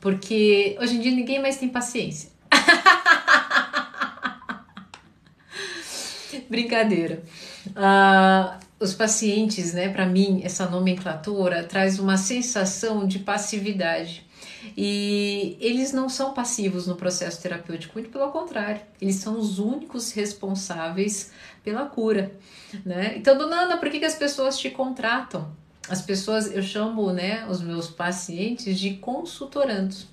porque 0.07 0.78
hoje 0.80 0.94
em 0.94 1.00
dia 1.00 1.11
ninguém 1.11 1.42
mais 1.42 1.57
tem 1.57 1.68
paciência. 1.68 2.30
Brincadeira. 6.48 7.24
Uh, 7.70 8.57
os 8.78 8.94
pacientes, 8.94 9.74
né, 9.74 9.88
para 9.88 10.07
mim, 10.07 10.42
essa 10.44 10.70
nomenclatura 10.70 11.64
traz 11.64 11.98
uma 11.98 12.16
sensação 12.16 13.04
de 13.04 13.18
passividade. 13.18 14.24
E 14.76 15.57
eles 15.59 15.92
não 15.92 16.09
são 16.09 16.32
passivos 16.32 16.86
no 16.86 16.94
processo 16.94 17.42
terapêutico, 17.42 17.94
muito 17.94 18.11
pelo 18.11 18.30
contrário, 18.30 18.82
eles 19.02 19.16
são 19.16 19.36
os 19.36 19.59
únicos 19.59 20.12
responsáveis 20.12 21.32
pela 21.64 21.86
cura, 21.86 22.32
né? 22.84 23.14
Então, 23.16 23.36
dona 23.36 23.62
Ana, 23.62 23.76
por 23.76 23.90
que, 23.90 23.98
que 23.98 24.04
as 24.04 24.14
pessoas 24.14 24.57
te 24.57 24.70
contratam? 24.70 25.66
As 25.89 26.03
pessoas, 26.03 26.53
eu 26.53 26.62
chamo 26.62 27.12
né, 27.12 27.47
os 27.49 27.61
meus 27.61 27.89
pacientes 27.89 28.78
de 28.78 28.95
consultorandos. 28.95 30.09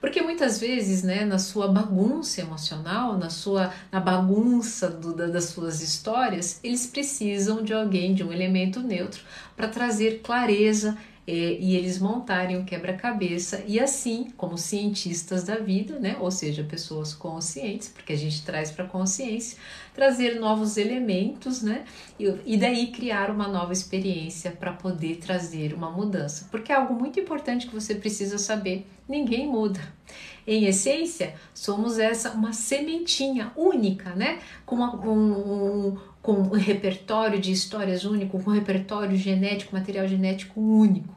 Porque 0.00 0.20
muitas 0.20 0.60
vezes, 0.60 1.02
né, 1.02 1.24
na 1.24 1.38
sua 1.38 1.68
bagunça 1.68 2.40
emocional, 2.40 3.18
na 3.18 3.30
sua 3.30 3.72
na 3.90 3.98
bagunça 3.98 4.88
do, 4.88 5.12
da, 5.12 5.26
das 5.26 5.46
suas 5.46 5.80
histórias, 5.80 6.60
eles 6.62 6.86
precisam 6.86 7.62
de 7.62 7.72
alguém, 7.72 8.14
de 8.14 8.22
um 8.22 8.32
elemento 8.32 8.80
neutro, 8.80 9.22
para 9.56 9.68
trazer 9.68 10.20
clareza 10.22 10.96
é, 11.26 11.58
e 11.58 11.74
eles 11.74 11.98
montarem 11.98 12.56
um 12.56 12.64
quebra-cabeça 12.64 13.64
e 13.66 13.80
assim, 13.80 14.30
como 14.36 14.56
cientistas 14.56 15.42
da 15.42 15.56
vida, 15.56 15.98
né, 15.98 16.16
ou 16.20 16.30
seja, 16.30 16.62
pessoas 16.62 17.12
conscientes, 17.12 17.88
porque 17.88 18.12
a 18.12 18.16
gente 18.16 18.44
traz 18.44 18.70
para 18.70 18.84
a 18.84 18.88
consciência, 18.88 19.58
trazer 19.92 20.38
novos 20.38 20.76
elementos, 20.76 21.62
né, 21.62 21.84
e, 22.18 22.32
e 22.46 22.56
daí 22.56 22.88
criar 22.88 23.30
uma 23.30 23.48
nova 23.48 23.72
experiência 23.72 24.52
para 24.52 24.72
poder 24.72 25.16
trazer 25.16 25.74
uma 25.74 25.90
mudança, 25.90 26.46
porque 26.50 26.70
é 26.70 26.76
algo 26.76 26.94
muito 26.94 27.18
importante 27.18 27.66
que 27.66 27.74
você 27.74 27.94
precisa 27.96 28.38
saber: 28.38 28.86
ninguém 29.08 29.46
muda. 29.48 29.80
Em 30.46 30.66
essência, 30.66 31.34
somos 31.52 31.98
essa 31.98 32.30
uma 32.30 32.52
sementinha 32.52 33.52
única, 33.56 34.14
né, 34.14 34.38
com 34.64 34.76
uma, 34.76 34.94
um, 34.94 35.98
com 36.26 36.32
um 36.32 36.58
repertório 36.58 37.40
de 37.40 37.52
histórias 37.52 38.04
único, 38.04 38.42
com 38.42 38.50
um 38.50 38.54
repertório 38.54 39.16
genético, 39.16 39.76
material 39.76 40.08
genético 40.08 40.60
único. 40.60 41.14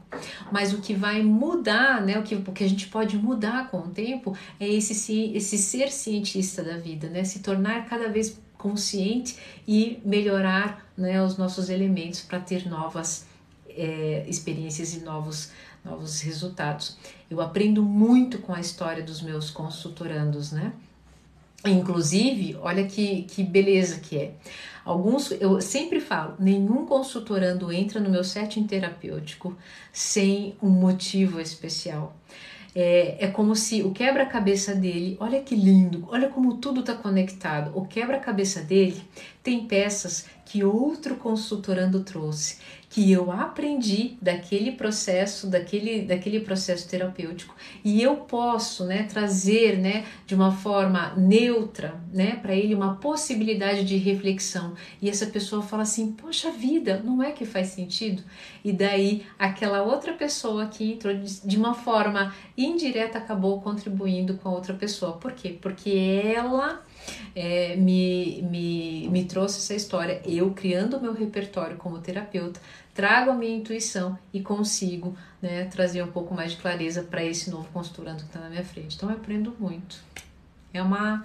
Mas 0.52 0.72
o 0.72 0.78
que 0.78 0.94
vai 0.94 1.20
mudar, 1.20 2.00
né, 2.00 2.16
o, 2.16 2.22
que, 2.22 2.36
o 2.36 2.52
que 2.52 2.62
a 2.62 2.68
gente 2.68 2.86
pode 2.86 3.16
mudar 3.16 3.72
com 3.72 3.78
o 3.78 3.88
tempo 3.88 4.38
é 4.60 4.68
esse, 4.68 5.32
esse 5.34 5.58
ser 5.58 5.90
cientista 5.90 6.62
da 6.62 6.76
vida, 6.76 7.08
né, 7.08 7.24
se 7.24 7.40
tornar 7.40 7.86
cada 7.86 8.08
vez 8.08 8.40
consciente 8.56 9.36
e 9.66 10.00
melhorar 10.04 10.86
né, 10.96 11.20
os 11.20 11.36
nossos 11.36 11.68
elementos 11.70 12.20
para 12.20 12.38
ter 12.38 12.68
novas 12.68 13.26
é, 13.68 14.24
experiências 14.28 14.94
e 14.94 15.00
novos, 15.00 15.50
novos 15.84 16.20
resultados. 16.20 16.96
Eu 17.28 17.40
aprendo 17.40 17.82
muito 17.82 18.38
com 18.38 18.54
a 18.54 18.60
história 18.60 19.02
dos 19.02 19.20
meus 19.20 19.50
consultorandos, 19.50 20.52
né? 20.52 20.72
Inclusive, 21.66 22.56
olha 22.60 22.84
que, 22.86 23.22
que 23.22 23.42
beleza 23.42 24.00
que 24.00 24.16
é. 24.16 24.32
Alguns, 24.84 25.30
eu 25.32 25.60
sempre 25.60 26.00
falo, 26.00 26.34
nenhum 26.38 26.86
consultorando 26.86 27.70
entra 27.70 28.00
no 28.00 28.08
meu 28.08 28.24
setting 28.24 28.66
terapêutico 28.66 29.56
sem 29.92 30.54
um 30.62 30.70
motivo 30.70 31.38
especial. 31.38 32.16
É, 32.74 33.26
é 33.26 33.26
como 33.26 33.54
se 33.56 33.82
o 33.82 33.90
quebra-cabeça 33.90 34.74
dele, 34.74 35.16
olha 35.20 35.40
que 35.40 35.54
lindo, 35.54 36.06
olha 36.08 36.28
como 36.28 36.56
tudo 36.56 36.80
está 36.80 36.94
conectado. 36.94 37.76
O 37.76 37.84
quebra-cabeça 37.84 38.62
dele 38.62 39.02
tem 39.42 39.66
peças 39.66 40.26
que 40.46 40.64
outro 40.64 41.16
consultorando 41.16 42.00
trouxe 42.00 42.58
que 42.90 43.10
eu 43.12 43.30
aprendi 43.30 44.18
daquele 44.20 44.72
processo, 44.72 45.46
daquele, 45.46 46.02
daquele 46.02 46.40
processo 46.40 46.88
terapêutico 46.88 47.54
e 47.84 48.02
eu 48.02 48.16
posso, 48.16 48.84
né, 48.84 49.04
trazer, 49.04 49.78
né, 49.78 50.04
de 50.26 50.34
uma 50.34 50.50
forma 50.50 51.14
neutra, 51.16 52.02
né, 52.12 52.34
para 52.42 52.52
ele 52.52 52.74
uma 52.74 52.96
possibilidade 52.96 53.84
de 53.84 53.96
reflexão 53.96 54.74
e 55.00 55.08
essa 55.08 55.26
pessoa 55.26 55.62
fala 55.62 55.84
assim, 55.84 56.10
poxa 56.10 56.50
vida, 56.50 57.00
não 57.04 57.22
é 57.22 57.30
que 57.30 57.44
faz 57.44 57.68
sentido? 57.68 58.24
E 58.64 58.72
daí 58.72 59.24
aquela 59.38 59.82
outra 59.82 60.12
pessoa 60.14 60.66
que 60.66 60.92
entrou 60.92 61.14
de 61.14 61.56
uma 61.56 61.74
forma 61.74 62.34
indireta 62.58 63.18
acabou 63.18 63.60
contribuindo 63.60 64.34
com 64.34 64.48
a 64.48 64.52
outra 64.52 64.74
pessoa. 64.74 65.12
Por 65.12 65.30
quê? 65.30 65.56
Porque 65.62 65.90
ela 66.34 66.82
é, 67.34 67.76
me, 67.76 68.42
me, 68.42 69.08
me 69.08 69.24
trouxe 69.24 69.58
essa 69.58 69.74
história. 69.74 70.20
Eu, 70.24 70.52
criando 70.52 70.96
o 70.96 71.00
meu 71.00 71.12
repertório 71.12 71.76
como 71.76 71.98
terapeuta, 71.98 72.60
trago 72.94 73.30
a 73.30 73.34
minha 73.34 73.56
intuição 73.56 74.18
e 74.32 74.40
consigo 74.40 75.16
né, 75.40 75.64
trazer 75.66 76.02
um 76.02 76.10
pouco 76.10 76.34
mais 76.34 76.52
de 76.52 76.58
clareza 76.58 77.02
para 77.02 77.24
esse 77.24 77.50
novo 77.50 77.68
consultorando 77.72 78.18
que 78.22 78.28
está 78.28 78.40
na 78.40 78.50
minha 78.50 78.64
frente. 78.64 78.96
Então, 78.96 79.08
eu 79.10 79.16
aprendo 79.16 79.54
muito. 79.58 79.96
É 80.72 80.82
uma. 80.82 81.24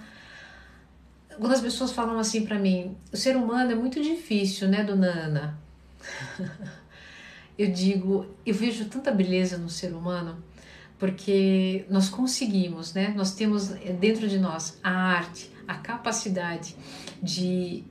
Quando 1.38 1.52
as 1.52 1.60
pessoas 1.60 1.92
falam 1.92 2.18
assim 2.18 2.46
para 2.46 2.58
mim, 2.58 2.96
o 3.12 3.16
ser 3.16 3.36
humano 3.36 3.70
é 3.70 3.74
muito 3.74 4.02
difícil, 4.02 4.68
né, 4.68 4.82
dona 4.82 5.08
Ana? 5.08 5.58
eu 7.58 7.70
digo, 7.70 8.26
eu 8.44 8.54
vejo 8.54 8.86
tanta 8.86 9.10
beleza 9.10 9.58
no 9.58 9.68
ser 9.68 9.92
humano, 9.92 10.42
porque 10.98 11.84
nós 11.90 12.08
conseguimos, 12.08 12.94
né? 12.94 13.12
Nós 13.14 13.34
temos 13.34 13.68
dentro 14.00 14.28
de 14.28 14.38
nós 14.38 14.78
a 14.82 14.90
arte, 14.90 15.50
a 15.66 15.74
capacidade 15.74 16.76
de 17.22 17.84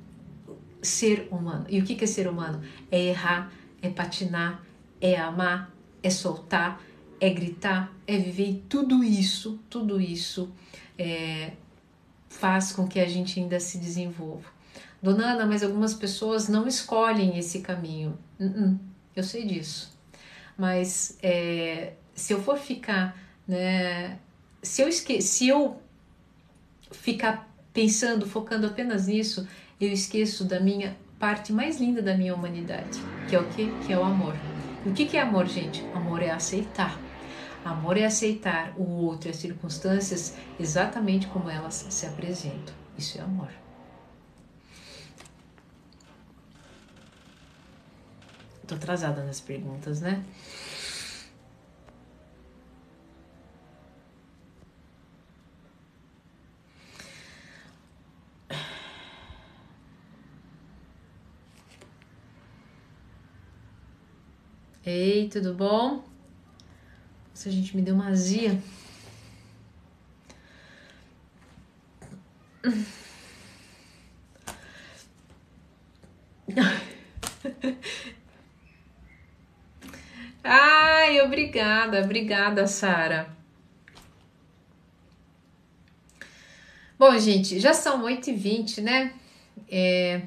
ser 0.81 1.27
humano. 1.31 1.65
E 1.69 1.79
o 1.79 1.83
que 1.83 2.03
é 2.03 2.07
ser 2.07 2.27
humano? 2.27 2.61
É 2.91 2.99
errar, 2.99 3.51
é 3.81 3.89
patinar, 3.89 4.63
é 5.01 5.17
amar, 5.17 5.73
é 6.01 6.09
soltar, 6.09 6.81
é 7.19 7.29
gritar, 7.29 7.91
é 8.07 8.17
viver. 8.17 8.49
E 8.49 8.63
tudo 8.69 9.03
isso, 9.03 9.59
tudo 9.69 9.99
isso 9.99 10.51
é, 10.97 11.53
faz 12.29 12.71
com 12.71 12.87
que 12.87 12.99
a 12.99 13.07
gente 13.07 13.39
ainda 13.39 13.59
se 13.59 13.77
desenvolva. 13.77 14.53
Dona 15.01 15.33
Ana, 15.33 15.45
mas 15.45 15.63
algumas 15.63 15.93
pessoas 15.93 16.47
não 16.47 16.67
escolhem 16.67 17.37
esse 17.37 17.59
caminho. 17.59 18.17
Uh 18.39 18.45
-uh, 18.45 18.79
eu 19.15 19.23
sei 19.23 19.45
disso. 19.45 19.93
Mas 20.57 21.17
é, 21.21 21.93
se 22.13 22.33
eu 22.33 22.41
for 22.41 22.57
ficar, 22.57 23.15
né, 23.47 24.17
se 24.63 24.81
eu 24.81 24.91
se 24.91 25.47
eu 25.47 25.79
ficar 26.91 27.54
pensando, 27.75 28.25
focando 28.25 28.65
apenas 28.65 29.07
nisso, 29.07 29.45
eu 29.79 29.91
esqueço 29.91 30.45
da 30.45 30.61
minha 30.61 30.95
parte 31.19 31.51
mais 31.51 31.77
linda 31.77 32.01
da 32.01 32.15
minha 32.15 32.33
humanidade, 32.33 33.01
que 33.27 33.35
é 33.35 33.39
o 33.39 33.45
que? 33.49 33.69
Que 33.85 33.91
é 33.91 33.99
o 33.99 34.03
amor. 34.03 34.33
E 34.85 34.89
o 34.89 34.93
que, 34.93 35.05
que 35.05 35.17
é 35.17 35.21
amor, 35.21 35.45
gente? 35.45 35.85
Amor 35.93 36.23
é 36.23 36.31
aceitar. 36.31 36.97
Amor 37.65 37.97
é 37.97 38.05
aceitar 38.05 38.73
o 38.77 38.83
outro 38.83 39.27
e 39.27 39.31
as 39.31 39.35
circunstâncias 39.35 40.35
exatamente 40.57 41.27
como 41.27 41.49
elas 41.49 41.85
se 41.89 42.05
apresentam. 42.05 42.73
Isso 42.97 43.17
é 43.17 43.21
amor. 43.21 43.49
Tô 48.65 48.75
atrasada 48.75 49.23
nas 49.23 49.41
perguntas, 49.41 49.99
né? 49.99 50.23
Ei, 64.85 65.27
tudo 65.29 65.53
bom? 65.55 66.03
Se 67.33 67.49
a 67.49 67.51
gente 67.51 67.75
me 67.75 67.81
deu 67.81 67.95
uma 67.95 68.09
azia. 68.09 68.61
Ai, 80.43 81.19
obrigada, 81.21 82.01
obrigada, 82.03 82.67
Sara. 82.67 83.35
Bom, 86.97 87.17
gente, 87.17 87.59
já 87.59 87.73
são 87.73 88.03
8h20, 88.03 88.81
né? 88.81 89.13
É, 89.67 90.21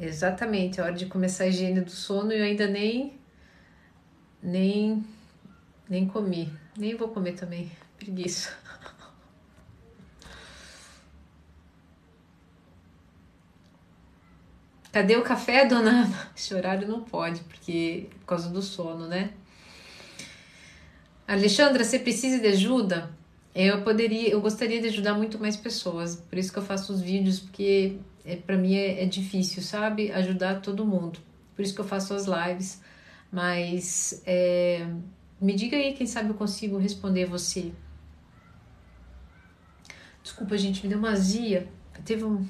Exatamente, 0.00 0.80
é 0.80 0.82
hora 0.82 0.94
de 0.94 1.04
começar 1.04 1.44
a 1.44 1.48
higiene 1.48 1.82
do 1.82 1.90
sono 1.90 2.32
e 2.32 2.38
eu 2.38 2.44
ainda 2.44 2.66
nem 2.66 3.20
nem 4.42 5.04
nem 5.88 6.06
comi. 6.08 6.50
Nem 6.76 6.96
vou 6.96 7.08
comer 7.08 7.32
também. 7.34 7.70
Preguiça. 7.98 8.50
Cadê 14.90 15.16
o 15.16 15.22
café, 15.22 15.66
dona? 15.66 16.10
Esse 16.34 16.54
horário 16.54 16.88
não 16.88 17.02
pode, 17.02 17.42
porque 17.42 18.08
por 18.20 18.26
causa 18.26 18.48
do 18.48 18.62
sono, 18.62 19.06
né? 19.06 19.34
Alexandra, 21.28 21.84
você 21.84 21.98
precisa 21.98 22.38
de 22.38 22.46
ajuda? 22.48 23.10
Eu 23.54 23.82
poderia, 23.82 24.30
eu 24.30 24.40
gostaria 24.40 24.80
de 24.80 24.88
ajudar 24.88 25.14
muito 25.14 25.38
mais 25.38 25.56
pessoas, 25.56 26.16
por 26.16 26.38
isso 26.38 26.52
que 26.52 26.58
eu 26.58 26.62
faço 26.62 26.92
os 26.92 27.00
vídeos, 27.00 27.40
porque 27.40 27.98
é, 28.24 28.36
para 28.36 28.56
mim 28.56 28.74
é, 28.74 29.02
é, 29.02 29.06
difícil, 29.06 29.62
sabe? 29.62 30.12
Ajudar 30.12 30.60
todo 30.60 30.86
mundo. 30.86 31.18
Por 31.56 31.62
isso 31.62 31.74
que 31.74 31.80
eu 31.80 31.84
faço 31.84 32.14
as 32.14 32.26
lives. 32.26 32.80
Mas 33.32 34.22
é, 34.26 34.86
me 35.40 35.54
diga 35.54 35.76
aí, 35.76 35.94
quem 35.94 36.06
sabe 36.06 36.30
eu 36.30 36.34
consigo 36.34 36.78
responder 36.78 37.26
você. 37.26 37.72
Desculpa, 40.22 40.56
gente, 40.56 40.82
me 40.82 40.88
deu 40.88 40.98
uma 40.98 41.10
azia. 41.10 41.68
Teve 42.04 42.24
um. 42.24 42.46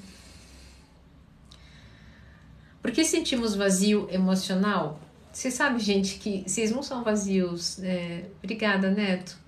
Por 2.82 2.90
que 2.92 3.05
sentimos 3.05 3.55
vazio 3.55 4.09
emocional? 4.11 5.01
Você 5.32 5.51
sabe, 5.51 5.78
gente, 5.78 6.18
que 6.18 6.44
vocês 6.46 6.70
não 6.70 6.82
são 6.82 7.05
vazios. 7.05 7.82
É... 7.82 8.24
Obrigada, 8.42 8.90
Neto. 8.90 9.38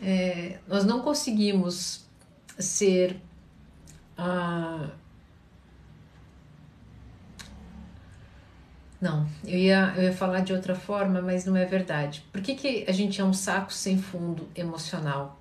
É... 0.00 0.58
Nós 0.66 0.84
não 0.84 1.00
conseguimos 1.00 2.06
ser. 2.58 3.20
Ah 4.16 4.90
Não, 9.00 9.28
eu 9.44 9.56
ia, 9.56 9.94
eu 9.96 10.02
ia 10.04 10.12
falar 10.12 10.40
de 10.40 10.52
outra 10.52 10.74
forma, 10.74 11.22
mas 11.22 11.44
não 11.44 11.56
é 11.56 11.64
verdade. 11.64 12.24
Por 12.32 12.40
que, 12.40 12.54
que 12.54 12.84
a 12.88 12.92
gente 12.92 13.20
é 13.20 13.24
um 13.24 13.32
saco 13.32 13.72
sem 13.72 13.96
fundo 13.96 14.48
emocional? 14.56 15.38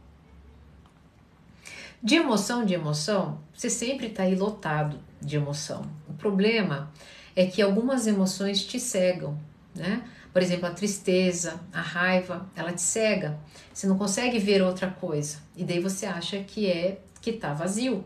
De 2.01 2.16
emoção, 2.16 2.64
de 2.64 2.76
emoção, 2.76 3.39
você 3.53 3.70
sempre 3.70 4.08
está 4.08 4.24
aí 4.24 4.36
lotado 4.36 4.99
de 5.20 5.36
emoção. 5.36 5.82
O 6.08 6.14
problema 6.14 6.91
é 7.36 7.47
que 7.47 7.60
algumas 7.60 8.05
emoções 8.05 8.64
te 8.64 8.80
cegam, 8.80 9.38
né? 9.74 10.03
Por 10.38 10.44
exemplo, 10.44 10.68
a 10.68 10.72
tristeza, 10.72 11.60
a 11.74 11.82
raiva, 11.82 12.48
ela 12.56 12.72
te 12.72 12.84
cega. 12.84 13.40
Você 13.74 13.88
não 13.88 13.98
consegue 13.98 14.38
ver 14.38 14.62
outra 14.62 14.86
coisa. 14.88 15.40
E 15.56 15.64
daí 15.64 15.80
você 15.80 16.06
acha 16.06 16.38
que 16.44 16.70
é 16.70 17.02
que 17.20 17.34
tá 17.34 17.54
vazio, 17.54 18.06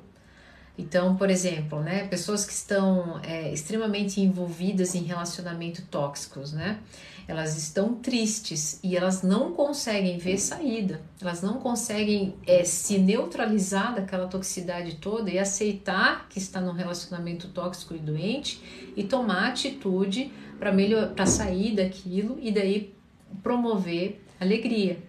então, 0.77 1.17
por 1.17 1.29
exemplo, 1.29 1.81
né, 1.81 2.07
pessoas 2.07 2.45
que 2.45 2.53
estão 2.53 3.19
é, 3.21 3.51
extremamente 3.51 4.21
envolvidas 4.21 4.95
em 4.95 5.03
relacionamentos 5.03 5.83
tóxicos, 5.91 6.53
né, 6.53 6.79
elas 7.27 7.57
estão 7.57 7.95
tristes 7.95 8.79
e 8.83 8.95
elas 8.95 9.23
não 9.23 9.53
conseguem 9.53 10.17
ver 10.17 10.37
saída, 10.37 11.01
elas 11.21 11.41
não 11.41 11.55
conseguem 11.55 12.35
é, 12.45 12.63
se 12.63 12.97
neutralizar 12.97 13.95
daquela 13.95 14.27
toxicidade 14.27 14.95
toda 14.95 15.29
e 15.29 15.39
aceitar 15.39 16.27
que 16.29 16.39
está 16.39 16.59
num 16.59 16.73
relacionamento 16.73 17.47
tóxico 17.49 17.95
e 17.95 17.99
doente 17.99 18.61
e 18.95 19.03
tomar 19.03 19.49
atitude 19.49 20.31
para 20.59 20.71
melhor, 20.71 21.13
para 21.13 21.25
sair 21.25 21.75
daquilo 21.75 22.37
e 22.41 22.51
daí 22.51 22.93
promover 23.41 24.21
alegria. 24.39 24.99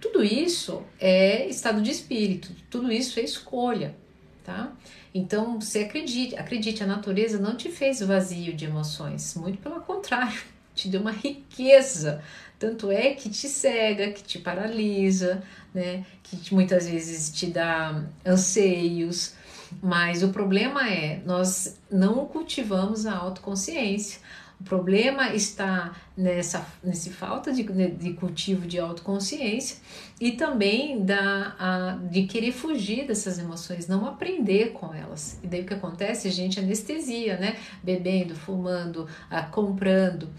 Tudo 0.00 0.22
isso 0.22 0.82
é 1.00 1.48
estado 1.48 1.80
de 1.82 1.90
espírito, 1.90 2.50
tudo 2.70 2.92
isso 2.92 3.18
é 3.18 3.22
escolha, 3.22 3.96
tá? 4.44 4.72
Então, 5.14 5.58
você 5.58 5.80
acredite, 5.80 6.36
acredite, 6.36 6.82
a 6.82 6.86
natureza 6.86 7.38
não 7.38 7.56
te 7.56 7.70
fez 7.70 8.00
vazio 8.00 8.54
de 8.54 8.66
emoções, 8.66 9.34
muito 9.34 9.58
pelo 9.58 9.80
contrário, 9.80 10.42
te 10.76 10.88
deu 10.88 11.00
uma 11.00 11.10
riqueza. 11.10 12.22
Tanto 12.58 12.90
é 12.90 13.14
que 13.14 13.28
te 13.28 13.48
cega, 13.48 14.12
que 14.12 14.22
te 14.22 14.38
paralisa, 14.38 15.42
né? 15.74 16.04
Que 16.22 16.54
muitas 16.54 16.88
vezes 16.88 17.30
te 17.32 17.46
dá 17.46 18.04
anseios. 18.24 19.34
Mas 19.82 20.22
o 20.22 20.28
problema 20.28 20.88
é, 20.88 21.20
nós 21.26 21.78
não 21.90 22.24
cultivamos 22.26 23.04
a 23.04 23.14
autoconsciência. 23.14 24.20
O 24.58 24.64
problema 24.64 25.34
está 25.34 25.94
nessa, 26.16 26.66
nessa 26.82 27.10
falta 27.10 27.52
de, 27.52 27.62
de 27.62 28.14
cultivo 28.14 28.66
de 28.66 28.78
autoconsciência 28.78 29.76
e 30.18 30.32
também 30.32 31.04
da, 31.04 31.54
a, 31.58 31.98
de 32.10 32.22
querer 32.22 32.52
fugir 32.52 33.06
dessas 33.06 33.38
emoções, 33.38 33.86
não 33.86 34.06
aprender 34.06 34.72
com 34.72 34.94
elas. 34.94 35.38
E 35.42 35.46
daí 35.46 35.60
o 35.60 35.66
que 35.66 35.74
acontece? 35.74 36.26
A 36.26 36.30
gente 36.30 36.58
anestesia, 36.58 37.36
né? 37.36 37.56
Bebendo, 37.82 38.34
fumando, 38.34 39.06
a, 39.28 39.42
comprando. 39.42 40.30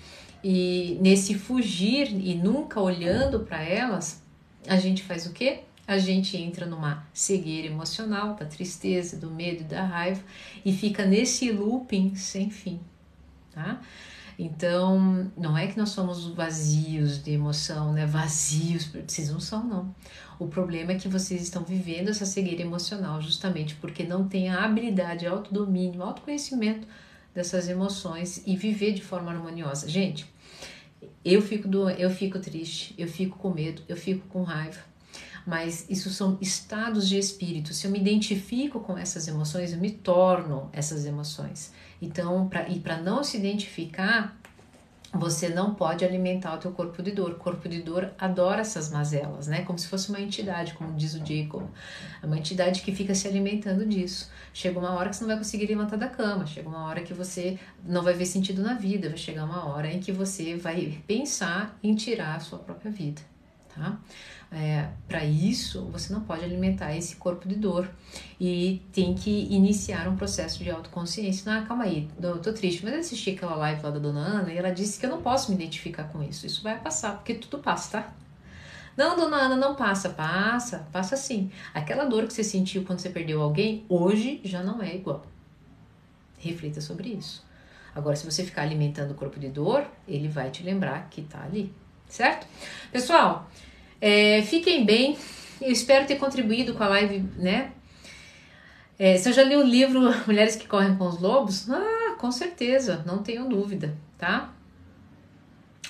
E 0.43 0.97
nesse 1.01 1.33
fugir 1.35 2.09
e 2.11 2.35
nunca 2.35 2.79
olhando 2.79 3.41
para 3.41 3.61
elas, 3.61 4.21
a 4.67 4.77
gente 4.77 5.03
faz 5.03 5.25
o 5.25 5.33
quê? 5.33 5.61
a 5.87 5.97
gente 5.97 6.35
entra 6.35 6.65
numa 6.65 7.07
cegueira 7.13 7.67
emocional, 7.67 8.35
da 8.35 8.45
tristeza, 8.45 9.15
do 9.15 9.31
medo 9.31 9.63
da 9.63 9.83
raiva 9.83 10.21
e 10.65 10.73
fica 10.73 11.05
nesse 11.05 11.49
looping 11.49 12.13
sem 12.13 12.49
fim, 12.49 12.81
tá? 13.53 13.79
Então, 14.37 15.31
não 15.35 15.57
é 15.57 15.65
que 15.65 15.77
nós 15.77 15.89
somos 15.89 16.27
vazios 16.27 17.23
de 17.23 17.31
emoção, 17.31 17.93
né? 17.93 18.05
Vazios, 18.05 18.85
vocês 18.85 19.31
não 19.31 19.39
são, 19.39 19.63
não. 19.63 19.95
O 20.37 20.45
problema 20.45 20.91
é 20.91 20.95
que 20.95 21.07
vocês 21.07 21.41
estão 21.41 21.63
vivendo 21.63 22.09
essa 22.09 22.25
cegueira 22.25 22.61
emocional 22.61 23.19
justamente 23.19 23.73
porque 23.75 24.03
não 24.03 24.27
têm 24.27 24.49
a 24.49 24.63
habilidade, 24.63 25.25
autodomínio, 25.25 26.03
autoconhecimento 26.03 26.85
dessas 27.37 27.69
emoções 27.69 28.41
e 28.47 28.55
viver 28.55 28.93
de 28.93 29.03
forma 29.03 29.31
harmoniosa. 29.31 29.87
Gente, 29.87 30.25
eu 31.23 31.39
fico, 31.39 31.67
do, 31.67 31.87
eu 31.87 32.09
fico 32.09 32.39
triste, 32.39 32.95
eu 32.97 33.07
fico 33.07 33.37
com 33.37 33.51
medo, 33.51 33.83
eu 33.87 33.95
fico 33.95 34.27
com 34.27 34.41
raiva. 34.41 34.79
mas 35.45 35.85
isso 35.87 36.09
são 36.09 36.37
estados 36.41 37.07
de 37.07 37.15
espírito. 37.17 37.75
Se 37.75 37.85
eu 37.85 37.91
me 37.91 37.99
identifico 37.99 38.79
com 38.79 38.97
essas 38.97 39.27
emoções, 39.27 39.71
eu 39.71 39.79
me 39.79 39.91
torno 39.91 40.67
essas 40.73 41.05
emoções. 41.05 41.71
Então, 42.01 42.49
pra, 42.49 42.67
e 42.67 42.79
para 42.79 42.99
não 42.99 43.23
se 43.23 43.37
identificar, 43.37 44.35
você 45.13 45.49
não 45.49 45.73
pode 45.73 46.03
alimentar 46.03 46.53
o 46.55 46.57
teu 46.57 46.71
corpo 46.71 47.01
de 47.01 47.11
dor. 47.11 47.31
O 47.31 47.35
corpo 47.35 47.67
de 47.69 47.81
dor 47.81 48.11
adora 48.17 48.61
essas 48.61 48.91
mazelas, 48.91 49.47
né? 49.47 49.61
Como 49.63 49.79
se 49.79 49.87
fosse 49.87 50.09
uma 50.09 50.19
entidade, 50.19 50.73
como 50.73 50.93
diz 50.93 51.13
o 51.13 51.19
Jacob. 51.19 51.63
É 52.21 52.25
uma 52.25 52.37
entidade 52.37 52.81
que 52.81 52.93
fica 52.93 53.15
se 53.15 53.27
alimentando 53.27 53.85
disso. 53.85 54.29
Chega 54.53 54.77
uma 54.79 54.91
hora 54.91 55.09
que 55.09 55.15
você 55.15 55.21
não 55.21 55.29
vai 55.29 55.37
conseguir 55.37 55.67
levantar 55.67 55.97
da 55.97 56.07
cama, 56.07 56.45
chega 56.45 56.67
uma 56.67 56.85
hora 56.85 57.01
que 57.01 57.13
você 57.13 57.57
não 57.83 58.03
vai 58.03 58.13
ver 58.13 58.25
sentido 58.25 58.61
na 58.61 58.73
vida, 58.73 59.07
vai 59.07 59.17
chegar 59.17 59.45
uma 59.45 59.65
hora 59.65 59.91
em 59.91 59.99
que 59.99 60.11
você 60.11 60.55
vai 60.55 60.99
pensar 61.07 61.77
em 61.81 61.95
tirar 61.95 62.35
a 62.35 62.39
sua 62.39 62.59
própria 62.59 62.91
vida, 62.91 63.21
tá? 63.77 63.99
É, 64.51 64.89
para 65.07 65.25
isso, 65.25 65.85
você 65.91 66.13
não 66.13 66.21
pode 66.21 66.43
alimentar 66.43 66.95
esse 66.95 67.17
corpo 67.17 67.47
de 67.47 67.55
dor 67.55 67.89
e 68.39 68.81
tem 68.93 69.13
que 69.13 69.47
iniciar 69.53 70.07
um 70.07 70.15
processo 70.15 70.63
de 70.63 70.71
autoconsciência. 70.71 71.51
Ah, 71.51 71.61
calma 71.63 71.83
aí, 71.83 72.07
eu 72.21 72.39
tô 72.39 72.53
triste, 72.53 72.83
mas 72.83 72.93
eu 72.93 72.99
assisti 73.01 73.31
aquela 73.31 73.55
live 73.55 73.83
lá 73.83 73.91
da 73.91 73.99
dona 73.99 74.19
Ana 74.19 74.53
e 74.53 74.57
ela 74.57 74.71
disse 74.71 74.99
que 74.99 75.05
eu 75.05 75.09
não 75.09 75.21
posso 75.21 75.51
me 75.51 75.55
identificar 75.55 76.05
com 76.05 76.23
isso. 76.23 76.45
Isso 76.45 76.63
vai 76.63 76.79
passar, 76.79 77.15
porque 77.15 77.33
tudo 77.33 77.59
passa, 77.61 78.01
tá? 78.01 78.13
Não, 78.95 79.15
dona 79.15 79.37
Ana, 79.37 79.55
não 79.55 79.75
passa. 79.75 80.09
Passa, 80.09 80.87
passa 80.91 81.15
sim. 81.15 81.51
Aquela 81.73 82.05
dor 82.05 82.25
que 82.25 82.33
você 82.33 82.43
sentiu 82.43 82.83
quando 82.83 82.99
você 82.99 83.09
perdeu 83.09 83.41
alguém, 83.41 83.85
hoje 83.87 84.41
já 84.43 84.63
não 84.63 84.81
é 84.81 84.95
igual. 84.95 85.23
Reflita 86.39 86.81
sobre 86.81 87.09
isso. 87.09 87.45
Agora, 87.93 88.15
se 88.15 88.25
você 88.25 88.43
ficar 88.43 88.63
alimentando 88.63 89.11
o 89.11 89.15
corpo 89.15 89.39
de 89.39 89.49
dor, 89.49 89.85
ele 90.07 90.27
vai 90.27 90.49
te 90.49 90.63
lembrar 90.63 91.09
que 91.09 91.21
tá 91.23 91.43
ali, 91.43 91.73
certo? 92.07 92.47
Pessoal, 92.91 93.49
é, 94.01 94.41
fiquem 94.43 94.85
bem. 94.85 95.17
Eu 95.61 95.71
espero 95.71 96.05
ter 96.05 96.15
contribuído 96.15 96.73
com 96.73 96.83
a 96.83 96.87
live, 96.87 97.19
né? 97.37 97.71
É, 98.99 99.17
se 99.17 99.29
eu 99.29 99.33
já 99.33 99.43
li 99.43 99.55
o 99.55 99.63
livro 99.63 100.01
Mulheres 100.25 100.55
que 100.55 100.67
Correm 100.67 100.95
com 100.95 101.07
os 101.07 101.19
Lobos, 101.19 101.69
ah, 101.69 102.15
com 102.19 102.31
certeza, 102.31 103.03
não 103.05 103.19
tenho 103.21 103.47
dúvida, 103.47 103.95
tá? 104.17 104.53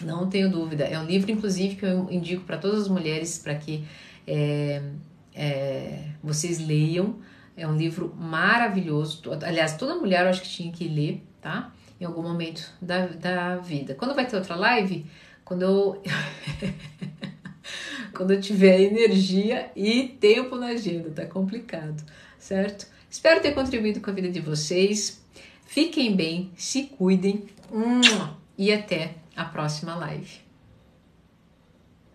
Não 0.02 0.30
tenho 0.30 0.50
dúvida. 0.50 0.84
É 0.84 1.00
um 1.00 1.06
livro, 1.06 1.32
inclusive, 1.32 1.76
que 1.76 1.86
eu 1.86 2.08
indico 2.12 2.44
para 2.44 2.58
todas 2.58 2.84
as 2.84 2.88
mulheres 2.88 3.40
para 3.40 3.56
que 3.56 3.86
é, 4.28 4.82
é, 5.34 6.04
vocês 6.22 6.60
leiam. 6.60 7.16
É 7.56 7.68
um 7.68 7.76
livro 7.76 8.14
maravilhoso. 8.16 9.22
Aliás, 9.44 9.76
toda 9.76 9.96
mulher 9.96 10.24
eu 10.24 10.30
acho 10.30 10.42
que 10.42 10.50
tinha 10.50 10.72
que 10.72 10.88
ler, 10.88 11.24
tá? 11.42 11.72
Em 12.00 12.06
algum 12.06 12.22
momento 12.22 12.72
da, 12.80 13.08
da 13.08 13.56
vida. 13.56 13.96
Quando 13.96 14.14
vai 14.14 14.28
ter 14.28 14.36
outra 14.36 14.56
live? 14.56 15.06
Quando 15.44 15.64
eu. 15.64 16.04
quando 18.14 18.32
eu 18.32 18.42
tiver 18.42 18.80
energia 18.82 19.72
e 19.76 20.16
tempo 20.20 20.56
na 20.56 20.68
agenda, 20.68 21.10
tá 21.10 21.26
complicado, 21.26 22.04
certo? 22.40 22.88
Espero 23.10 23.42
ter 23.42 23.54
contribuído 23.54 24.00
com 24.00 24.10
a 24.10 24.14
vida 24.14 24.30
de 24.30 24.40
vocês. 24.40 25.22
Fiquem 25.66 26.16
bem, 26.16 26.52
se 26.56 26.84
cuidem 26.84 27.46
e 28.58 28.72
até 28.72 29.16
a 29.36 29.46
próxima 29.46 29.96
live. 29.96 30.47